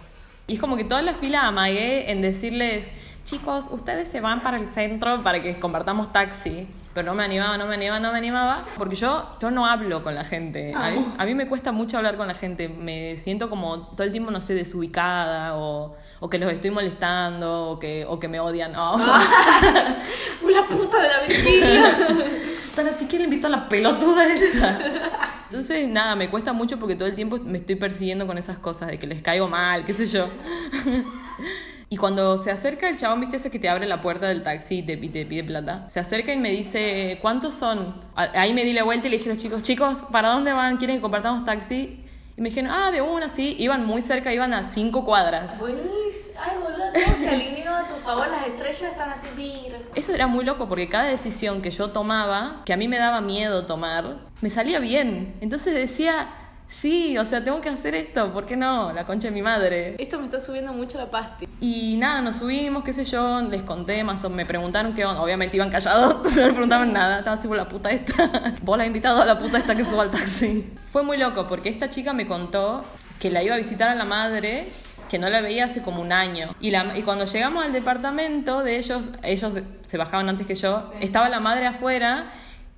Y 0.46 0.54
es 0.54 0.60
como 0.60 0.78
que 0.78 0.84
toda 0.84 1.02
la 1.02 1.14
fila 1.14 1.48
amagué 1.48 2.12
en 2.12 2.22
decirles, 2.22 2.88
chicos, 3.30 3.68
ustedes 3.72 4.10
se 4.10 4.22
van 4.22 4.42
para 4.42 4.58
el 4.58 4.68
centro 4.68 5.22
para 5.22 5.42
que 5.42 5.60
compartamos 5.60 6.12
taxi. 6.12 6.68
Pero 6.96 7.12
no 7.12 7.14
me 7.14 7.24
animaba, 7.24 7.56
no 7.58 7.68
me 7.68 7.76
animaba, 7.76 8.00
no 8.00 8.12
me 8.12 8.18
animaba. 8.18 8.66
Porque 8.78 8.96
yo, 8.96 9.38
yo 9.40 9.52
no 9.52 9.68
hablo 9.68 10.04
con 10.04 10.16
la 10.16 10.26
gente. 10.26 10.74
A 10.74 10.90
mí, 10.90 11.06
a 11.18 11.26
mí 11.26 11.36
me 11.36 11.48
cuesta 11.48 11.72
mucho 11.72 11.98
hablar 11.98 12.18
con 12.18 12.28
la 12.28 12.34
gente. 12.34 12.68
Me 12.68 13.16
siento 13.18 13.50
como 13.50 13.82
todo 13.90 14.04
el 14.04 14.12
tiempo, 14.12 14.32
no 14.32 14.42
sé, 14.42 14.56
desubicada 14.56 15.56
o, 15.56 15.96
o 16.20 16.30
que 16.30 16.40
los 16.40 16.52
estoy 16.52 16.72
molestando 16.72 17.70
o 17.70 17.80
que, 17.80 18.06
o 18.06 18.20
que 18.20 18.28
me 18.28 18.40
odian. 18.40 18.76
Oh. 18.76 18.96
¡Una 20.42 20.66
puta 20.68 21.00
de 21.00 21.08
la 21.08 21.22
Virginia! 21.28 21.98
Tan 22.76 22.88
así 22.88 23.08
que 23.08 23.20
le 23.20 23.26
invito 23.26 23.46
a 23.46 23.52
la 23.52 23.70
pelotuda 23.70 24.26
esta. 24.34 24.80
Entonces, 25.46 25.88
nada, 25.88 26.16
me 26.16 26.30
cuesta 26.30 26.54
mucho 26.54 26.80
porque 26.80 26.96
todo 26.96 27.08
el 27.08 27.16
tiempo 27.16 27.38
me 27.44 27.60
estoy 27.60 27.76
persiguiendo 27.76 28.26
con 28.26 28.38
esas 28.40 28.58
cosas, 28.58 28.88
de 28.90 28.98
que 28.98 29.06
les 29.06 29.22
caigo 29.22 29.48
mal, 29.48 29.86
qué 29.86 29.94
sé 29.94 30.08
yo. 30.08 30.28
Y 31.92 31.98
cuando 31.98 32.38
se 32.38 32.52
acerca 32.52 32.88
el 32.88 32.98
chabón, 32.98 33.20
viste 33.20 33.38
ese 33.38 33.50
que 33.50 33.58
te 33.58 33.68
abre 33.68 33.88
la 33.88 34.00
puerta 34.00 34.28
del 34.28 34.44
taxi 34.44 34.80
y 34.80 34.84
te, 34.84 34.96
pide 34.96 35.44
plata. 35.44 35.90
Se 35.90 36.00
acerca 36.00 36.32
y 36.32 36.38
me 36.38 36.52
dice, 36.52 37.18
¿cuántos 37.20 37.56
son? 37.56 38.00
Ahí 38.16 38.54
me 38.54 38.64
di 38.64 38.74
la 38.74 38.84
vuelta 38.84 39.08
y 39.08 39.10
le 39.10 39.18
dije 39.18 39.30
a 39.30 39.34
los 39.34 39.42
chicos, 39.42 39.64
chicos, 39.64 40.04
¿para 40.12 40.30
dónde 40.30 40.54
van? 40.54 40.78
¿Quieren 40.78 40.98
que 40.98 41.02
compartamos 41.02 41.46
taxi? 41.46 42.06
Y 42.38 42.42
me 42.42 42.50
dijeron, 42.50 42.72
ah, 42.72 42.92
de 42.92 43.02
una, 43.02 43.28
sí. 43.28 43.56
Iban 43.58 43.88
muy 43.88 44.04
cerca, 44.04 44.32
iban 44.32 44.54
a 44.54 44.70
cinco 44.70 45.04
cuadras. 45.04 45.60
Buenísimo. 45.60 45.90
Ay, 46.40 46.58
boludo, 46.62 46.94
todo 46.94 47.16
se 47.18 47.30
alineó 47.30 47.76
a 47.76 47.84
tu 47.84 47.96
favor, 47.96 48.28
las 48.30 48.48
estrellas 48.48 48.84
están 48.84 49.10
así, 49.10 49.28
mira. 49.36 49.80
Eso 49.96 50.14
era 50.14 50.28
muy 50.28 50.46
loco 50.46 50.70
porque 50.70 50.88
cada 50.88 51.06
decisión 51.06 51.62
que 51.62 51.72
yo 51.72 51.90
tomaba, 51.90 52.62
que 52.66 52.72
a 52.72 52.78
mí 52.78 52.88
me 52.88 52.98
daba 52.98 53.20
miedo 53.20 53.66
tomar, 53.66 54.20
me 54.40 54.50
salía 54.50 54.80
bien. 54.80 55.36
Entonces 55.42 55.74
decía, 55.74 56.30
sí, 56.70 57.18
o 57.18 57.26
sea, 57.26 57.44
tengo 57.44 57.60
que 57.60 57.68
hacer 57.68 57.96
esto, 57.96 58.32
¿por 58.32 58.46
qué 58.46 58.56
no? 58.56 58.94
La 58.94 59.06
concha 59.06 59.28
de 59.28 59.34
mi 59.34 59.42
madre. 59.42 59.96
Esto 59.98 60.18
me 60.20 60.26
está 60.26 60.40
subiendo 60.40 60.72
mucho 60.72 60.98
la 60.98 61.12
pasti. 61.12 61.48
Y 61.60 61.98
nada, 61.98 62.22
nos 62.22 62.38
subimos, 62.38 62.84
qué 62.86 62.94
sé 62.94 63.04
yo, 63.04 63.42
les 63.42 63.64
conté 63.64 64.02
más 64.06 64.24
o 64.24 64.30
me 64.30 64.46
preguntaron 64.46 64.94
qué 64.94 65.04
onda. 65.04 65.22
Obviamente 65.22 65.58
iban 65.58 65.70
callados, 65.70 66.24
no 66.36 66.46
le 66.46 66.54
preguntaban 66.54 66.94
nada, 66.94 67.20
estaba 67.20 67.36
así 67.36 67.48
por 67.48 67.58
la 67.58 67.68
puta 67.68 67.90
esta. 67.92 68.56
Vos 68.62 68.78
la 68.78 68.84
has 68.84 68.88
invitado 68.88 69.22
a 69.22 69.26
la 69.26 69.38
puta 69.38 69.58
esta 69.58 69.76
que 69.76 69.84
suba 69.84 70.04
al 70.04 70.12
taxi. 70.12 70.72
Fue 70.88 71.04
muy 71.04 71.18
loco 71.18 71.48
porque 71.48 71.68
esta 71.68 71.90
chica 71.90 72.14
me 72.14 72.26
contó 72.26 72.86
que 73.20 73.30
la 73.30 73.44
iba 73.44 73.56
a 73.56 73.58
visitar 73.58 73.90
a 73.90 73.96
la 73.96 74.06
madre 74.06 74.72
que 75.10 75.18
no 75.18 75.28
la 75.30 75.42
veía 75.42 75.66
hace 75.66 75.82
como 75.82 76.02
un 76.02 76.14
año. 76.14 76.56
Y, 76.62 76.72
la, 76.72 76.98
y 76.98 77.02
cuando 77.02 77.26
llegamos 77.26 77.66
al 77.66 77.74
departamento 77.74 78.64
de 78.64 78.78
ellos, 78.78 79.10
ellos 79.24 79.54
se 79.82 79.98
bajaban 79.98 80.30
antes 80.30 80.48
que 80.48 80.56
yo, 80.56 80.94
estaba 81.02 81.28
la 81.30 81.40
madre 81.40 81.66
afuera 81.66 82.32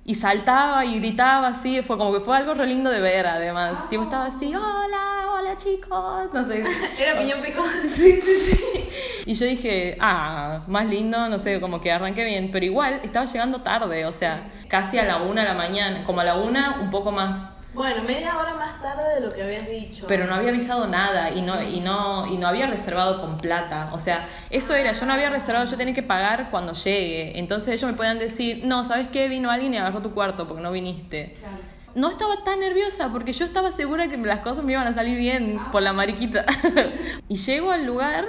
y 0.04 0.16
saltaba 0.16 0.84
y 0.84 0.98
gritaba 0.98 1.48
así, 1.48 1.80
fue 1.82 1.96
como 1.96 2.12
que 2.12 2.20
fue 2.20 2.36
algo 2.36 2.54
re 2.54 2.66
lindo 2.66 2.90
de 2.90 3.00
ver 3.00 3.26
además. 3.26 3.88
Tipo 3.88 4.02
estaba 4.02 4.26
así, 4.26 4.52
hola, 4.54 5.30
hola 5.32 5.56
chicos, 5.56 6.32
no 6.32 6.44
sé. 6.44 6.64
Era 6.98 7.18
piñón 7.18 7.40
pico. 7.44 7.62
Sí, 7.86 8.20
sí, 8.20 8.36
sí. 8.46 8.88
Y 9.26 9.34
yo 9.34 9.46
dije, 9.46 9.96
ah, 10.00 10.62
más 10.66 10.86
lindo, 10.86 11.28
no 11.28 11.38
sé, 11.38 11.60
como 11.60 11.80
que 11.80 11.92
arranqué 11.92 12.24
bien. 12.24 12.50
Pero 12.52 12.66
igual 12.66 13.00
estaba 13.04 13.26
llegando 13.26 13.60
tarde, 13.62 14.04
o 14.06 14.12
sea, 14.12 14.50
casi 14.68 14.98
a 14.98 15.04
la 15.04 15.18
una 15.18 15.42
de 15.42 15.48
la 15.48 15.54
mañana. 15.54 16.02
Como 16.04 16.20
a 16.20 16.24
la 16.24 16.34
una, 16.34 16.80
un 16.80 16.90
poco 16.90 17.12
más. 17.12 17.50
Bueno, 17.74 18.02
media 18.02 18.36
hora 18.38 18.54
más 18.54 18.82
tarde 18.82 19.14
de 19.14 19.20
lo 19.20 19.30
que 19.30 19.42
habías 19.42 19.66
dicho. 19.66 20.04
Pero 20.06 20.26
no 20.26 20.34
había 20.34 20.50
avisado 20.50 20.86
nada 20.86 21.30
y 21.30 21.40
no, 21.40 21.62
y 21.62 21.80
no, 21.80 22.26
y 22.26 22.36
no 22.36 22.46
había 22.46 22.66
reservado 22.66 23.18
con 23.20 23.38
plata. 23.38 23.90
O 23.92 23.98
sea, 23.98 24.28
eso 24.50 24.74
era, 24.74 24.92
yo 24.92 25.06
no 25.06 25.14
había 25.14 25.30
reservado, 25.30 25.64
yo 25.64 25.76
tenía 25.78 25.94
que 25.94 26.02
pagar 26.02 26.50
cuando 26.50 26.74
llegue. 26.74 27.38
Entonces 27.38 27.74
ellos 27.74 27.90
me 27.90 27.96
podían 27.96 28.18
decir, 28.18 28.62
no, 28.64 28.84
¿sabes 28.84 29.08
qué? 29.08 29.26
Vino 29.28 29.50
alguien 29.50 29.72
y 29.72 29.78
agarró 29.78 30.02
tu 30.02 30.12
cuarto 30.12 30.46
porque 30.46 30.62
no 30.62 30.70
viniste. 30.70 31.36
Claro. 31.40 31.72
No 31.94 32.10
estaba 32.10 32.42
tan 32.44 32.60
nerviosa 32.60 33.10
porque 33.10 33.32
yo 33.32 33.44
estaba 33.44 33.72
segura 33.72 34.08
que 34.08 34.16
las 34.18 34.40
cosas 34.40 34.64
me 34.64 34.72
iban 34.72 34.86
a 34.86 34.94
salir 34.94 35.18
bien 35.18 35.58
por 35.70 35.82
la 35.82 35.94
mariquita. 35.94 36.44
y 37.28 37.36
llego 37.36 37.70
al 37.70 37.86
lugar 37.86 38.26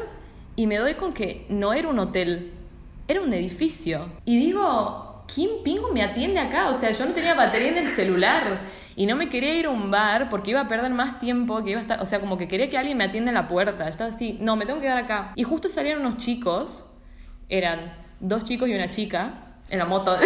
y 0.56 0.68
me 0.68 0.78
doy 0.78 0.94
con 0.96 1.14
que 1.14 1.46
no 1.50 1.74
era 1.74 1.90
un 1.90 2.00
hotel, 2.00 2.52
era 3.08 3.22
un 3.22 3.34
edificio. 3.34 4.08
Y 4.26 4.38
digo, 4.38 5.24
¿quién 5.34 5.50
pingo 5.64 5.92
me 5.92 6.02
atiende 6.02 6.40
acá? 6.40 6.70
O 6.70 6.76
sea, 6.76 6.92
yo 6.92 7.06
no 7.06 7.12
tenía 7.12 7.34
batería 7.34 7.70
en 7.70 7.78
el 7.78 7.90
celular 7.90 8.44
y 8.96 9.06
no 9.06 9.16
me 9.16 9.30
quería 9.30 9.56
ir 9.56 9.66
a 9.66 9.70
un 9.70 9.92
bar 9.92 10.30
porque 10.30 10.52
iba 10.52 10.62
a 10.62 10.68
perder 10.68 10.92
más 10.92 11.20
tiempo, 11.20 11.64
que 11.64 11.72
iba 11.72 11.80
a 11.80 11.84
estar, 11.84 12.02
o 12.02 12.06
sea, 12.06 12.20
como 12.20 12.38
que 12.38 12.48
quería 12.48 12.70
que 12.70 12.78
alguien 12.78 12.98
me 12.98 13.06
atienda 13.06 13.32
en 13.32 13.36
la 13.36 13.48
puerta. 13.48 13.88
Estaba 13.88 14.12
así, 14.12 14.38
no, 14.40 14.56
me 14.56 14.66
tengo 14.66 14.80
que 14.80 14.86
quedar 14.86 15.04
acá. 15.04 15.34
Y 15.36 15.44
justo 15.44 15.70
salieron 15.70 16.06
unos 16.06 16.18
chicos, 16.18 16.86
eran 17.50 17.94
dos 18.20 18.44
chicos 18.44 18.70
y 18.70 18.74
una 18.74 18.90
chica 18.90 19.56
en 19.70 19.80
la 19.80 19.86
moto. 19.86 20.18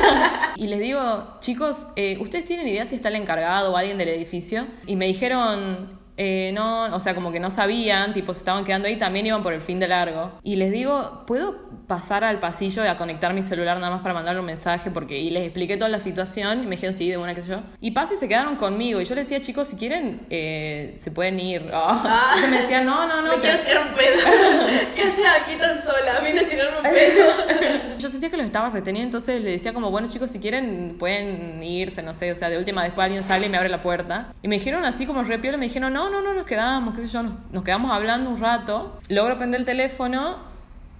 y 0.56 0.66
les 0.66 0.78
digo, 0.80 1.38
chicos, 1.40 1.86
eh, 1.96 2.18
¿ustedes 2.20 2.44
tienen 2.44 2.68
idea 2.68 2.86
si 2.86 2.94
está 2.94 3.08
el 3.08 3.16
encargado 3.16 3.72
o 3.72 3.76
alguien 3.76 3.98
del 3.98 4.08
edificio? 4.08 4.66
Y 4.86 4.96
me 4.96 5.06
dijeron, 5.06 6.01
eh, 6.24 6.52
no, 6.52 6.84
o 6.94 7.00
sea, 7.00 7.16
como 7.16 7.32
que 7.32 7.40
no 7.40 7.50
sabían, 7.50 8.12
tipo, 8.12 8.32
se 8.32 8.38
estaban 8.40 8.64
quedando 8.64 8.86
ahí, 8.86 8.96
también 8.96 9.26
iban 9.26 9.42
por 9.42 9.52
el 9.52 9.60
fin 9.60 9.80
de 9.80 9.88
largo. 9.88 10.30
Y 10.44 10.54
les 10.54 10.70
digo, 10.70 11.24
¿puedo 11.26 11.68
pasar 11.88 12.22
al 12.22 12.38
pasillo 12.38 12.84
y 12.84 12.86
a 12.86 12.96
conectar 12.96 13.34
mi 13.34 13.42
celular 13.42 13.78
nada 13.78 13.90
más 13.90 14.02
para 14.02 14.14
mandarle 14.14 14.38
un 14.38 14.46
mensaje? 14.46 14.92
Porque, 14.92 15.18
y 15.18 15.30
les 15.30 15.42
expliqué 15.42 15.76
toda 15.76 15.88
la 15.88 15.98
situación, 15.98 16.62
y 16.62 16.66
me 16.66 16.76
dijeron, 16.76 16.94
sí, 16.94 17.08
de 17.10 17.16
una, 17.16 17.34
que 17.34 17.42
yo. 17.42 17.62
Y 17.80 17.90
paso 17.90 18.14
y 18.14 18.18
se 18.18 18.28
quedaron 18.28 18.54
conmigo, 18.54 19.00
y 19.00 19.04
yo 19.04 19.16
les 19.16 19.28
decía, 19.28 19.44
chicos, 19.44 19.66
si 19.66 19.76
quieren, 19.76 20.26
eh, 20.30 20.94
se 20.98 21.10
pueden 21.10 21.40
ir. 21.40 21.70
Ah. 22.14 22.34
Ellos 22.36 22.50
me 22.50 22.60
decían, 22.60 22.84
no, 22.84 23.06
no, 23.06 23.22
no. 23.22 23.32
Me 23.32 23.38
quiero 23.38 23.58
tirar 23.58 23.88
un 23.88 23.94
pedo. 23.94 24.18
¿Qué 24.94 25.02
haces 25.02 25.24
aquí 25.40 25.56
tan 25.56 25.80
sola? 25.80 26.20
Vine 26.20 26.40
a 26.40 26.48
tirarme 26.48 26.78
un 26.78 26.82
pedo. 26.82 27.96
Yo 27.98 28.08
sentía 28.08 28.30
que 28.30 28.36
los 28.36 28.46
estaba 28.46 28.70
reteniendo, 28.70 29.06
entonces 29.06 29.40
le 29.40 29.50
decía 29.50 29.72
como, 29.72 29.90
bueno 29.90 30.08
chicos, 30.08 30.30
si 30.30 30.38
quieren 30.40 30.96
pueden 30.98 31.62
irse, 31.62 32.02
no 32.02 32.12
sé, 32.12 32.32
o 32.32 32.34
sea, 32.34 32.50
de 32.50 32.58
última 32.58 32.82
después 32.82 33.04
alguien 33.04 33.22
sale 33.24 33.46
y 33.46 33.48
me 33.48 33.56
abre 33.56 33.68
la 33.68 33.80
puerta. 33.80 34.34
Y 34.42 34.48
me 34.48 34.56
dijeron 34.56 34.84
así 34.84 35.06
como 35.06 35.22
re 35.22 35.38
piola, 35.38 35.56
me 35.56 35.66
dijeron, 35.66 35.92
no, 35.92 36.10
no, 36.12 36.20
no, 36.22 36.34
nos 36.34 36.46
quedamos, 36.46 36.94
qué 36.94 37.00
sé 37.02 37.08
yo, 37.08 37.22
nos, 37.24 37.32
nos 37.50 37.64
quedamos 37.64 37.90
hablando 37.90 38.30
un 38.30 38.38
rato. 38.38 39.00
Logro 39.08 39.36
prender 39.38 39.60
el 39.60 39.66
teléfono 39.66 40.36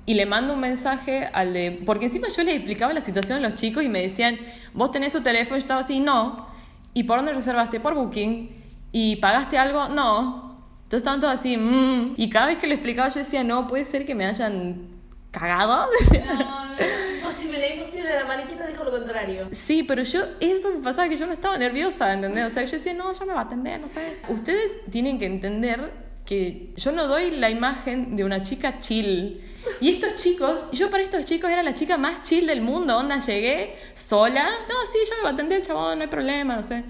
y 0.06 0.14
le 0.14 0.26
mando 0.26 0.54
un 0.54 0.60
mensaje 0.60 1.28
al 1.32 1.52
de... 1.52 1.82
Porque 1.86 2.06
encima 2.06 2.26
yo 2.28 2.42
les 2.42 2.56
explicaba 2.56 2.92
la 2.92 3.00
situación 3.00 3.38
a 3.38 3.40
los 3.48 3.54
chicos 3.54 3.84
y 3.84 3.88
me 3.88 4.00
decían, 4.02 4.38
vos 4.74 4.90
tenés 4.90 5.12
su 5.12 5.22
teléfono, 5.22 5.56
yo 5.56 5.60
estaba 5.62 5.82
así, 5.82 6.00
no. 6.00 6.48
¿Y 6.94 7.04
por 7.04 7.18
dónde 7.18 7.32
reservaste? 7.32 7.78
Por 7.78 7.94
Booking. 7.94 8.50
¿Y 8.90 9.16
pagaste 9.16 9.58
algo? 9.58 9.88
No. 9.88 10.58
Entonces 10.84 10.98
estaban 10.98 11.20
todos 11.20 11.34
así, 11.34 11.56
"Mm". 11.56 12.14
y 12.18 12.28
cada 12.28 12.46
vez 12.46 12.58
que 12.58 12.66
lo 12.66 12.74
explicaba 12.74 13.08
yo 13.08 13.20
decía, 13.20 13.42
no, 13.44 13.66
puede 13.66 13.84
ser 13.86 14.04
que 14.04 14.14
me 14.14 14.26
hayan 14.26 14.88
cagado. 15.30 15.86
No, 16.26 16.64
no. 16.66 16.72
O 16.72 17.11
imposible, 17.32 17.74
imposible. 17.74 18.14
La 18.14 18.24
mariquita 18.26 18.66
dijo 18.66 18.84
lo 18.84 18.90
contrario. 18.90 19.48
Sí, 19.50 19.82
pero 19.82 20.02
yo, 20.02 20.22
eso 20.40 20.70
me 20.70 20.80
pasaba 20.80 21.08
que 21.08 21.16
yo 21.16 21.26
no 21.26 21.32
estaba 21.32 21.56
nerviosa, 21.58 22.12
¿entendés? 22.12 22.46
O 22.46 22.50
sea, 22.50 22.64
yo 22.64 22.76
decía, 22.76 22.94
no, 22.94 23.12
ya 23.12 23.24
me 23.24 23.32
va 23.32 23.40
a 23.40 23.44
atender, 23.44 23.80
no 23.80 23.88
sé. 23.88 24.18
Ustedes 24.28 24.70
tienen 24.90 25.18
que 25.18 25.26
entender 25.26 25.92
que 26.24 26.72
yo 26.76 26.92
no 26.92 27.06
doy 27.06 27.32
la 27.32 27.50
imagen 27.50 28.16
de 28.16 28.24
una 28.24 28.42
chica 28.42 28.78
chill. 28.78 29.42
Y 29.80 29.90
estos 29.90 30.14
chicos, 30.14 30.66
yo 30.72 30.90
para 30.90 31.02
estos 31.02 31.24
chicos 31.24 31.50
era 31.50 31.62
la 31.62 31.74
chica 31.74 31.96
más 31.96 32.22
chill 32.22 32.46
del 32.46 32.62
mundo, 32.62 32.96
onda, 32.98 33.18
llegué 33.18 33.76
sola, 33.94 34.44
no, 34.68 34.74
sí, 34.92 34.98
ya 35.08 35.16
me 35.16 35.22
va 35.22 35.30
a 35.30 35.32
atender 35.32 35.60
el 35.60 35.66
chabón, 35.66 35.98
no 35.98 36.02
hay 36.02 36.10
problema, 36.10 36.56
no 36.56 36.62
sé. 36.62 36.82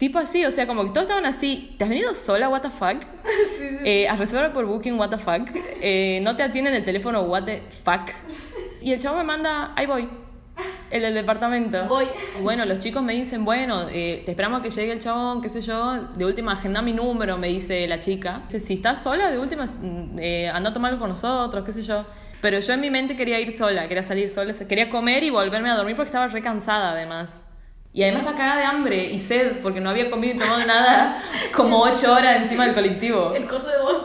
Tipo 0.00 0.18
así, 0.18 0.46
o 0.46 0.50
sea, 0.50 0.66
como 0.66 0.84
que 0.84 0.88
todos 0.92 1.02
estaban 1.02 1.26
así, 1.26 1.74
¿te 1.76 1.84
has 1.84 1.90
venido 1.90 2.14
sola, 2.14 2.48
what 2.48 2.62
the 2.62 2.70
fuck? 2.70 3.04
Eh, 3.84 4.08
has 4.08 4.18
reservado 4.18 4.52
por 4.54 4.64
Booking, 4.64 4.98
what 4.98 5.10
the 5.10 5.18
fuck? 5.18 5.50
Eh, 5.54 6.20
no 6.22 6.36
te 6.36 6.42
atienden 6.42 6.72
el 6.72 6.84
teléfono, 6.86 7.20
what 7.20 7.44
the 7.44 7.62
fuck? 7.84 8.08
Y 8.80 8.92
el 8.92 8.98
chabón 9.00 9.18
me 9.18 9.24
manda, 9.24 9.74
ahí 9.76 9.84
voy, 9.84 10.08
el 10.90 11.02
del 11.02 11.12
departamento. 11.12 11.84
Voy. 11.84 12.06
Bueno, 12.42 12.64
los 12.64 12.78
chicos 12.78 13.02
me 13.02 13.12
dicen, 13.12 13.44
bueno, 13.44 13.88
eh, 13.92 14.22
te 14.24 14.30
esperamos 14.30 14.60
a 14.60 14.62
que 14.62 14.70
llegue 14.70 14.92
el 14.92 15.00
chabón, 15.00 15.42
qué 15.42 15.50
sé 15.50 15.60
yo, 15.60 15.98
de 16.16 16.24
última 16.24 16.52
agenda 16.52 16.80
mi 16.80 16.94
número, 16.94 17.36
me 17.36 17.48
dice 17.48 17.86
la 17.86 18.00
chica. 18.00 18.44
Dice, 18.48 18.60
si 18.66 18.74
estás 18.74 19.02
sola, 19.02 19.30
de 19.30 19.38
última, 19.38 19.66
mm, 19.66 20.18
eh, 20.18 20.48
anda 20.48 20.70
a 20.70 20.72
tomarlo 20.72 20.98
con 20.98 21.10
nosotros, 21.10 21.62
qué 21.66 21.74
sé 21.74 21.82
yo. 21.82 22.06
Pero 22.40 22.58
yo 22.58 22.72
en 22.72 22.80
mi 22.80 22.90
mente 22.90 23.16
quería 23.16 23.38
ir 23.38 23.52
sola, 23.52 23.86
quería 23.86 24.02
salir 24.02 24.30
sola, 24.30 24.54
quería 24.54 24.88
comer 24.88 25.24
y 25.24 25.28
volverme 25.28 25.68
a 25.68 25.74
dormir 25.74 25.94
porque 25.94 26.08
estaba 26.08 26.26
re 26.28 26.40
cansada 26.40 26.92
además. 26.92 27.44
Y 27.92 28.02
además 28.02 28.20
estaba 28.20 28.36
cagada 28.38 28.60
de 28.60 28.66
hambre 28.66 29.04
y 29.10 29.18
sed 29.18 29.60
porque 29.62 29.80
no 29.80 29.90
había 29.90 30.10
comido 30.10 30.34
y 30.34 30.38
tomado 30.38 30.64
nada 30.64 31.20
como 31.54 31.80
ocho 31.80 32.12
horas 32.12 32.42
encima 32.42 32.64
del 32.66 32.74
colectivo. 32.74 33.34
El 33.34 33.48
coso 33.48 33.66
de 33.66 33.78
vos, 33.78 34.04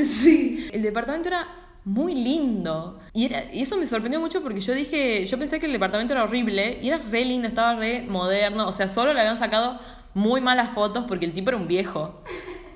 Sí. 0.04 0.68
El 0.72 0.82
departamento 0.82 1.28
era 1.28 1.46
muy 1.84 2.14
lindo. 2.14 3.00
Y, 3.12 3.26
era, 3.26 3.44
y 3.52 3.62
eso 3.62 3.76
me 3.76 3.86
sorprendió 3.86 4.18
mucho 4.20 4.42
porque 4.42 4.60
yo 4.60 4.74
dije, 4.74 5.24
yo 5.26 5.38
pensé 5.38 5.60
que 5.60 5.66
el 5.66 5.72
departamento 5.72 6.14
era 6.14 6.24
horrible 6.24 6.78
y 6.82 6.88
era 6.88 6.98
re 6.98 7.24
lindo, 7.24 7.46
estaba 7.46 7.76
re 7.76 8.02
moderno. 8.08 8.66
O 8.66 8.72
sea, 8.72 8.88
solo 8.88 9.14
le 9.14 9.20
habían 9.20 9.38
sacado 9.38 9.78
muy 10.14 10.40
malas 10.40 10.70
fotos 10.70 11.04
porque 11.06 11.26
el 11.26 11.32
tipo 11.32 11.50
era 11.50 11.56
un 11.56 11.68
viejo. 11.68 12.22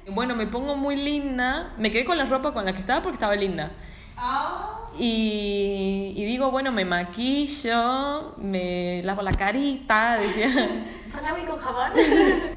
Bueno, 0.08 0.36
me 0.36 0.46
pongo 0.46 0.76
muy 0.76 0.94
linda. 0.94 1.74
Me 1.78 1.90
quedé 1.90 2.04
con 2.04 2.18
la 2.18 2.26
ropa 2.26 2.52
con 2.52 2.64
la 2.64 2.72
que 2.72 2.80
estaba 2.80 3.02
porque 3.02 3.16
estaba 3.16 3.34
linda. 3.34 3.72
Y, 4.98 6.14
y 6.16 6.24
digo, 6.24 6.50
bueno, 6.50 6.72
me 6.72 6.84
maquillo, 6.84 8.34
me 8.38 9.02
lavo 9.02 9.22
la 9.22 9.32
carita, 9.32 10.16
decía. 10.20 10.84
Con 11.46 11.58
jabón. 11.58 11.92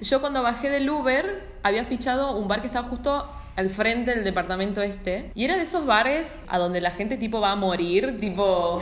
Yo 0.01 0.21
cuando 0.21 0.41
bajé 0.41 0.69
del 0.69 0.89
Uber 0.89 1.43
había 1.63 1.83
fichado 1.83 2.37
un 2.37 2.47
bar 2.47 2.61
que 2.61 2.67
estaba 2.67 2.87
justo 2.87 3.29
al 3.55 3.69
frente 3.69 4.15
del 4.15 4.23
departamento 4.23 4.81
este. 4.81 5.31
Y 5.35 5.43
era 5.43 5.57
de 5.57 5.63
esos 5.63 5.85
bares 5.85 6.45
a 6.47 6.57
donde 6.57 6.79
la 6.81 6.91
gente 6.91 7.17
tipo 7.17 7.41
va 7.41 7.51
a 7.51 7.55
morir, 7.55 8.19
tipo... 8.19 8.81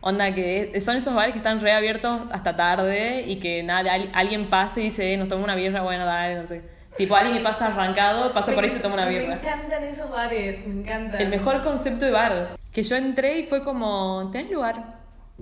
Onda, 0.00 0.32
que 0.32 0.80
son 0.80 0.96
esos 0.96 1.12
bares 1.12 1.32
que 1.32 1.38
están 1.38 1.60
reabiertos 1.60 2.20
hasta 2.30 2.54
tarde 2.54 3.24
y 3.26 3.36
que 3.40 3.64
nada, 3.64 3.92
al- 3.94 4.10
alguien 4.14 4.48
pase 4.48 4.80
y 4.80 4.84
dice, 4.84 5.12
"Eh, 5.12 5.16
nos 5.16 5.26
toma 5.28 5.42
una 5.42 5.56
birra, 5.56 5.82
bueno, 5.82 6.04
dale, 6.04 6.36
no 6.36 6.46
sé. 6.46 6.62
Tipo, 6.98 7.14
alguien 7.16 7.36
que 7.38 7.42
pasa 7.42 7.66
arrancado, 7.68 8.32
pasa 8.32 8.52
por 8.52 8.62
ahí 8.64 8.70
y 8.70 8.74
se 8.74 8.80
toma 8.80 8.94
una 8.96 9.06
Me 9.06 9.18
birra. 9.18 9.34
encantan 9.36 9.84
esos 9.84 10.10
bares, 10.10 10.66
me 10.66 10.80
encantan. 10.82 11.20
El 11.20 11.28
mejor 11.28 11.62
concepto 11.64 12.04
de 12.04 12.10
bar. 12.10 12.56
Que 12.72 12.82
yo 12.82 12.96
entré 12.96 13.38
y 13.38 13.44
fue 13.44 13.64
como, 13.64 14.28
¿tenés 14.32 14.50
lugar 14.50 14.96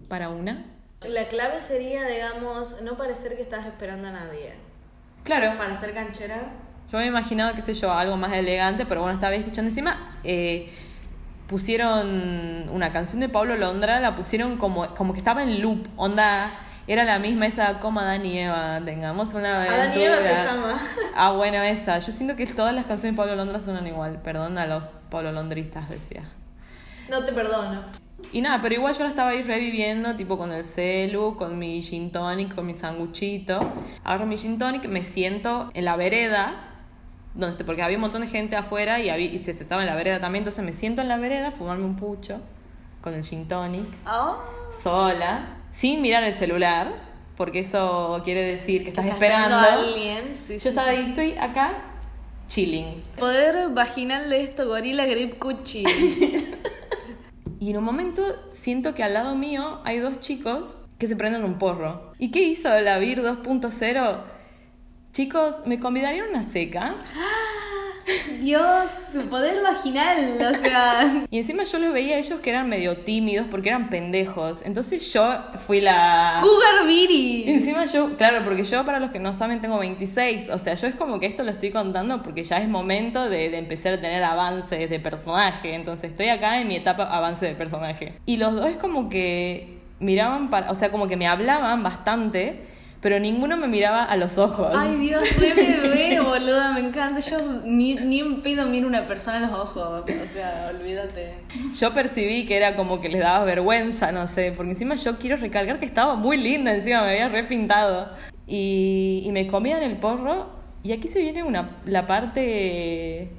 para 0.08 0.28
una? 0.28 0.66
La 1.02 1.26
clave 1.28 1.60
sería, 1.60 2.04
digamos, 2.06 2.82
no 2.82 2.96
parecer 2.96 3.36
que 3.36 3.42
estás 3.42 3.66
esperando 3.66 4.08
a 4.08 4.12
nadie. 4.12 4.54
Claro. 5.24 5.56
Para 5.58 5.76
ser 5.76 5.92
canchera. 5.94 6.42
Yo 6.92 6.98
me 6.98 7.06
imaginaba, 7.06 7.52
qué 7.54 7.62
sé 7.62 7.74
yo, 7.74 7.92
algo 7.92 8.16
más 8.16 8.32
elegante, 8.32 8.86
pero 8.86 9.00
bueno, 9.00 9.14
estaba 9.14 9.34
escuchando 9.34 9.70
encima. 9.70 10.18
eh, 10.22 10.70
pusieron 11.48 12.68
una 12.70 12.92
canción 12.92 13.20
de 13.20 13.28
Pablo 13.28 13.56
Londra, 13.56 14.00
la 14.00 14.14
pusieron 14.14 14.56
como, 14.58 14.86
como 14.94 15.12
que 15.12 15.18
estaba 15.20 15.42
en 15.42 15.60
loop, 15.62 15.86
onda. 15.96 16.50
Era 16.88 17.04
la 17.04 17.18
misma 17.18 17.46
esa 17.46 17.80
como 17.80 18.00
Adán 18.00 18.24
y 18.24 18.38
Eva, 18.38 18.80
tengamos 18.84 19.34
una 19.34 19.56
aventura. 19.56 19.82
Adán 19.82 19.98
y 19.98 20.02
Eva 20.02 20.16
se 20.18 20.34
llama. 20.34 20.80
Ah, 21.16 21.32
bueno, 21.32 21.62
esa. 21.62 21.98
Yo 21.98 22.12
siento 22.12 22.36
que 22.36 22.46
todas 22.46 22.74
las 22.74 22.86
canciones 22.86 23.16
de 23.16 23.16
Pablo 23.16 23.34
Londra 23.36 23.58
suenan 23.58 23.86
igual. 23.86 24.20
Perdón 24.22 24.58
a 24.58 24.66
los 24.66 24.84
Pablo 25.10 25.32
Londristas, 25.32 25.88
decía. 25.88 26.24
No 27.08 27.24
te 27.24 27.32
perdono. 27.32 27.82
Y 28.32 28.40
nada, 28.40 28.60
pero 28.62 28.74
igual 28.74 28.94
yo 28.94 29.04
la 29.04 29.10
estaba 29.10 29.30
ahí 29.30 29.42
reviviendo, 29.42 30.14
tipo 30.16 30.38
con 30.38 30.52
el 30.52 30.64
celu, 30.64 31.36
con 31.36 31.58
mi 31.58 31.82
gin 31.82 32.10
tonic, 32.10 32.54
con 32.54 32.66
mi 32.66 32.74
sanguchito. 32.74 33.60
Agarro 34.04 34.26
mi 34.26 34.36
gin 34.38 34.58
tonic, 34.58 34.86
me 34.86 35.04
siento 35.04 35.70
en 35.74 35.84
la 35.84 35.96
vereda, 35.96 36.54
donde, 37.34 37.62
porque 37.64 37.82
había 37.82 37.96
un 37.98 38.02
montón 38.02 38.22
de 38.22 38.28
gente 38.28 38.56
afuera 38.56 39.00
y, 39.00 39.10
había, 39.10 39.26
y 39.26 39.42
se 39.44 39.50
estaba 39.50 39.82
en 39.82 39.88
la 39.88 39.94
vereda 39.94 40.18
también, 40.20 40.42
entonces 40.42 40.64
me 40.64 40.72
siento 40.72 41.02
en 41.02 41.08
la 41.08 41.18
vereda, 41.18 41.50
fumarme 41.50 41.84
un 41.84 41.96
pucho 41.96 42.40
con 43.02 43.12
el 43.14 43.22
gin 43.22 43.46
tonic, 43.46 43.86
Ah, 44.06 44.38
sola, 44.72 45.55
sin 45.76 46.00
mirar 46.00 46.24
el 46.24 46.34
celular, 46.34 46.94
porque 47.36 47.58
eso 47.58 48.22
quiere 48.24 48.42
decir 48.42 48.82
que 48.82 48.88
estás, 48.88 49.04
estás 49.04 49.18
esperando. 49.18 49.56
a 49.56 49.74
alguien. 49.74 50.34
Sí, 50.34 50.54
Yo 50.54 50.60
sí, 50.60 50.68
estaba 50.68 50.88
ahí, 50.88 51.04
estoy 51.08 51.32
acá, 51.32 51.74
chilling. 52.48 53.04
Poder 53.18 53.68
vaginal 53.70 54.30
de 54.30 54.42
esto, 54.42 54.66
Gorilla 54.66 55.04
Grip 55.06 55.38
Cuchi. 55.38 55.84
Y 57.58 57.70
en 57.70 57.78
un 57.78 57.84
momento 57.84 58.22
siento 58.52 58.94
que 58.94 59.02
al 59.02 59.14
lado 59.14 59.34
mío 59.34 59.80
hay 59.84 59.98
dos 59.98 60.20
chicos 60.20 60.76
que 60.98 61.06
se 61.06 61.16
prenden 61.16 61.42
un 61.42 61.58
porro. 61.58 62.12
¿Y 62.18 62.30
qué 62.30 62.42
hizo 62.42 62.68
la 62.68 62.98
VIR 62.98 63.22
2.0? 63.22 64.20
Chicos, 65.12 65.62
¿me 65.64 65.80
convidarían 65.80 66.26
a 66.26 66.30
una 66.30 66.42
seca? 66.42 66.96
Dios, 68.40 68.90
su 69.12 69.22
poder 69.28 69.62
vaginal, 69.62 70.38
o 70.40 70.54
sea. 70.58 71.24
Y 71.30 71.38
encima 71.38 71.64
yo 71.64 71.78
los 71.78 71.92
veía 71.92 72.16
a 72.16 72.18
ellos 72.18 72.40
que 72.40 72.50
eran 72.50 72.68
medio 72.68 72.98
tímidos 72.98 73.46
porque 73.50 73.68
eran 73.68 73.90
pendejos. 73.90 74.62
Entonces 74.64 75.12
yo 75.12 75.36
fui 75.58 75.80
la... 75.80 76.38
Cougar 76.40 76.86
Viri. 76.86 77.44
Encima 77.50 77.84
yo, 77.86 78.16
claro, 78.16 78.44
porque 78.44 78.64
yo 78.64 78.84
para 78.84 79.00
los 79.00 79.10
que 79.10 79.18
no 79.18 79.34
saben 79.34 79.60
tengo 79.60 79.78
26, 79.78 80.50
o 80.50 80.58
sea, 80.58 80.74
yo 80.74 80.86
es 80.86 80.94
como 80.94 81.18
que 81.18 81.26
esto 81.26 81.42
lo 81.42 81.50
estoy 81.50 81.70
contando 81.70 82.22
porque 82.22 82.44
ya 82.44 82.58
es 82.58 82.68
momento 82.68 83.28
de, 83.28 83.50
de 83.50 83.58
empezar 83.58 83.94
a 83.94 84.00
tener 84.00 84.22
avances 84.22 84.88
de 84.88 85.00
personaje, 85.00 85.74
entonces 85.74 86.10
estoy 86.10 86.28
acá 86.28 86.60
en 86.60 86.68
mi 86.68 86.76
etapa 86.76 87.04
avance 87.04 87.46
de 87.46 87.54
personaje. 87.54 88.14
Y 88.26 88.36
los 88.36 88.54
dos 88.54 88.76
como 88.76 89.08
que 89.08 89.78
miraban 89.98 90.50
para, 90.50 90.70
o 90.70 90.74
sea, 90.74 90.90
como 90.90 91.08
que 91.08 91.16
me 91.16 91.26
hablaban 91.26 91.82
bastante, 91.82 92.66
pero 93.06 93.20
ninguno 93.20 93.56
me 93.56 93.68
miraba 93.68 94.02
a 94.02 94.16
los 94.16 94.36
ojos. 94.36 94.72
Ay, 94.76 94.96
Dios, 94.96 95.22
re 95.38 95.54
bebé, 95.54 96.20
boluda, 96.24 96.72
me 96.72 96.80
encanta. 96.80 97.20
Yo 97.20 97.40
ni, 97.64 97.94
ni 97.94 98.18
en 98.18 98.42
pedo 98.42 98.66
miro 98.66 98.86
a 98.86 98.88
una 98.88 99.06
persona 99.06 99.36
a 99.36 99.40
los 99.42 99.52
ojos. 99.52 100.02
O 100.02 100.34
sea, 100.34 100.72
olvídate. 100.74 101.34
Yo 101.78 101.94
percibí 101.94 102.46
que 102.46 102.56
era 102.56 102.74
como 102.74 103.00
que 103.00 103.08
les 103.08 103.20
daba 103.20 103.44
vergüenza, 103.44 104.10
no 104.10 104.26
sé, 104.26 104.50
porque 104.50 104.72
encima 104.72 104.96
yo 104.96 105.18
quiero 105.18 105.36
recalcar 105.36 105.78
que 105.78 105.86
estaba 105.86 106.16
muy 106.16 106.36
linda, 106.36 106.74
encima 106.74 107.02
me 107.02 107.10
había 107.10 107.28
repintado. 107.28 108.10
Y, 108.48 109.22
y 109.24 109.30
me 109.30 109.46
comían 109.46 109.84
el 109.84 109.98
porro, 109.98 110.50
y 110.82 110.90
aquí 110.90 111.06
se 111.06 111.20
viene 111.20 111.44
una, 111.44 111.76
la 111.84 112.08
parte 112.08 113.30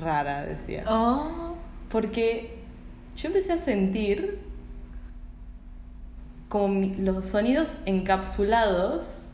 rara, 0.00 0.46
decía. 0.46 0.82
Oh. 0.88 1.54
Porque 1.88 2.56
yo 3.16 3.28
empecé 3.28 3.52
a 3.52 3.58
sentir 3.58 4.49
como 6.50 6.92
los 6.98 7.26
sonidos 7.26 7.78
encapsulados, 7.86 9.28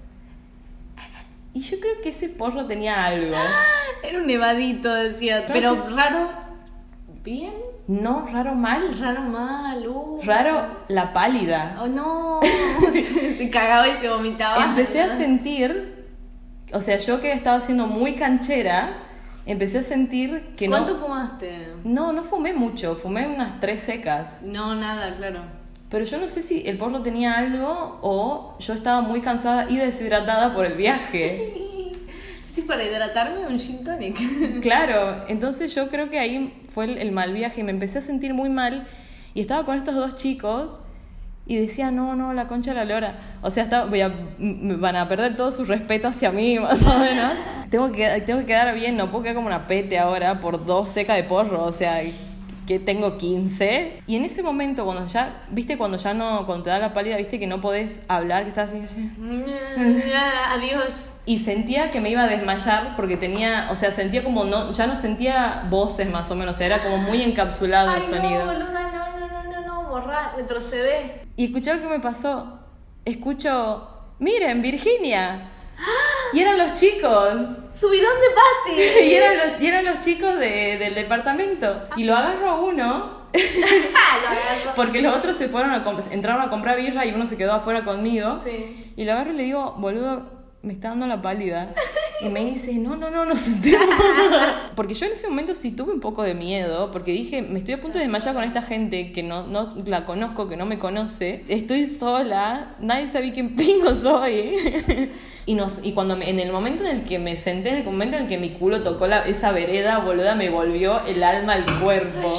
y 1.57 1.61
yo 1.61 1.81
creo 1.81 2.03
que 2.03 2.11
ese 2.11 2.29
porro 2.29 2.67
tenía 2.67 3.07
algo. 3.07 3.35
Era 4.03 4.19
un 4.19 4.27
nevadito, 4.27 4.93
decía. 4.93 5.47
Pero 5.51 5.89
raro. 5.89 6.29
¿Bien? 7.25 7.55
No, 7.89 8.29
raro 8.31 8.55
mal. 8.55 8.99
Raro 9.01 9.23
mal. 9.23 9.89
Uh. 9.89 10.21
Raro 10.23 10.85
la 10.89 11.15
pálida. 11.15 11.79
Oh, 11.81 11.87
no. 11.87 12.41
se, 12.93 13.35
se 13.35 13.49
cagaba 13.49 13.89
y 13.89 13.97
se 13.97 14.11
vomitaba. 14.11 14.67
Empecé 14.67 15.01
a 15.01 15.17
sentir, 15.17 16.05
o 16.75 16.81
sea, 16.83 16.99
yo 16.99 17.23
que 17.23 17.33
estaba 17.33 17.63
siendo 17.63 17.87
muy 17.87 18.17
canchera, 18.17 18.99
empecé 19.47 19.79
a 19.79 19.83
sentir 19.83 20.53
que 20.59 20.69
¿Cuánto 20.69 20.93
no... 20.93 20.99
fumaste? 20.99 21.69
No, 21.85 22.13
no 22.13 22.23
fumé 22.23 22.53
mucho, 22.53 22.97
fumé 22.97 23.27
unas 23.27 23.61
tres 23.61 23.83
secas. 23.83 24.43
No, 24.43 24.75
nada, 24.75 25.17
claro. 25.17 25.41
Pero 25.91 26.05
yo 26.05 26.19
no 26.19 26.29
sé 26.29 26.43
si 26.43 26.67
el 26.67 26.79
porro 26.79 27.03
tenía 27.03 27.35
algo 27.35 27.99
o 28.03 28.57
yo 28.59 28.75
estaba 28.75 29.03
muy 29.03 29.21
cansada 29.21 29.71
y 29.71 29.77
deshidratada 29.77 30.55
por 30.55 30.67
el 30.67 30.75
viaje. 30.75 31.63
Sí, 32.57 32.63
para 32.63 32.83
hidratarme 32.83 33.47
un 33.47 33.61
gin 33.61 33.85
tonic. 33.85 34.17
Claro, 34.63 35.27
entonces 35.29 35.75
yo 35.75 35.91
creo 35.91 36.09
que 36.09 36.19
ahí 36.19 36.59
fue 36.71 36.87
el, 36.87 36.97
el 36.97 37.13
mal 37.13 37.35
viaje 37.35 37.61
y 37.61 37.65
me 37.65 37.71
empecé 37.71 37.99
a 37.99 38.01
sentir 38.01 38.33
muy 38.33 38.49
mal 38.49 38.87
y 39.35 39.43
estaba 39.43 39.67
con 39.67 39.77
estos 39.77 39.95
dos 39.95 40.15
chicos 40.15 40.81
y 41.47 41.57
decía, 41.57 41.91
no, 41.91 42.17
no, 42.17 42.35
la 42.35 42.49
concha 42.49 42.73
de 42.73 42.77
la 42.77 42.85
lora. 42.85 43.19
O 43.41 43.51
sea, 43.51 43.63
estaba, 43.63 43.85
voy 43.87 44.01
a, 44.01 44.13
van 44.39 44.97
a 44.97 45.09
perder 45.09 45.37
todo 45.37 45.53
su 45.53 45.65
respeto 45.65 46.09
hacia 46.09 46.33
mí, 46.33 46.59
más 46.61 46.83
o 46.83 46.99
menos. 46.99 47.33
tengo, 47.71 47.93
que, 47.93 48.23
tengo 48.27 48.41
que 48.41 48.47
quedar 48.47 48.75
bien, 48.75 48.97
no 48.97 49.11
puedo 49.11 49.23
quedar 49.23 49.37
como 49.37 49.47
una 49.47 49.67
pete 49.67 49.99
ahora 49.99 50.41
por 50.41 50.65
dos 50.65 50.91
secas 50.91 51.17
de 51.17 51.25
porro, 51.25 51.63
o 51.63 51.73
sea, 51.73 52.03
que 52.67 52.79
tengo 52.79 53.17
15. 53.17 54.03
Y 54.07 54.17
en 54.17 54.25
ese 54.25 54.43
momento, 54.43 54.85
cuando 54.85 55.07
ya, 55.07 55.45
viste, 55.51 55.79
cuando 55.79 55.97
ya 55.99 56.15
no, 56.15 56.45
cuando 56.47 56.65
te 56.65 56.71
da 56.71 56.79
la 56.79 56.93
pálida, 56.93 57.17
viste 57.17 57.39
que 57.39 57.47
no 57.47 57.61
podés 57.61 58.03
hablar, 58.09 58.43
que 58.43 58.49
estás 58.51 58.73
así... 58.75 59.13
Adiós. 60.51 61.13
Y 61.25 61.39
sentía 61.39 61.91
que 61.91 62.01
me 62.01 62.11
iba 62.11 62.23
a 62.23 62.29
desmayar 62.29 62.97
porque 62.97 63.17
tenía, 63.17 63.69
o 63.71 63.77
sea, 63.77 63.93
sentía 63.93 64.23
como 64.23 64.45
no, 64.45 64.73
ya 64.73 64.87
no 64.87 64.97
sentía 64.97 65.67
voces 65.71 66.11
más 66.11 66.31
o 66.31 66.35
menos, 66.35 66.55
o 66.55 66.59
sea, 66.59 66.67
era 66.67 66.83
como 66.83 66.99
muy 66.99 67.23
encapsulado 67.23 67.95
el 67.95 68.03
sonido. 68.03 68.45
no, 68.45 68.53
boluda, 68.53 68.93
no, 68.93 69.19
no, 69.19 69.29
no, 69.29 69.43
no, 69.45 69.67
no. 69.67 69.89
borrar, 69.89 70.37
retroceder. 70.37 71.27
Y 71.37 71.47
escuché 71.47 71.75
lo 71.75 71.83
que 71.83 71.89
me 71.89 72.01
pasó. 72.01 72.61
Escucho, 73.05 73.89
miren, 74.19 74.63
Virginia. 74.63 75.51
Y 76.33 76.41
eran 76.41 76.59
los 76.59 76.73
chicos. 76.73 77.35
Subidón 77.73 78.15
de 78.21 78.35
pastis. 78.35 79.03
Y 79.11 79.15
eran 79.15 79.37
los, 79.37 79.61
y 79.63 79.67
eran 79.67 79.85
los 79.85 79.99
chicos 80.01 80.39
de- 80.39 80.77
del 80.79 80.95
departamento. 80.95 81.89
Y 81.97 82.05
lo 82.05 82.17
agarro 82.17 82.49
a 82.51 82.61
uno. 82.61 83.27
Ah, 83.95 84.57
lo. 84.65 84.75
Porque 84.75 85.01
los 85.03 85.15
otros 85.17 85.37
se 85.37 85.49
fueron 85.49 85.73
a 85.73 85.85
entraron 86.11 86.41
a 86.43 86.49
comprar 86.51 86.77
birra 86.79 87.05
y 87.05 87.13
uno 87.13 87.27
se 87.27 87.37
quedó 87.37 87.53
afuera 87.53 87.85
conmigo. 87.85 88.39
Sí. 88.43 88.93
Y 88.97 89.05
lo 89.05 89.13
agarro 89.13 89.33
y 89.33 89.37
le 89.37 89.43
digo, 89.45 89.75
boludo, 89.79 90.31
me 90.63 90.73
está 90.73 90.89
dando 90.89 91.07
la 91.07 91.21
pálida. 91.23 91.75
Y 92.23 92.29
me 92.31 92.45
dice, 92.47 92.73
no, 92.75 92.97
no, 92.97 93.11
no, 93.11 93.25
no 93.27 93.37
sentimos. 93.37 93.85
Porque 94.75 94.95
yo 94.95 95.07
en 95.07 95.13
ese 95.13 95.29
momento 95.29 95.55
sí 95.55 95.71
tuve 95.73 95.93
un 95.93 96.01
poco 96.01 96.23
de 96.23 96.35
miedo, 96.35 96.91
porque 96.91 97.13
dije, 97.13 97.43
me 97.43 97.59
estoy 97.59 97.75
a 97.75 97.81
punto 97.81 97.99
de 97.99 98.05
desmayar 98.05 98.35
con 98.35 98.45
esta 98.45 98.63
gente 98.63 99.13
que 99.13 99.23
no, 99.23 99.47
no 99.47 99.75
la 99.87 100.05
conozco, 100.07 100.49
que 100.49 100.57
no 100.57 100.65
me 100.67 100.79
conoce. 100.79 101.45
Estoy 101.49 101.85
sola, 101.87 102.75
nadie 102.81 103.09
sabe 103.09 103.33
quién 103.33 103.55
pingo 103.57 103.95
soy. 103.95 104.53
Y, 105.49 105.55
nos, 105.55 105.79
y 105.85 105.93
cuando 105.93 106.17
me- 106.17 106.29
en 106.29 106.41
el 106.41 106.51
momento 106.51 106.83
en 106.85 106.91
el 106.97 107.05
que 107.05 107.21
me 107.21 107.37
senté, 107.37 107.69
en 107.69 107.77
el 107.77 107.85
momento 107.85 108.17
en 108.17 108.25
el 108.25 108.29
que 108.29 108.37
mi 108.37 108.51
culo 108.55 108.83
tocó 108.83 109.07
la, 109.07 109.21
esa 109.29 109.53
vereda, 109.53 109.99
boluda, 110.01 110.35
me 110.35 110.51
volvió 110.51 111.01
el 111.07 111.23
alma 111.23 111.53
al 111.53 111.65
cuerpo. 111.81 112.37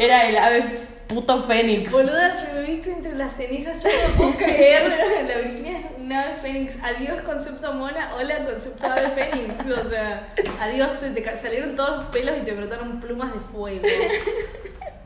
Era 0.00 0.28
el 0.28 0.36
ave 0.36 0.64
puto 1.08 1.42
fénix. 1.42 1.90
Boluda, 1.90 2.44
reviviste 2.52 2.92
entre 2.92 3.14
las 3.16 3.34
cenizas, 3.34 3.82
yo 3.82 3.88
no 3.88 4.14
puedo 4.16 4.36
creer. 4.36 4.92
La 5.26 5.38
Virginia 5.38 5.80
es 5.80 5.86
una 5.98 6.22
ave 6.22 6.36
fénix. 6.36 6.76
Adiós, 6.82 7.22
concepto 7.22 7.72
mona. 7.72 8.14
Hola, 8.14 8.44
concepto 8.44 8.86
ave 8.86 9.08
fénix. 9.08 9.64
O 9.64 9.90
sea, 9.90 10.34
adiós, 10.60 10.90
se 11.00 11.10
te 11.10 11.36
salieron 11.36 11.74
todos 11.74 11.98
los 11.98 12.06
pelos 12.06 12.36
y 12.40 12.44
te 12.44 12.52
brotaron 12.52 13.00
plumas 13.00 13.32
de 13.32 13.40
fuego. 13.40 13.82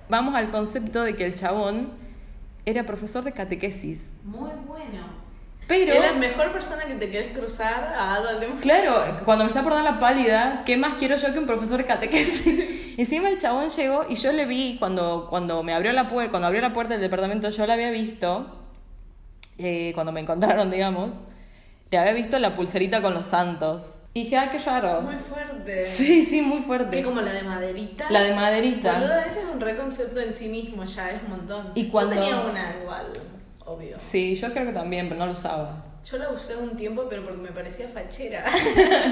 Vamos 0.09 0.35
al 0.35 0.51
concepto 0.51 1.05
de 1.05 1.15
que 1.15 1.25
el 1.25 1.35
chabón 1.35 1.93
era 2.67 2.85
profesor 2.85 3.25
de 3.25 3.33
catequesis. 3.33 4.13
Muy 4.25 4.51
bueno. 4.67 5.22
Pero, 5.69 5.93
Es 5.95 6.01
la 6.03 6.13
mejor 6.13 6.53
persona 6.53 6.85
que 6.85 6.95
te 6.95 7.11
querés 7.11 7.37
cruzar 7.37 7.95
a 7.97 8.15
Adolfo. 8.17 8.55
claro, 8.61 9.01
cuando 9.25 9.45
me 9.45 9.49
está 9.51 9.63
por 9.63 9.73
dar 9.73 9.85
la 9.85 9.99
pálida, 9.99 10.63
¿qué 10.67 10.77
más 10.77 10.95
quiero 10.95 11.17
yo 11.17 11.33
que 11.33 11.39
un 11.39 11.47
profesor 11.47 11.85
catequesis? 11.87 12.95
Encima 12.99 13.29
el 13.31 13.39
chabón 13.39 13.71
llegó 13.71 14.05
y 14.09 14.17
yo 14.17 14.33
le 14.33 14.45
vi, 14.45 14.77
cuando, 14.79 15.29
cuando 15.31 15.63
me 15.63 15.73
abrió 15.73 15.93
la 15.93 16.09
puerta, 16.09 16.31
cuando 16.31 16.49
abrió 16.49 16.61
la 16.61 16.73
puerta 16.73 16.93
del 16.95 17.01
departamento, 17.01 17.49
yo 17.49 17.67
la 17.67 17.75
había 17.75 17.91
visto, 17.91 18.51
eh, 19.59 19.93
cuando 19.95 20.13
me 20.13 20.21
encontraron, 20.21 20.71
digamos, 20.71 21.15
le 21.91 21.99
había 21.99 22.13
visto 22.13 22.39
la 22.39 22.55
pulserita 22.55 23.01
con 23.01 23.15
los 23.15 23.27
santos. 23.27 23.99
Y 24.15 24.25
dije, 24.25 24.37
ah, 24.37 24.51
qué 24.51 24.59
raro. 24.59 25.01
Muy 25.03 25.15
fuerte. 25.17 25.85
Sí, 25.85 26.27
sí, 26.27 26.43
muy 26.43 26.61
fuerte. 26.61 26.99
Que 26.99 27.03
como 27.03 27.23
la 27.23 27.33
de 27.33 27.43
maderita. 27.45 28.11
La 28.11 28.23
de 28.23 28.35
maderita. 28.35 28.93
Boluda, 28.99 29.25
ese 29.25 29.41
es 29.41 29.47
un 29.47 29.59
reconcepto 29.61 30.21
en 30.21 30.35
sí 30.35 30.49
mismo 30.49 30.85
ya, 30.85 31.11
es 31.11 31.23
un 31.23 31.31
montón. 31.31 31.73
Y 31.75 31.89
cuando- 31.89 32.15
Yo 32.17 32.21
tenía 32.21 32.41
una 32.41 32.77
igual, 32.83 33.07
obvio. 33.67 33.97
Sí, 33.99 34.35
yo 34.37 34.53
creo 34.53 34.67
que 34.67 34.73
también, 34.73 35.09
pero 35.09 35.21
no 35.21 35.27
lo 35.27 35.33
usaba. 35.33 35.85
Yo 36.05 36.19
la 36.19 36.31
usé 36.31 36.57
un 36.57 36.77
tiempo, 36.77 37.07
pero 37.09 37.23
porque 37.23 37.41
me 37.41 37.53
parecía 37.53 37.89
fachera. 37.89 38.45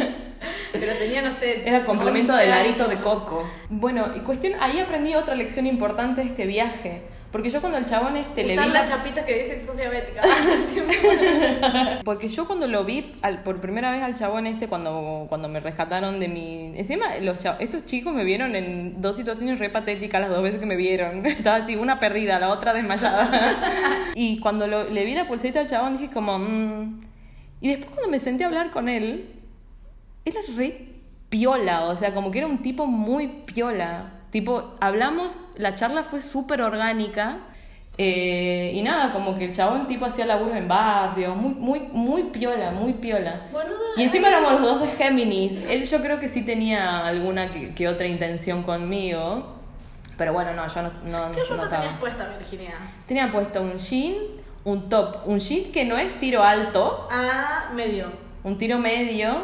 pero 0.73 0.93
tenía, 0.95 1.23
no 1.23 1.33
sé. 1.33 1.69
Era 1.69 1.85
complemento 1.85 2.33
once 2.33 2.45
del 2.45 2.53
arito 2.53 2.85
años. 2.85 2.97
de 2.97 3.01
coco. 3.01 3.49
Bueno, 3.69 4.09
y 4.17 4.21
cuestión, 4.21 4.55
ahí 4.61 4.81
aprendí 4.81 5.15
otra 5.15 5.37
lección 5.37 5.67
importante 5.67 6.23
de 6.23 6.27
este 6.27 6.47
viaje. 6.47 7.03
Porque 7.33 7.49
yo 7.49 7.61
cuando 7.61 7.79
el 7.79 7.87
chabón 7.87 8.17
este 8.17 8.43
le 8.43 8.59
vi 8.59 8.69
la 8.71 8.85
chapita 8.85 9.25
que 9.25 9.39
dice 9.45 9.59
que 9.61 9.65
sos 9.67 9.77
diabética. 9.77 10.21
Porque 12.05 12.29
yo 12.29 12.47
cuando 12.47 12.67
lo 12.67 12.85
vi 12.85 13.13
al- 13.23 13.43
por 13.43 13.61
primera 13.61 13.91
vez 13.91 14.03
al 14.03 14.15
chabón 14.15 14.47
este, 14.47 14.69
cuando, 14.69 15.27
cuando 15.29 15.49
me 15.49 15.61
rescataron 15.61 16.19
de 16.21 16.29
mi... 16.29 16.73
Encima, 16.77 17.07
los 17.21 17.37
estos 17.61 17.85
chicos 17.85 18.15
me 18.15 18.25
vieron 18.25 18.57
en 18.57 19.01
dos 19.01 19.17
situaciones 19.17 19.59
re 19.59 19.71
patéticas 19.71 20.21
las 20.21 20.31
dos 20.31 20.43
veces 20.43 20.59
que 20.61 20.67
me 20.67 20.77
vieron. 20.77 21.25
Estaba 21.27 21.57
así, 21.59 21.77
una 21.77 22.01
perdida, 22.01 22.39
la 22.39 22.49
otra 22.51 22.73
desmayada. 22.73 23.31
y 24.15 24.41
cuando 24.41 24.67
lo- 24.67 24.89
le 24.91 25.05
vi 25.05 25.15
la 25.15 25.27
pulserita 25.29 25.61
al 25.61 25.67
chabón 25.69 25.95
dije 25.99 26.11
como... 26.13 26.39
mm. 26.39 27.01
Y 27.63 27.69
después 27.69 27.91
cuando 27.91 28.11
me 28.11 28.19
senté 28.19 28.45
a 28.45 28.47
hablar 28.47 28.71
con 28.71 28.89
él, 28.89 29.27
era 30.25 30.41
re 30.57 30.87
piola, 31.29 31.83
o 31.85 31.97
sea, 31.97 32.15
como 32.15 32.31
que 32.31 32.39
era 32.39 32.47
un 32.47 32.63
tipo 32.63 32.87
muy 32.87 33.29
piola. 33.29 34.15
Tipo, 34.31 34.75
hablamos, 34.81 35.39
la 35.57 35.75
charla 35.75 36.05
fue 36.05 36.21
súper 36.21 36.63
orgánica. 36.63 37.39
eh, 37.99 38.73
y 38.75 38.81
nada, 38.83 39.13
como 39.13 39.37
que 39.37 39.45
el 39.47 39.53
chabón 39.53 39.87
tipo 39.87 40.07
hacía 40.07 40.25
laburos 40.25 40.57
en 40.57 40.67
barrios, 40.69 41.37
muy, 41.37 41.53
muy, 41.55 41.81
muy 41.93 42.23
piola, 42.25 42.71
muy 42.71 42.95
piola. 42.95 43.43
Boluda, 43.53 43.75
Y 43.97 44.05
encima 44.05 44.29
éramos 44.29 44.53
los 44.53 44.63
dos 44.63 44.81
de 44.83 44.89
Géminis. 44.89 45.65
Él 45.69 45.85
yo 45.85 46.01
creo 46.01 46.19
que 46.21 46.29
sí 46.29 46.43
tenía 46.43 47.05
alguna 47.07 47.51
que, 47.51 47.75
que 47.75 47.89
otra 47.89 48.07
intención 48.07 48.63
conmigo. 48.63 49.57
Pero 50.17 50.33
bueno, 50.33 50.53
no, 50.55 50.67
yo 50.69 50.83
no, 50.83 50.89
no, 51.05 51.33
¿Qué 51.33 51.41
no 51.41 51.47
ropa 51.51 51.65
estaba. 51.65 51.83
tenías 51.83 52.01
puesta, 52.01 52.29
Virginia? 52.39 52.75
Tenía 53.07 53.31
puesto 53.33 53.61
un 53.63 53.77
jean, 53.79 54.15
un 54.65 54.89
top, 54.89 55.17
un 55.27 55.39
jean 55.41 55.73
que 55.73 55.85
no 55.85 55.99
es 55.99 56.19
tiro 56.21 56.43
alto, 56.45 57.09
Ah, 57.11 57.71
medio. 57.75 58.07
un 58.45 58.57
tiro 58.57 58.79
medio. 58.79 59.43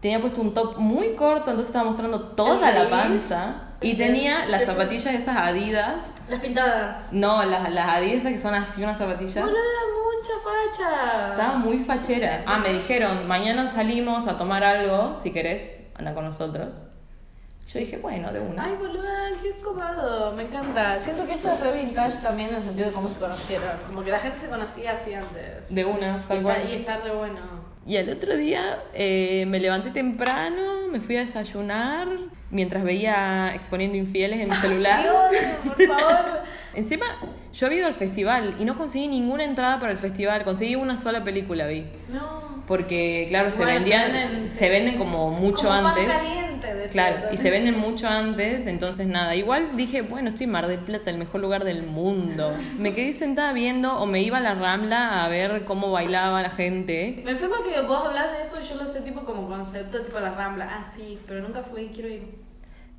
Tenía 0.00 0.18
puesto 0.20 0.40
un 0.42 0.52
top 0.52 0.76
muy 0.78 1.10
corto, 1.14 1.50
entonces 1.50 1.68
estaba 1.68 1.84
mostrando 1.86 2.20
toda 2.20 2.70
¿El 2.70 2.74
la 2.74 2.90
panza. 2.90 3.68
Y 3.82 3.94
tenía 3.94 4.46
las 4.46 4.64
zapatillas 4.64 5.14
esas 5.14 5.36
Adidas. 5.36 6.04
Las 6.28 6.40
pintadas. 6.40 7.12
No, 7.12 7.42
las, 7.44 7.72
las 7.72 7.88
Adidas 7.88 8.18
esas 8.18 8.32
que 8.32 8.38
son 8.38 8.54
así 8.54 8.82
unas 8.82 8.98
zapatillas. 8.98 9.44
Boluda, 9.44 9.60
mucha 10.16 10.32
facha. 10.44 11.30
Estaba 11.30 11.56
muy 11.56 11.78
fachera. 11.78 12.44
Ah, 12.46 12.58
me 12.58 12.74
dijeron, 12.74 13.26
mañana 13.26 13.68
salimos 13.68 14.26
a 14.26 14.36
tomar 14.36 14.64
algo, 14.64 15.16
si 15.16 15.32
querés, 15.32 15.72
anda 15.94 16.12
con 16.12 16.24
nosotros. 16.24 16.82
Yo 17.72 17.78
dije, 17.78 17.98
bueno, 17.98 18.32
de 18.32 18.40
una. 18.40 18.64
Ay, 18.64 18.74
boluda, 18.74 19.30
qué 19.40 19.52
copado. 19.62 20.32
Me 20.32 20.42
encanta. 20.42 20.98
Siento 20.98 21.24
que 21.24 21.34
esto 21.34 21.52
es 21.52 21.60
re 21.60 21.84
vintage 21.84 22.18
también 22.20 22.48
en 22.48 22.56
el 22.56 22.62
sentido 22.62 22.88
de 22.88 22.92
cómo 22.92 23.08
se 23.08 23.18
conocieron. 23.20 23.70
Como 23.86 24.02
que 24.02 24.10
la 24.10 24.18
gente 24.18 24.38
se 24.38 24.48
conocía 24.48 24.92
así 24.92 25.14
antes. 25.14 25.72
De 25.72 25.84
una, 25.84 26.24
y, 26.24 26.28
tal 26.28 26.38
está, 26.38 26.42
cual. 26.42 26.68
y 26.68 26.74
está 26.74 26.96
re 26.98 27.14
bueno. 27.14 27.38
Y 27.86 27.96
al 27.96 28.10
otro 28.10 28.36
día 28.36 28.82
eh, 28.92 29.44
me 29.46 29.60
levanté 29.60 29.90
temprano, 29.90 30.79
me 30.90 31.00
fui 31.00 31.16
a 31.16 31.20
desayunar, 31.20 32.08
mientras 32.50 32.84
veía 32.84 33.54
Exponiendo 33.54 33.96
Infieles 33.96 34.40
en 34.40 34.48
mi 34.48 34.56
celular. 34.56 35.02
Dios, 35.02 35.42
por 35.64 35.86
favor. 35.86 36.40
Encima, 36.74 37.06
yo 37.52 37.66
había 37.66 37.78
ido 37.78 37.86
al 37.88 37.94
festival 37.94 38.56
y 38.58 38.64
no 38.64 38.76
conseguí 38.76 39.08
ninguna 39.08 39.44
entrada 39.44 39.80
para 39.80 39.92
el 39.92 39.98
festival, 39.98 40.44
conseguí 40.44 40.76
una 40.76 40.96
sola 40.96 41.24
película, 41.24 41.66
vi. 41.66 41.86
No. 42.08 42.62
Porque, 42.66 43.26
claro, 43.28 43.50
se 43.50 43.58
Bueno, 43.58 43.72
vendían, 43.72 44.48
se 44.48 44.68
venden 44.68 44.98
como 44.98 45.30
mucho 45.30 45.68
Como 45.68 45.88
antes. 45.88 46.08
Claro, 46.90 47.16
y 47.16 47.20
también. 47.20 47.42
se 47.42 47.50
venden 47.50 47.78
mucho 47.78 48.08
antes, 48.08 48.66
entonces 48.66 49.06
nada. 49.06 49.34
Igual 49.34 49.76
dije, 49.76 50.02
bueno, 50.02 50.30
estoy 50.30 50.44
en 50.44 50.50
Mar 50.50 50.66
del 50.66 50.80
Plata, 50.80 51.10
el 51.10 51.18
mejor 51.18 51.40
lugar 51.40 51.64
del 51.64 51.82
mundo. 51.82 52.52
Me 52.78 52.94
quedé 52.94 53.12
sentada 53.12 53.52
viendo 53.52 53.98
o 53.98 54.06
me 54.06 54.20
iba 54.22 54.38
a 54.38 54.40
la 54.40 54.54
Rambla 54.54 55.24
a 55.24 55.28
ver 55.28 55.64
cómo 55.64 55.90
bailaba 55.90 56.42
la 56.42 56.50
gente. 56.50 57.22
Me 57.24 57.32
enferma 57.32 57.56
que 57.64 57.80
vos 57.82 58.06
hablas 58.06 58.32
de 58.32 58.42
eso 58.42 58.58
y 58.62 58.66
yo 58.66 58.76
lo 58.76 58.86
sé 58.86 59.00
tipo 59.02 59.24
como 59.24 59.48
concepto, 59.48 60.00
tipo 60.00 60.18
la 60.20 60.34
rambla. 60.34 60.68
Ah, 60.70 60.84
sí, 60.84 61.18
pero 61.26 61.40
nunca 61.40 61.62
fui, 61.62 61.90
quiero 61.94 62.08
ir. 62.08 62.50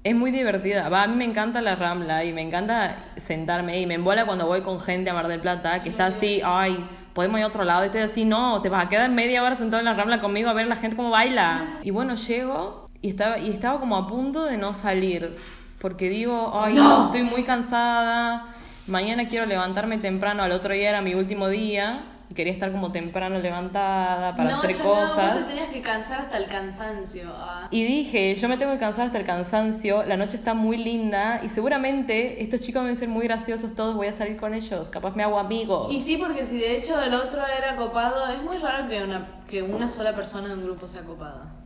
Es 0.03 0.15
muy 0.15 0.31
divertida. 0.31 0.89
Va, 0.89 1.03
a 1.03 1.07
mí 1.07 1.15
me 1.15 1.25
encanta 1.25 1.61
la 1.61 1.75
Rambla 1.75 2.25
y 2.25 2.33
me 2.33 2.41
encanta 2.41 2.97
sentarme 3.17 3.79
y 3.79 3.85
me 3.85 3.93
embola 3.93 4.25
cuando 4.25 4.47
voy 4.47 4.61
con 4.61 4.79
gente 4.79 5.11
a 5.11 5.13
Mar 5.13 5.27
del 5.27 5.41
Plata 5.41 5.83
que 5.83 5.89
está 5.89 6.07
así, 6.07 6.41
ay, 6.43 6.83
podemos 7.13 7.37
ir 7.39 7.43
a 7.43 7.47
otro 7.47 7.63
lado. 7.63 7.83
Y 7.83 7.85
estoy 7.85 8.01
así, 8.01 8.25
no, 8.25 8.63
te 8.63 8.69
vas 8.69 8.85
a 8.85 8.89
quedar 8.89 9.11
media 9.11 9.43
hora 9.43 9.55
sentado 9.55 9.79
en 9.79 9.85
la 9.85 9.93
Rambla 9.93 10.19
conmigo 10.19 10.49
a 10.49 10.53
ver 10.53 10.65
la 10.65 10.75
gente 10.75 10.95
cómo 10.95 11.11
baila. 11.11 11.79
Y 11.83 11.91
bueno, 11.91 12.15
llego 12.15 12.80
y 13.01 13.09
estaba, 13.09 13.37
y 13.39 13.49
estaba 13.49 13.79
como 13.79 13.95
a 13.97 14.07
punto 14.07 14.45
de 14.45 14.57
no 14.57 14.73
salir 14.73 15.35
porque 15.81 16.09
digo, 16.09 16.51
ay, 16.53 16.75
¡No! 16.75 17.05
estoy 17.05 17.23
muy 17.23 17.43
cansada. 17.43 18.53
Mañana 18.85 19.27
quiero 19.27 19.47
levantarme 19.47 19.97
temprano. 19.97 20.43
Al 20.43 20.51
otro 20.51 20.73
día 20.73 20.89
era 20.89 21.01
mi 21.01 21.15
último 21.15 21.47
día. 21.47 22.03
Quería 22.35 22.53
estar 22.53 22.71
como 22.71 22.91
temprano 22.93 23.39
levantada 23.39 24.35
para 24.35 24.51
no, 24.51 24.57
hacer 24.57 24.73
ya 24.73 24.83
no, 24.83 24.89
cosas. 24.89 25.33
vos 25.33 25.43
te 25.43 25.49
tenías 25.49 25.69
que 25.69 25.81
cansar 25.81 26.21
hasta 26.21 26.37
el 26.37 26.45
cansancio. 26.47 27.23
ah. 27.35 27.67
Y 27.71 27.83
dije, 27.83 28.35
yo 28.35 28.47
me 28.47 28.55
tengo 28.57 28.71
que 28.71 28.79
cansar 28.79 29.07
hasta 29.07 29.17
el 29.17 29.25
cansancio, 29.25 30.03
la 30.05 30.15
noche 30.15 30.37
está 30.37 30.53
muy 30.53 30.77
linda 30.77 31.41
y 31.43 31.49
seguramente 31.49 32.41
estos 32.41 32.61
chicos 32.61 32.83
deben 32.83 32.95
ser 32.95 33.09
muy 33.09 33.25
graciosos 33.25 33.75
todos, 33.75 33.95
voy 33.95 34.07
a 34.07 34.13
salir 34.13 34.37
con 34.37 34.53
ellos, 34.53 34.89
capaz 34.89 35.13
me 35.13 35.23
hago 35.23 35.39
amigos. 35.39 35.91
Y 35.93 35.99
sí, 35.99 36.15
porque 36.15 36.45
si 36.45 36.57
de 36.57 36.77
hecho 36.77 37.01
el 37.01 37.13
otro 37.13 37.41
era 37.45 37.75
copado, 37.75 38.25
es 38.31 38.41
muy 38.41 38.57
raro 38.59 38.87
que 38.87 39.03
una, 39.03 39.41
que 39.49 39.61
una 39.61 39.89
sola 39.89 40.15
persona 40.15 40.47
de 40.47 40.53
un 40.53 40.63
grupo 40.63 40.87
sea 40.87 41.01
copada. 41.01 41.60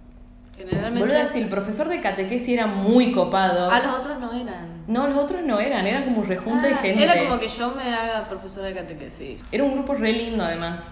Generalmente. 0.69 0.99
Boluda, 1.07 1.25
si 1.25 1.39
el 1.39 1.47
profesor 1.47 1.87
de 1.89 2.01
catequesis 2.01 2.49
era 2.49 2.67
muy 2.67 3.11
copado. 3.11 3.69
A 3.71 3.79
los 3.81 3.95
otros 3.95 4.19
no 4.19 4.33
eran. 4.33 4.83
No, 4.87 5.07
los 5.07 5.17
otros 5.17 5.41
no 5.43 5.59
eran, 5.59 5.85
era 5.87 6.03
como 6.05 6.19
un 6.21 6.27
rejunte 6.27 6.67
de 6.67 6.73
Ah, 6.73 6.77
gente. 6.77 7.03
Era 7.03 7.17
como 7.19 7.39
que 7.39 7.47
yo 7.47 7.71
me 7.71 7.83
haga 7.93 8.27
profesora 8.27 8.67
de 8.67 8.73
catequesis. 8.75 9.43
Era 9.51 9.63
un 9.63 9.73
grupo 9.73 9.95
re 9.95 10.13
lindo 10.13 10.43
además. 10.43 10.87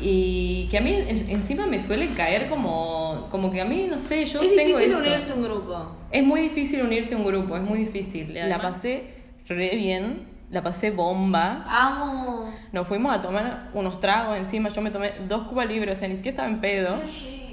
Y 0.00 0.68
que 0.70 0.78
a 0.78 0.80
mí 0.80 0.94
en- 0.94 1.28
encima 1.30 1.66
me 1.66 1.80
suele 1.80 2.08
caer 2.14 2.48
como, 2.48 3.26
como 3.30 3.50
que 3.50 3.60
a 3.60 3.64
mí, 3.64 3.86
no 3.90 3.98
sé, 3.98 4.24
yo 4.24 4.40
es 4.40 4.54
tengo 4.54 4.78
difícil 4.78 4.90
eso. 4.92 4.98
unirse 5.00 5.32
a 5.32 5.34
un 5.34 5.42
grupo. 5.42 5.96
Es 6.12 6.24
muy 6.24 6.40
difícil 6.40 6.82
unirte 6.82 7.14
a 7.14 7.18
un 7.18 7.24
grupo, 7.24 7.56
es 7.56 7.62
muy 7.62 7.80
difícil. 7.80 8.32
La 8.34 8.60
pasé 8.62 9.14
re 9.48 9.74
bien, 9.74 10.28
la 10.50 10.62
pasé 10.62 10.92
bomba. 10.92 11.64
Amo. 11.68 12.52
Nos 12.72 12.86
fuimos 12.86 13.12
a 13.12 13.20
tomar 13.20 13.70
unos 13.74 13.98
tragos 13.98 14.38
encima. 14.38 14.68
Yo 14.68 14.80
me 14.80 14.90
tomé 14.92 15.12
dos 15.28 15.48
cubas 15.48 15.66
libres, 15.66 15.98
o 15.98 16.00
sea, 16.00 16.08
ni 16.08 16.14
siquiera 16.14 16.34
estaba 16.34 16.48
en 16.48 16.60
pedo. 16.60 17.00
Qué. 17.04 17.49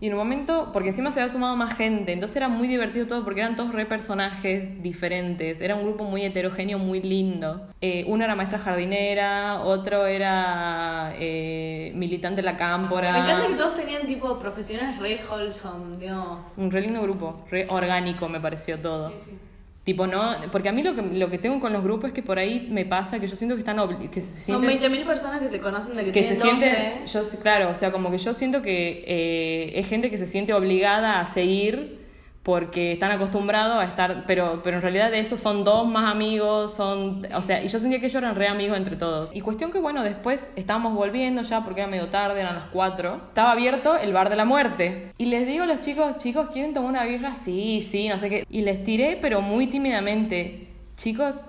Y 0.00 0.08
en 0.08 0.12
un 0.12 0.18
momento, 0.18 0.70
porque 0.72 0.90
encima 0.90 1.12
se 1.12 1.20
había 1.20 1.32
sumado 1.32 1.56
más 1.56 1.74
gente, 1.74 2.12
entonces 2.12 2.36
era 2.36 2.48
muy 2.48 2.68
divertido 2.68 3.06
todo 3.06 3.24
porque 3.24 3.40
eran 3.40 3.56
todos 3.56 3.72
re 3.72 3.86
personajes 3.86 4.82
diferentes. 4.82 5.60
Era 5.60 5.76
un 5.76 5.84
grupo 5.84 6.04
muy 6.04 6.22
heterogéneo, 6.24 6.78
muy 6.78 7.00
lindo. 7.00 7.68
Eh, 7.80 8.04
uno 8.08 8.24
era 8.24 8.34
maestra 8.34 8.58
jardinera, 8.58 9.60
otro 9.62 10.06
era 10.06 11.14
eh, 11.18 11.92
militante 11.94 12.42
de 12.42 12.46
la 12.46 12.56
cámpora. 12.56 13.12
Me 13.12 13.18
encanta 13.20 13.46
que 13.46 13.54
todos 13.54 13.74
tenían 13.74 14.06
tipo 14.06 14.38
profesiones 14.38 14.98
re 14.98 15.20
wholesome, 15.30 15.96
digo. 15.96 16.44
Un 16.56 16.70
re 16.70 16.80
lindo 16.82 17.00
grupo, 17.00 17.36
re 17.50 17.66
orgánico 17.70 18.28
me 18.28 18.40
pareció 18.40 18.78
todo. 18.78 19.10
Sí, 19.10 19.16
sí. 19.24 19.38
Tipo, 19.84 20.06
no, 20.06 20.34
porque 20.50 20.70
a 20.70 20.72
mí 20.72 20.82
lo 20.82 20.94
que, 20.94 21.02
lo 21.02 21.28
que 21.30 21.36
tengo 21.36 21.60
con 21.60 21.72
los 21.74 21.82
grupos 21.84 22.08
es 22.08 22.14
que 22.14 22.22
por 22.22 22.38
ahí 22.38 22.68
me 22.70 22.86
pasa 22.86 23.20
que 23.20 23.26
yo 23.26 23.36
siento 23.36 23.54
que 23.54 23.60
están 23.60 23.76
que 24.10 24.20
se 24.22 24.50
Son 24.50 24.62
sienten- 24.62 24.80
20.000 24.90 25.04
personas 25.06 25.40
que 25.42 25.48
se 25.50 25.60
conocen 25.60 25.94
de 25.94 26.06
que, 26.06 26.12
que 26.12 26.24
se 26.24 26.36
tienen 26.36 26.54
12. 26.54 26.70
siente, 26.70 27.06
yo 27.06 27.24
sí, 27.24 27.36
claro, 27.42 27.68
o 27.70 27.74
sea, 27.74 27.92
como 27.92 28.10
que 28.10 28.16
yo 28.16 28.32
siento 28.32 28.62
que 28.62 29.04
eh, 29.06 29.72
es 29.78 29.86
gente 29.86 30.08
que 30.08 30.16
se 30.16 30.24
siente 30.24 30.54
obligada 30.54 31.20
a 31.20 31.26
seguir 31.26 32.03
porque 32.44 32.92
están 32.92 33.10
acostumbrados 33.10 33.78
a 33.82 33.84
estar, 33.84 34.24
pero, 34.26 34.60
pero 34.62 34.76
en 34.76 34.82
realidad 34.82 35.10
de 35.10 35.18
eso 35.18 35.38
son 35.38 35.64
dos 35.64 35.88
más 35.88 36.12
amigos, 36.12 36.74
son, 36.74 37.20
o 37.34 37.40
sea, 37.40 37.62
y 37.62 37.68
yo 37.68 37.78
sentía 37.78 38.00
que 38.00 38.06
ellos 38.06 38.22
eran 38.22 38.34
re 38.36 38.48
amigos 38.48 38.76
entre 38.76 38.96
todos. 38.96 39.34
Y 39.34 39.40
cuestión 39.40 39.72
que 39.72 39.78
bueno, 39.78 40.02
después 40.02 40.50
estábamos 40.54 40.92
volviendo 40.92 41.40
ya 41.40 41.64
porque 41.64 41.80
era 41.80 41.90
medio 41.90 42.08
tarde, 42.08 42.42
eran 42.42 42.54
las 42.54 42.66
4, 42.66 43.22
estaba 43.28 43.52
abierto 43.52 43.96
el 43.96 44.12
bar 44.12 44.28
de 44.28 44.36
la 44.36 44.44
muerte. 44.44 45.12
Y 45.16 45.24
les 45.24 45.46
digo 45.46 45.64
a 45.64 45.66
los 45.66 45.80
chicos, 45.80 46.18
chicos, 46.18 46.50
¿quieren 46.52 46.74
tomar 46.74 46.90
una 46.90 47.04
birra? 47.04 47.34
Sí, 47.34 47.88
sí, 47.90 48.10
no 48.10 48.18
sé 48.18 48.28
qué. 48.28 48.46
Y 48.50 48.60
les 48.60 48.84
tiré, 48.84 49.18
pero 49.22 49.40
muy 49.40 49.66
tímidamente, 49.68 50.68
chicos, 50.96 51.46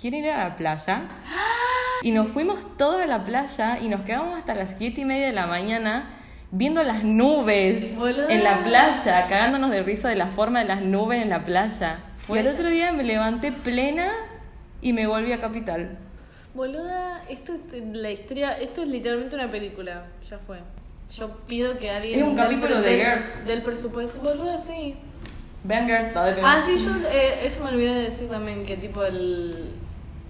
¿quieren 0.00 0.24
ir 0.24 0.30
a 0.30 0.48
la 0.48 0.56
playa? 0.56 1.08
Y 2.02 2.12
nos 2.12 2.28
fuimos 2.28 2.76
todos 2.76 3.02
a 3.02 3.06
la 3.06 3.24
playa 3.24 3.80
y 3.80 3.88
nos 3.88 4.02
quedamos 4.02 4.38
hasta 4.38 4.54
las 4.54 4.76
siete 4.76 5.00
y 5.00 5.04
media 5.06 5.28
de 5.28 5.32
la 5.32 5.46
mañana 5.46 6.16
viendo 6.50 6.82
las 6.82 7.04
nubes 7.04 7.96
Boluda. 7.96 8.28
en 8.28 8.44
la 8.44 8.62
playa, 8.62 9.26
cagándonos 9.28 9.70
de 9.70 9.82
risa 9.82 10.08
de 10.08 10.16
la 10.16 10.28
forma 10.28 10.60
de 10.60 10.66
las 10.66 10.80
nubes 10.82 11.22
en 11.22 11.30
la 11.30 11.44
playa. 11.44 12.00
Al 12.28 12.46
otro 12.48 12.68
día 12.68 12.92
me 12.92 13.04
levanté 13.04 13.52
plena 13.52 14.08
y 14.80 14.92
me 14.92 15.06
volví 15.06 15.32
a 15.32 15.40
Capital. 15.40 15.98
Boluda, 16.54 17.22
esto 17.28 17.52
es 17.54 17.84
la 17.92 18.10
historia, 18.10 18.52
esto 18.58 18.82
es 18.82 18.88
literalmente 18.88 19.34
una 19.36 19.50
película, 19.50 20.06
ya 20.28 20.38
fue. 20.38 20.58
Yo 21.14 21.36
pido 21.46 21.78
que 21.78 21.90
alguien 21.90 22.20
Es 22.20 22.26
un 22.26 22.34
capítulo 22.36 22.80
de 22.80 22.96
Girls. 22.96 23.44
del 23.44 23.62
presupuesto, 23.62 24.18
boluda, 24.20 24.58
sí. 24.58 24.96
Bangers, 25.64 26.08
Ah, 26.42 26.62
sí, 26.64 26.78
yo 26.78 26.90
eh, 27.10 27.40
eso 27.44 27.62
me 27.64 27.70
olvidé 27.70 27.94
de 27.94 28.02
decir 28.02 28.28
también 28.28 28.64
que 28.64 28.76
tipo 28.76 29.02
el, 29.04 29.72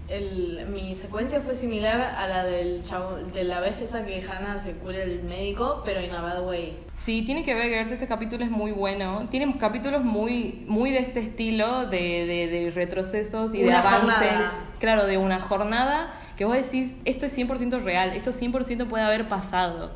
el 0.09 0.65
mi 0.71 0.95
secuencia 0.95 1.41
fue 1.41 1.53
similar 1.53 1.99
a 1.99 2.27
la 2.27 2.45
del 2.45 2.83
chavo, 2.83 3.17
de 3.17 3.43
la 3.43 3.59
vez 3.59 3.79
esa 3.81 4.05
que 4.05 4.21
Hannah 4.23 4.59
se 4.59 4.71
cura 4.73 5.01
el 5.03 5.23
médico, 5.23 5.81
pero 5.83 6.01
in 6.01 6.11
a 6.11 6.21
bad 6.21 6.47
way. 6.47 6.77
Sí, 6.93 7.23
tiene 7.23 7.43
que 7.43 7.53
ver, 7.53 7.69
Girls, 7.69 7.91
ese 7.91 8.07
capítulo 8.07 8.43
es 8.45 8.51
muy 8.51 8.71
bueno. 8.71 9.27
Tienen 9.29 9.53
capítulos 9.53 10.03
muy, 10.03 10.63
muy 10.67 10.91
de 10.91 10.99
este 10.99 11.19
estilo, 11.19 11.85
de, 11.87 12.25
de, 12.25 12.47
de 12.47 12.71
retrocesos 12.71 13.53
y 13.53 13.63
Una 13.63 13.81
de 13.81 13.87
avances. 13.87 14.13
jornada. 14.15 14.51
Claro, 14.79 15.05
de 15.05 15.17
una 15.17 15.41
jornada 15.41 16.13
que 16.37 16.45
vos 16.45 16.55
decís, 16.55 16.95
esto 17.05 17.25
es 17.25 17.37
100% 17.37 17.83
real, 17.83 18.13
esto 18.13 18.31
100% 18.31 18.87
puede 18.87 19.03
haber 19.03 19.27
pasado. 19.27 19.91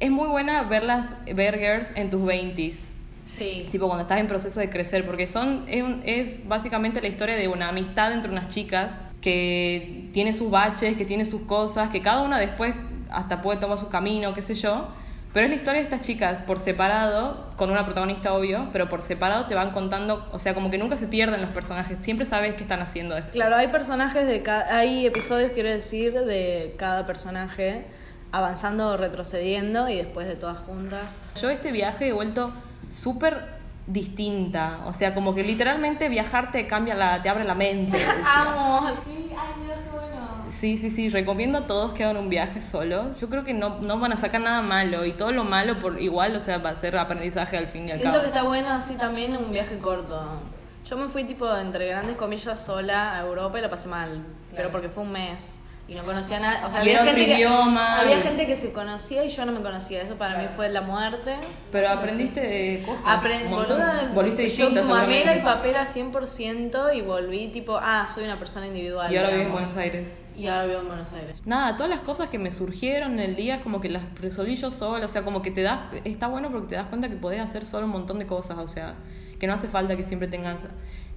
Es 0.00 0.10
muy 0.10 0.28
buena 0.28 0.62
verlas, 0.64 1.14
ver 1.32 1.58
Girls 1.58 1.92
en 1.94 2.10
tus 2.10 2.22
20s. 2.22 2.88
Sí. 3.28 3.68
Tipo 3.70 3.86
cuando 3.86 4.02
estás 4.02 4.18
en 4.18 4.26
proceso 4.26 4.58
de 4.60 4.68
crecer, 4.68 5.06
porque 5.06 5.26
son 5.26 5.64
es, 5.68 5.84
es 6.04 6.48
básicamente 6.48 7.00
la 7.00 7.08
historia 7.08 7.36
de 7.36 7.48
una 7.48 7.68
amistad 7.68 8.12
entre 8.12 8.30
unas 8.30 8.48
chicas 8.48 8.90
que 9.22 10.10
tiene 10.12 10.34
sus 10.34 10.50
baches, 10.50 10.96
que 10.96 11.06
tiene 11.06 11.24
sus 11.24 11.42
cosas, 11.42 11.88
que 11.88 12.02
cada 12.02 12.20
una 12.20 12.38
después 12.38 12.74
hasta 13.10 13.40
puede 13.40 13.58
tomar 13.58 13.78
su 13.78 13.88
camino, 13.88 14.34
qué 14.34 14.42
sé 14.42 14.54
yo. 14.54 14.88
Pero 15.32 15.46
es 15.46 15.50
la 15.50 15.56
historia 15.56 15.80
de 15.80 15.84
estas 15.84 16.02
chicas 16.02 16.42
por 16.42 16.58
separado, 16.58 17.48
con 17.56 17.70
una 17.70 17.86
protagonista 17.86 18.34
obvio, 18.34 18.68
pero 18.70 18.90
por 18.90 19.00
separado 19.00 19.46
te 19.46 19.54
van 19.54 19.70
contando, 19.70 20.28
o 20.30 20.38
sea, 20.38 20.52
como 20.52 20.70
que 20.70 20.76
nunca 20.76 20.98
se 20.98 21.06
pierden 21.06 21.40
los 21.40 21.50
personajes, 21.50 22.04
siempre 22.04 22.26
sabes 22.26 22.54
qué 22.54 22.64
están 22.64 22.82
haciendo 22.82 23.14
después. 23.14 23.32
Claro, 23.32 23.56
hay 23.56 23.68
personajes 23.68 24.26
de 24.26 24.42
cada, 24.42 24.76
hay 24.76 25.06
episodios, 25.06 25.52
quiero 25.52 25.70
decir, 25.70 26.12
de 26.12 26.74
cada 26.76 27.06
personaje 27.06 27.86
avanzando 28.30 28.88
o 28.88 28.96
retrocediendo 28.98 29.88
y 29.88 29.96
después 29.96 30.26
de 30.26 30.36
todas 30.36 30.58
juntas. 30.58 31.24
Yo 31.40 31.48
este 31.48 31.72
viaje 31.72 32.08
he 32.08 32.12
vuelto 32.12 32.52
súper 32.88 33.51
distinta, 33.86 34.80
o 34.86 34.92
sea, 34.92 35.14
como 35.14 35.34
que 35.34 35.42
literalmente 35.42 36.08
viajar 36.08 36.52
te 36.52 36.66
cambia 36.66 36.94
la, 36.94 37.22
te 37.22 37.28
abre 37.28 37.44
la 37.44 37.54
mente. 37.54 37.98
Amo, 38.26 38.88
sí, 39.04 39.30
ay, 39.36 39.54
mira 39.60 39.74
qué 39.82 39.90
bueno. 39.90 40.44
Sí, 40.48 40.78
sí, 40.78 40.90
sí, 40.90 41.08
recomiendo 41.08 41.58
a 41.58 41.66
todos 41.66 41.92
que 41.92 42.04
hagan 42.04 42.16
un 42.16 42.28
viaje 42.28 42.60
solos. 42.60 43.20
Yo 43.20 43.28
creo 43.28 43.44
que 43.44 43.54
no, 43.54 43.80
no 43.80 43.98
van 43.98 44.12
a 44.12 44.16
sacar 44.16 44.40
nada 44.40 44.62
malo 44.62 45.04
y 45.04 45.12
todo 45.12 45.32
lo 45.32 45.44
malo 45.44 45.78
por 45.78 46.00
igual, 46.00 46.36
o 46.36 46.40
sea, 46.40 46.58
va 46.58 46.70
a 46.70 46.76
ser 46.76 46.96
aprendizaje 46.96 47.56
al 47.56 47.66
fin 47.66 47.88
y 47.88 47.92
al 47.92 47.98
Siento 47.98 48.12
cabo. 48.18 48.22
que 48.22 48.28
está 48.28 48.42
bueno 48.44 48.68
así 48.70 48.94
también 48.96 49.36
un 49.36 49.50
viaje 49.50 49.78
corto. 49.78 50.40
Yo 50.84 50.96
me 50.96 51.08
fui 51.08 51.24
tipo 51.24 51.52
entre 51.56 51.86
grandes 51.88 52.16
comillas 52.16 52.60
sola 52.60 53.16
a 53.16 53.20
Europa 53.20 53.58
y 53.58 53.62
la 53.62 53.70
pasé 53.70 53.88
mal, 53.88 54.22
pero 54.54 54.70
porque 54.70 54.88
fue 54.88 55.04
un 55.04 55.12
mes 55.12 55.60
y 55.88 55.94
no 55.94 56.02
conocía 56.04 56.38
nada, 56.40 56.66
o 56.66 56.70
sea, 56.70 56.84
Y 56.84 56.90
otro 56.94 57.06
gente 57.12 57.34
idioma, 57.34 57.96
que, 57.96 58.00
había 58.02 58.18
y- 58.18 58.22
gente 58.22 58.46
que 58.46 58.56
se 58.56 58.72
conocía 58.72 59.24
y 59.24 59.28
yo 59.30 59.44
no 59.44 59.52
me 59.52 59.60
conocía, 59.60 60.00
eso 60.02 60.14
para 60.16 60.38
mí 60.38 60.46
fue 60.54 60.68
la 60.70 60.80
muerte. 60.80 61.34
Pero 61.70 61.88
aprendiste 61.90 62.82
cosas. 62.86 63.06
Aprend- 63.06 63.48
boluda, 63.50 64.10
Volviste 64.14 64.48
yo 64.50 64.66
distinta, 64.70 64.82
mamera 64.88 65.36
y 65.36 65.42
papera 65.42 65.84
100% 65.84 66.92
y 66.94 67.02
volví 67.02 67.48
tipo, 67.48 67.76
ah, 67.80 68.06
soy 68.12 68.24
una 68.24 68.38
persona 68.38 68.66
individual. 68.66 69.12
Y 69.12 69.16
ahora 69.16 69.30
vives 69.30 69.46
en. 69.46 69.52
Buenos 69.52 69.76
Aires. 69.76 70.14
Y 70.34 70.46
ahora 70.46 70.64
vivo 70.66 70.80
en 70.80 70.86
Buenos 70.88 71.12
Aires. 71.12 71.42
Nada, 71.44 71.76
todas 71.76 71.90
las 71.90 72.00
cosas 72.00 72.28
que 72.30 72.38
me 72.38 72.50
surgieron 72.52 73.12
en 73.14 73.20
el 73.20 73.36
día, 73.36 73.60
como 73.62 73.80
que 73.82 73.90
las 73.90 74.02
resolví 74.18 74.56
yo 74.56 74.70
sola. 74.70 75.04
O 75.04 75.08
sea, 75.08 75.22
como 75.24 75.42
que 75.42 75.50
te 75.50 75.60
das. 75.62 75.80
Está 76.04 76.26
bueno 76.28 76.50
porque 76.50 76.68
te 76.68 76.74
das 76.76 76.86
cuenta 76.86 77.08
que 77.10 77.16
podés 77.16 77.40
hacer 77.40 77.66
solo 77.66 77.84
un 77.86 77.92
montón 77.92 78.18
de 78.18 78.26
cosas. 78.26 78.56
O 78.58 78.66
sea, 78.68 78.94
que 79.38 79.46
no 79.46 79.52
hace 79.52 79.68
falta 79.68 79.94
que 79.96 80.04
siempre 80.04 80.28
tengas 80.28 80.64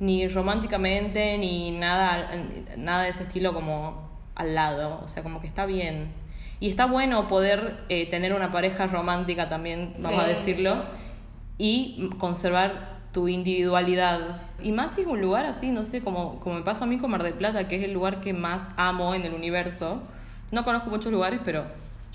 ni 0.01 0.28
románticamente 0.28 1.38
ni 1.38 1.72
nada, 1.72 2.30
nada 2.76 3.03
de 3.03 3.09
ese 3.09 3.24
estilo 3.24 3.53
como 3.53 4.14
al 4.36 4.56
lado. 4.56 5.02
O 5.04 5.08
sea, 5.08 5.24
como 5.24 5.42
que 5.42 5.48
está 5.48 5.66
bien. 5.66 6.14
Y 6.60 6.70
está 6.70 6.86
bueno 6.86 7.28
poder 7.28 7.84
eh, 7.90 8.10
tener 8.10 8.34
una 8.34 8.52
pareja 8.52 8.88
romántica 8.88 9.50
también, 9.50 9.94
vamos 10.00 10.24
a 10.24 10.28
decirlo, 10.28 10.86
y 11.58 12.10
conservar 12.18 12.96
tu 13.12 13.28
individualidad. 13.28 14.42
Y 14.62 14.72
más 14.72 14.96
si 14.96 15.02
es 15.02 15.08
un 15.08 15.22
lugar 15.22 15.46
así, 15.46 15.72
no 15.72 15.86
sé, 15.86 16.02
como, 16.02 16.40
como 16.40 16.56
me 16.56 16.62
pasa 16.62 16.86
a 16.86 16.88
mí 16.88 16.98
con 16.98 17.12
Mar 17.12 17.24
del 17.24 17.34
Plata, 17.34 17.68
que 17.68 17.78
es 17.78 17.84
el 17.84 17.94
lugar 17.94 18.22
que 18.22 18.34
más 18.34 18.62
amo 18.78 19.16
en 19.16 19.24
el 19.24 19.34
universo. 19.34 20.02
No 20.52 20.64
conozco 20.64 20.90
muchos 20.90 21.12
lugares, 21.12 21.40
pero 21.44 21.66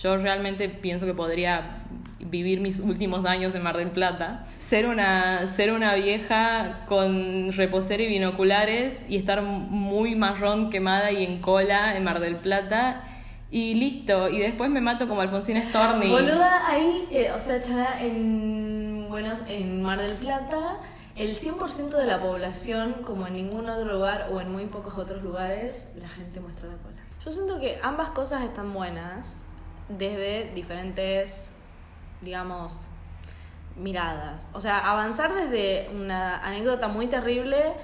yo 0.02 0.16
realmente 0.16 0.68
pienso 0.68 1.06
que 1.06 1.14
podría 1.14 1.82
vivir 2.18 2.60
mis 2.60 2.78
últimos 2.78 3.24
años 3.24 3.54
en 3.54 3.62
Mar 3.62 3.76
del 3.76 3.90
Plata. 3.90 4.46
Ser 4.58 4.86
una, 4.86 5.46
ser 5.46 5.72
una 5.72 5.94
vieja 5.94 6.84
con 6.86 7.52
reposera 7.52 8.02
y 8.02 8.08
binoculares 8.08 8.98
y 9.08 9.16
estar 9.16 9.42
muy 9.42 10.14
marrón 10.14 10.70
quemada 10.70 11.10
y 11.12 11.24
en 11.24 11.40
cola 11.40 11.96
en 11.96 12.04
Mar 12.04 12.20
del 12.20 12.36
Plata. 12.36 13.04
Y 13.50 13.74
listo, 13.74 14.28
y 14.28 14.38
después 14.38 14.70
me 14.70 14.80
mato 14.80 15.08
como 15.08 15.22
Alfonsina 15.22 15.68
Storni. 15.68 16.08
Boluda, 16.08 16.68
ahí, 16.68 17.08
eh, 17.10 17.32
o 17.32 17.40
sea, 17.40 17.58
ya 17.58 18.00
en, 18.00 19.06
bueno, 19.08 19.32
en 19.48 19.82
Mar 19.82 20.00
del 20.00 20.16
Plata, 20.18 20.78
el 21.16 21.34
100% 21.34 21.90
de 21.90 22.06
la 22.06 22.20
población, 22.20 22.94
como 23.04 23.26
en 23.26 23.34
ningún 23.34 23.68
otro 23.68 23.92
lugar 23.92 24.28
o 24.32 24.40
en 24.40 24.52
muy 24.52 24.66
pocos 24.66 24.96
otros 24.96 25.24
lugares, 25.24 25.90
la 26.00 26.08
gente 26.08 26.38
muestra 26.38 26.68
la 26.68 26.76
cola. 26.76 27.02
Yo 27.24 27.30
siento 27.32 27.58
que 27.58 27.80
ambas 27.82 28.10
cosas 28.10 28.44
están 28.44 28.72
buenas 28.72 29.44
desde 29.98 30.50
diferentes, 30.54 31.52
digamos, 32.20 32.88
miradas. 33.76 34.48
O 34.52 34.60
sea, 34.60 34.78
avanzar 34.78 35.34
desde 35.34 35.88
una 35.94 36.44
anécdota 36.44 36.88
muy 36.88 37.06
terrible 37.06 37.74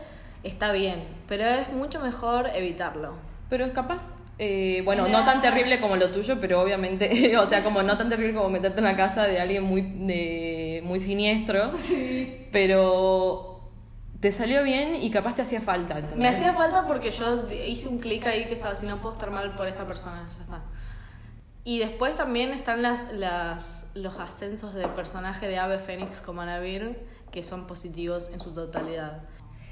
está 0.43 0.73
bien, 0.73 1.05
pero 1.29 1.45
es 1.45 1.73
mucho 1.73 2.01
mejor 2.01 2.51
evitarlo. 2.55 3.15
Pero 3.49 3.65
es 3.65 3.73
capaz, 3.73 4.15
eh, 4.39 4.83
bueno, 4.85 5.09
no 5.09 5.25
tan 5.25 5.41
terrible 5.41 5.81
como 5.81 5.97
lo 5.97 6.11
tuyo, 6.11 6.39
pero 6.41 6.61
obviamente, 6.61 7.37
o 7.39 7.49
sea, 7.49 7.63
como 7.63 7.83
no 7.83 7.97
tan 7.97 8.09
terrible 8.09 8.35
como 8.35 8.49
meterte 8.51 8.79
en 8.79 8.85
la 8.85 8.97
casa 8.97 9.25
de 9.25 9.41
alguien 9.41 9.65
muy, 9.65 9.83
de, 9.83 10.83
muy 10.85 11.01
siniestro, 11.01 11.73
pero 12.53 13.71
te 14.21 14.33
salió 14.33 14.63
bien 14.63 14.97
y 14.97 15.11
capaz 15.11 15.35
te 15.35 15.43
hacía 15.43 15.61
falta. 15.61 15.99
¿entendés? 15.99 16.19
Me 16.19 16.29
hacía 16.29 16.53
falta 16.53 16.87
porque 16.87 17.11
yo 17.11 17.47
hice 17.51 17.89
un 17.89 17.99
clic 17.99 18.27
ahí 18.27 18.47
que 18.47 18.55
estaba 18.55 18.73
así, 18.73 18.87
no 18.87 19.01
puedo 19.01 19.15
estar 19.15 19.31
mal 19.31 19.55
por 19.55 19.67
esta 19.67 19.87
persona, 19.87 20.29
ya 20.37 20.43
está. 20.43 20.63
Y 21.67 21.81
después 21.81 22.15
también 22.15 22.53
están 22.53 22.81
las, 22.81 23.11
las, 23.11 23.89
los 23.95 24.17
ascensos 24.21 24.73
de 24.73 24.87
personaje 24.87 25.49
de 25.49 25.59
Ave 25.59 25.81
Fénix 25.81 26.21
como 26.21 26.43
Anavir, 26.43 26.97
que 27.33 27.43
son 27.43 27.67
positivos 27.67 28.31
en 28.33 28.39
su 28.39 28.55
totalidad. 28.55 29.25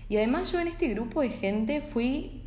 Y 0.09 0.17
además 0.17 0.51
yo 0.51 0.59
en 0.59 0.67
este 0.67 0.89
grupo 0.89 1.21
de 1.21 1.31
gente 1.31 1.81
fui, 1.81 2.44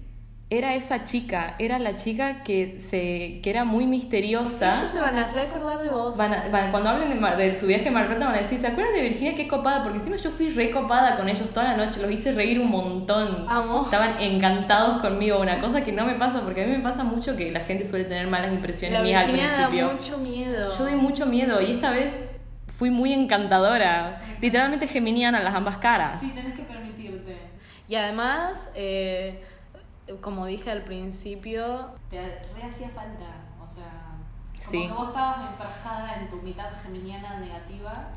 era 0.50 0.76
esa 0.76 1.04
chica, 1.04 1.56
era 1.60 1.78
la 1.78 1.98
chica 1.98 2.42
que, 2.44 2.80
se, 2.80 3.42
que 3.42 3.50
era 3.50 3.66
muy 3.66 3.86
misteriosa. 3.86 4.78
Ellos 4.78 4.90
se 4.92 5.02
van 5.02 5.18
a 5.18 5.32
recordar 5.34 5.82
de 5.84 5.90
vos. 5.90 6.16
Van 6.16 6.34
a- 6.34 6.48
van- 6.50 6.72
cuando 6.72 6.90
hablen 6.90 7.10
de, 7.10 7.16
Mar- 7.16 7.36
de 7.36 7.54
su 7.54 7.68
viaje 7.68 7.90
a 7.90 7.92
Mar 7.92 8.08
Plata 8.08 8.28
van 8.28 8.36
a 8.36 8.38
decir, 8.40 8.58
¿se 8.58 8.68
acuerdan 8.68 8.94
de 8.94 9.02
Virginia? 9.02 9.36
Qué 9.36 9.46
copada, 9.46 9.84
porque 9.84 9.98
encima 9.98 10.16
yo 10.16 10.30
fui 10.32 10.50
re 10.50 10.72
copada 10.72 11.18
con 11.18 11.28
ellos 11.28 11.50
toda 11.54 11.66
la 11.66 11.76
noche, 11.86 12.02
los 12.02 12.10
hice 12.10 12.32
reír 12.32 12.62
un 12.62 12.70
montón. 12.70 13.46
Amo. 13.50 13.84
Estaban 13.84 14.22
encantados 14.22 15.02
conmigo, 15.02 15.42
una 15.42 15.60
cosa 15.60 15.84
que 15.84 15.92
no 15.92 16.06
me 16.06 16.14
pasa, 16.14 16.42
porque 16.44 16.64
a 16.64 16.66
mí 16.66 16.72
me 16.78 16.80
pasa 16.84 17.04
mucho 17.04 17.36
que 17.36 17.52
la 17.52 17.60
gente 17.60 17.86
suele 17.86 18.06
tener 18.06 18.28
malas 18.28 18.54
impresiones 18.54 19.00
La 19.00 19.04
mías 19.04 19.26
al 19.26 19.32
Virginia 19.34 19.52
da 19.52 19.68
principio. 19.68 19.94
mucho 19.96 20.18
miedo. 20.20 20.70
Yo 20.78 20.84
doy 20.86 20.96
mucho 20.96 21.26
miedo 21.26 21.62
y 21.62 21.72
esta 21.74 21.92
vez 21.92 22.14
fui 22.68 22.90
muy 22.90 23.12
encantadora. 23.12 24.22
Literalmente 24.42 24.88
geminiana 24.88 25.42
las 25.42 25.56
ambas 25.56 25.78
caras. 25.78 26.22
Sí, 26.22 26.32
tenés 26.34 26.54
que 26.56 26.64
permitirte. 26.64 27.36
Y 27.90 27.96
además, 27.96 28.72
eh, 28.76 29.44
como 30.22 30.46
dije 30.46 30.72
al 30.72 30.84
principio, 30.84 31.92
te 32.10 32.20
re 32.22 32.64
hacía 32.64 32.90
falta. 32.90 33.26
O 33.64 33.68
sea, 33.74 34.16
como 34.52 34.60
Sí. 34.60 34.88
que 34.88 34.94
vos 34.94 35.08
estabas 35.10 35.52
enfrascada 35.52 36.16
en 36.20 36.30
tu 36.30 36.38
mitad 36.38 36.70
geminiana 36.84 37.40
negativa. 37.40 38.10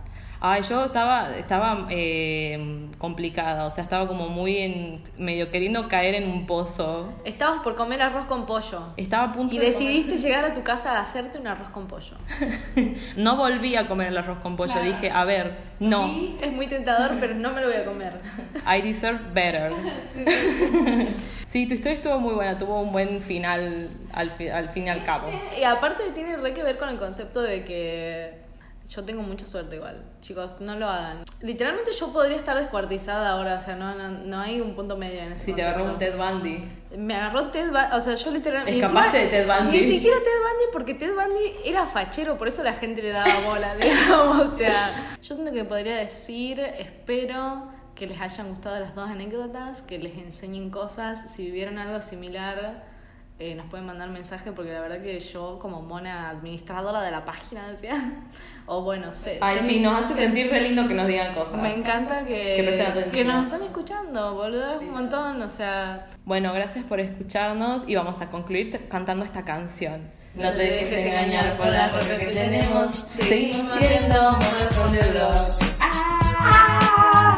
Ay, 0.43 0.63
yo 0.63 0.87
estaba, 0.87 1.37
estaba 1.37 1.87
eh, 1.91 2.89
complicada, 2.97 3.67
o 3.67 3.71
sea, 3.71 3.85
estaba 3.85 4.09
como 4.09 4.31
muy 4.31 4.57
en, 4.57 5.03
medio 5.19 5.51
queriendo 5.51 5.87
caer 5.87 6.15
en 6.15 6.31
un 6.31 6.47
pozo. 6.47 7.13
Estabas 7.27 7.61
por 7.61 7.77
comer 7.77 8.01
arroz 8.01 8.25
con 8.25 8.47
pollo. 8.47 8.85
Estaba 8.97 9.25
a 9.25 9.33
punto 9.33 9.55
Y 9.55 9.59
de 9.59 9.67
decidiste 9.67 10.17
llegar 10.17 10.47
a 10.47 10.55
tu 10.55 10.63
casa 10.63 10.97
a 10.97 11.03
hacerte 11.03 11.39
un 11.39 11.47
arroz 11.47 11.69
con 11.69 11.87
pollo. 11.89 12.17
No 13.19 13.37
volví 13.37 13.77
a 13.77 13.87
comer 13.87 14.09
el 14.09 14.17
arroz 14.17 14.39
con 14.39 14.57
pollo, 14.57 14.73
Claro. 14.73 14.87
dije, 14.89 15.11
a 15.11 15.25
ver, 15.27 15.59
no, 15.79 16.07
Sí, 16.07 16.39
es 16.41 16.51
muy 16.53 16.67
tentador, 16.67 17.19
pero 17.21 17.35
no 17.35 17.53
me 17.53 17.61
lo 17.61 17.67
voy 17.67 17.77
a 17.77 17.85
comer. 17.85 18.19
I 18.67 18.81
deserve 18.81 19.21
better. 19.35 19.73
Sí, 20.15 20.25
tu 21.67 21.75
historia 21.75 21.95
estuvo 21.97 22.19
muy 22.21 22.35
buena, 22.35 22.59
tuvo 22.59 22.81
un 22.81 22.93
buen 22.93 23.21
final 23.23 23.89
al, 24.13 24.31
fi- 24.31 24.49
al 24.49 24.69
fin 24.71 24.87
y 24.87 24.91
al 24.91 25.03
cabo. 25.05 25.29
Y 25.59 25.65
aparte 25.65 26.11
tiene 26.13 26.37
re 26.37 26.55
que 26.55 26.63
ver 26.63 26.79
con 26.79 26.89
el 26.89 26.99
concepto 26.99 27.43
de 27.43 27.65
que 27.65 28.39
yo 28.89 29.05
tengo 29.05 29.23
mucha 29.23 29.47
suerte 29.47 29.77
igual. 29.77 30.03
Chicos, 30.21 30.61
no 30.61 30.77
lo 30.77 30.89
hagan. 30.89 31.25
Literalmente 31.41 31.93
yo 31.93 32.13
podría 32.13 32.37
estar 32.37 32.57
descuartizada 32.57 33.31
ahora, 33.31 33.55
o 33.57 33.61
sea, 33.61 33.75
no, 33.77 33.95
no, 33.97 34.11
no 34.11 34.41
hay 34.41 34.61
un 34.61 34.75
punto 34.75 34.97
medio 34.97 35.21
en 35.21 35.33
ese 35.33 35.45
Si 35.47 35.53
te 35.53 35.63
agarró 35.63 35.85
un. 35.87 35.99
Ted 35.99 36.17
Bundy. 36.17 36.69
Me 36.97 37.15
agarró 37.15 37.51
Ted 37.51 37.67
Bundy, 37.71 37.95
o 37.97 38.01
sea, 38.01 38.15
yo 38.17 38.31
literalmente... 38.33 38.81
Escapaste 38.81 39.19
de 39.19 39.27
Ted 39.29 39.47
Bundy. 39.49 39.79
Ni 39.79 39.85
siquiera 39.85 40.19
Ted 40.19 40.25
Bundy, 40.43 40.65
porque 40.73 40.95
Ted 40.95 41.15
Bundy 41.15 41.53
era 41.65 41.87
fachero, 41.87 42.37
por 42.37 42.49
eso 42.49 42.63
la 42.63 42.75
gente 42.75 43.01
le 43.03 43.11
daba 43.11 43.33
bola, 43.45 43.75
digamos. 43.81 44.53
O 44.53 44.57
sea, 44.57 45.17
yo 45.23 45.35
siento 45.35 45.53
que 45.53 45.65
podría 45.65 45.97
decir, 45.97 46.61
espero 46.61 47.71
que 48.01 48.07
les 48.07 48.19
hayan 48.19 48.49
gustado 48.49 48.81
las 48.81 48.95
dos 48.95 49.11
anécdotas, 49.11 49.83
que 49.83 49.99
les 49.99 50.17
enseñen 50.17 50.71
cosas. 50.71 51.31
Si 51.31 51.45
vivieron 51.45 51.77
algo 51.77 52.01
similar, 52.01 52.83
eh, 53.39 53.55
nos 53.55 53.67
pueden 53.67 53.85
mandar 53.85 54.09
mensaje, 54.09 54.53
porque 54.53 54.73
la 54.73 54.81
verdad 54.81 55.03
que 55.03 55.21
yo, 55.21 55.59
como 55.59 55.83
mona 55.83 56.31
administradora 56.31 57.03
de 57.03 57.11
la 57.11 57.27
página, 57.27 57.69
decía, 57.69 57.93
o 58.67 58.81
bueno, 58.81 59.13
sé. 59.13 59.37
Ay, 59.43 59.59
sí, 59.67 59.81
nos 59.81 60.03
hace 60.03 60.15
sentir 60.15 60.51
re 60.51 60.63
lindo 60.63 60.89
que 60.89 60.95
nos 60.95 61.07
digan 61.07 61.35
cosas. 61.35 61.61
Me 61.61 61.75
encanta 61.75 62.25
que, 62.25 62.55
Que 62.57 63.11
que 63.11 63.25
nos 63.25 63.45
están 63.45 63.63
escuchando, 63.65 64.35
boludo, 64.35 64.77
es 64.77 64.81
un 64.81 64.93
montón, 64.93 65.43
o 65.43 65.49
sea... 65.51 66.07
Bueno, 66.25 66.55
gracias 66.55 66.87
por 66.87 67.01
escucharnos 67.01 67.83
y 67.87 67.97
vamos 67.97 68.19
a 68.23 68.31
concluir 68.31 68.89
cantando 68.89 69.27
esta 69.27 69.45
canción. 69.45 70.11
No 70.35 70.51
te 70.53 70.57
dejes 70.57 71.07
engañar 71.07 71.55
por 71.59 71.67
la 71.67 71.89
ropa 71.89 72.17
que 72.17 72.29
tenemos, 72.29 72.97
seguimos 72.97 73.79
siendo 73.79 74.33
monos 74.33 74.79
on 74.79 74.93
the 74.93 75.03
block. 75.11 75.59
¡Ah! 75.81 77.30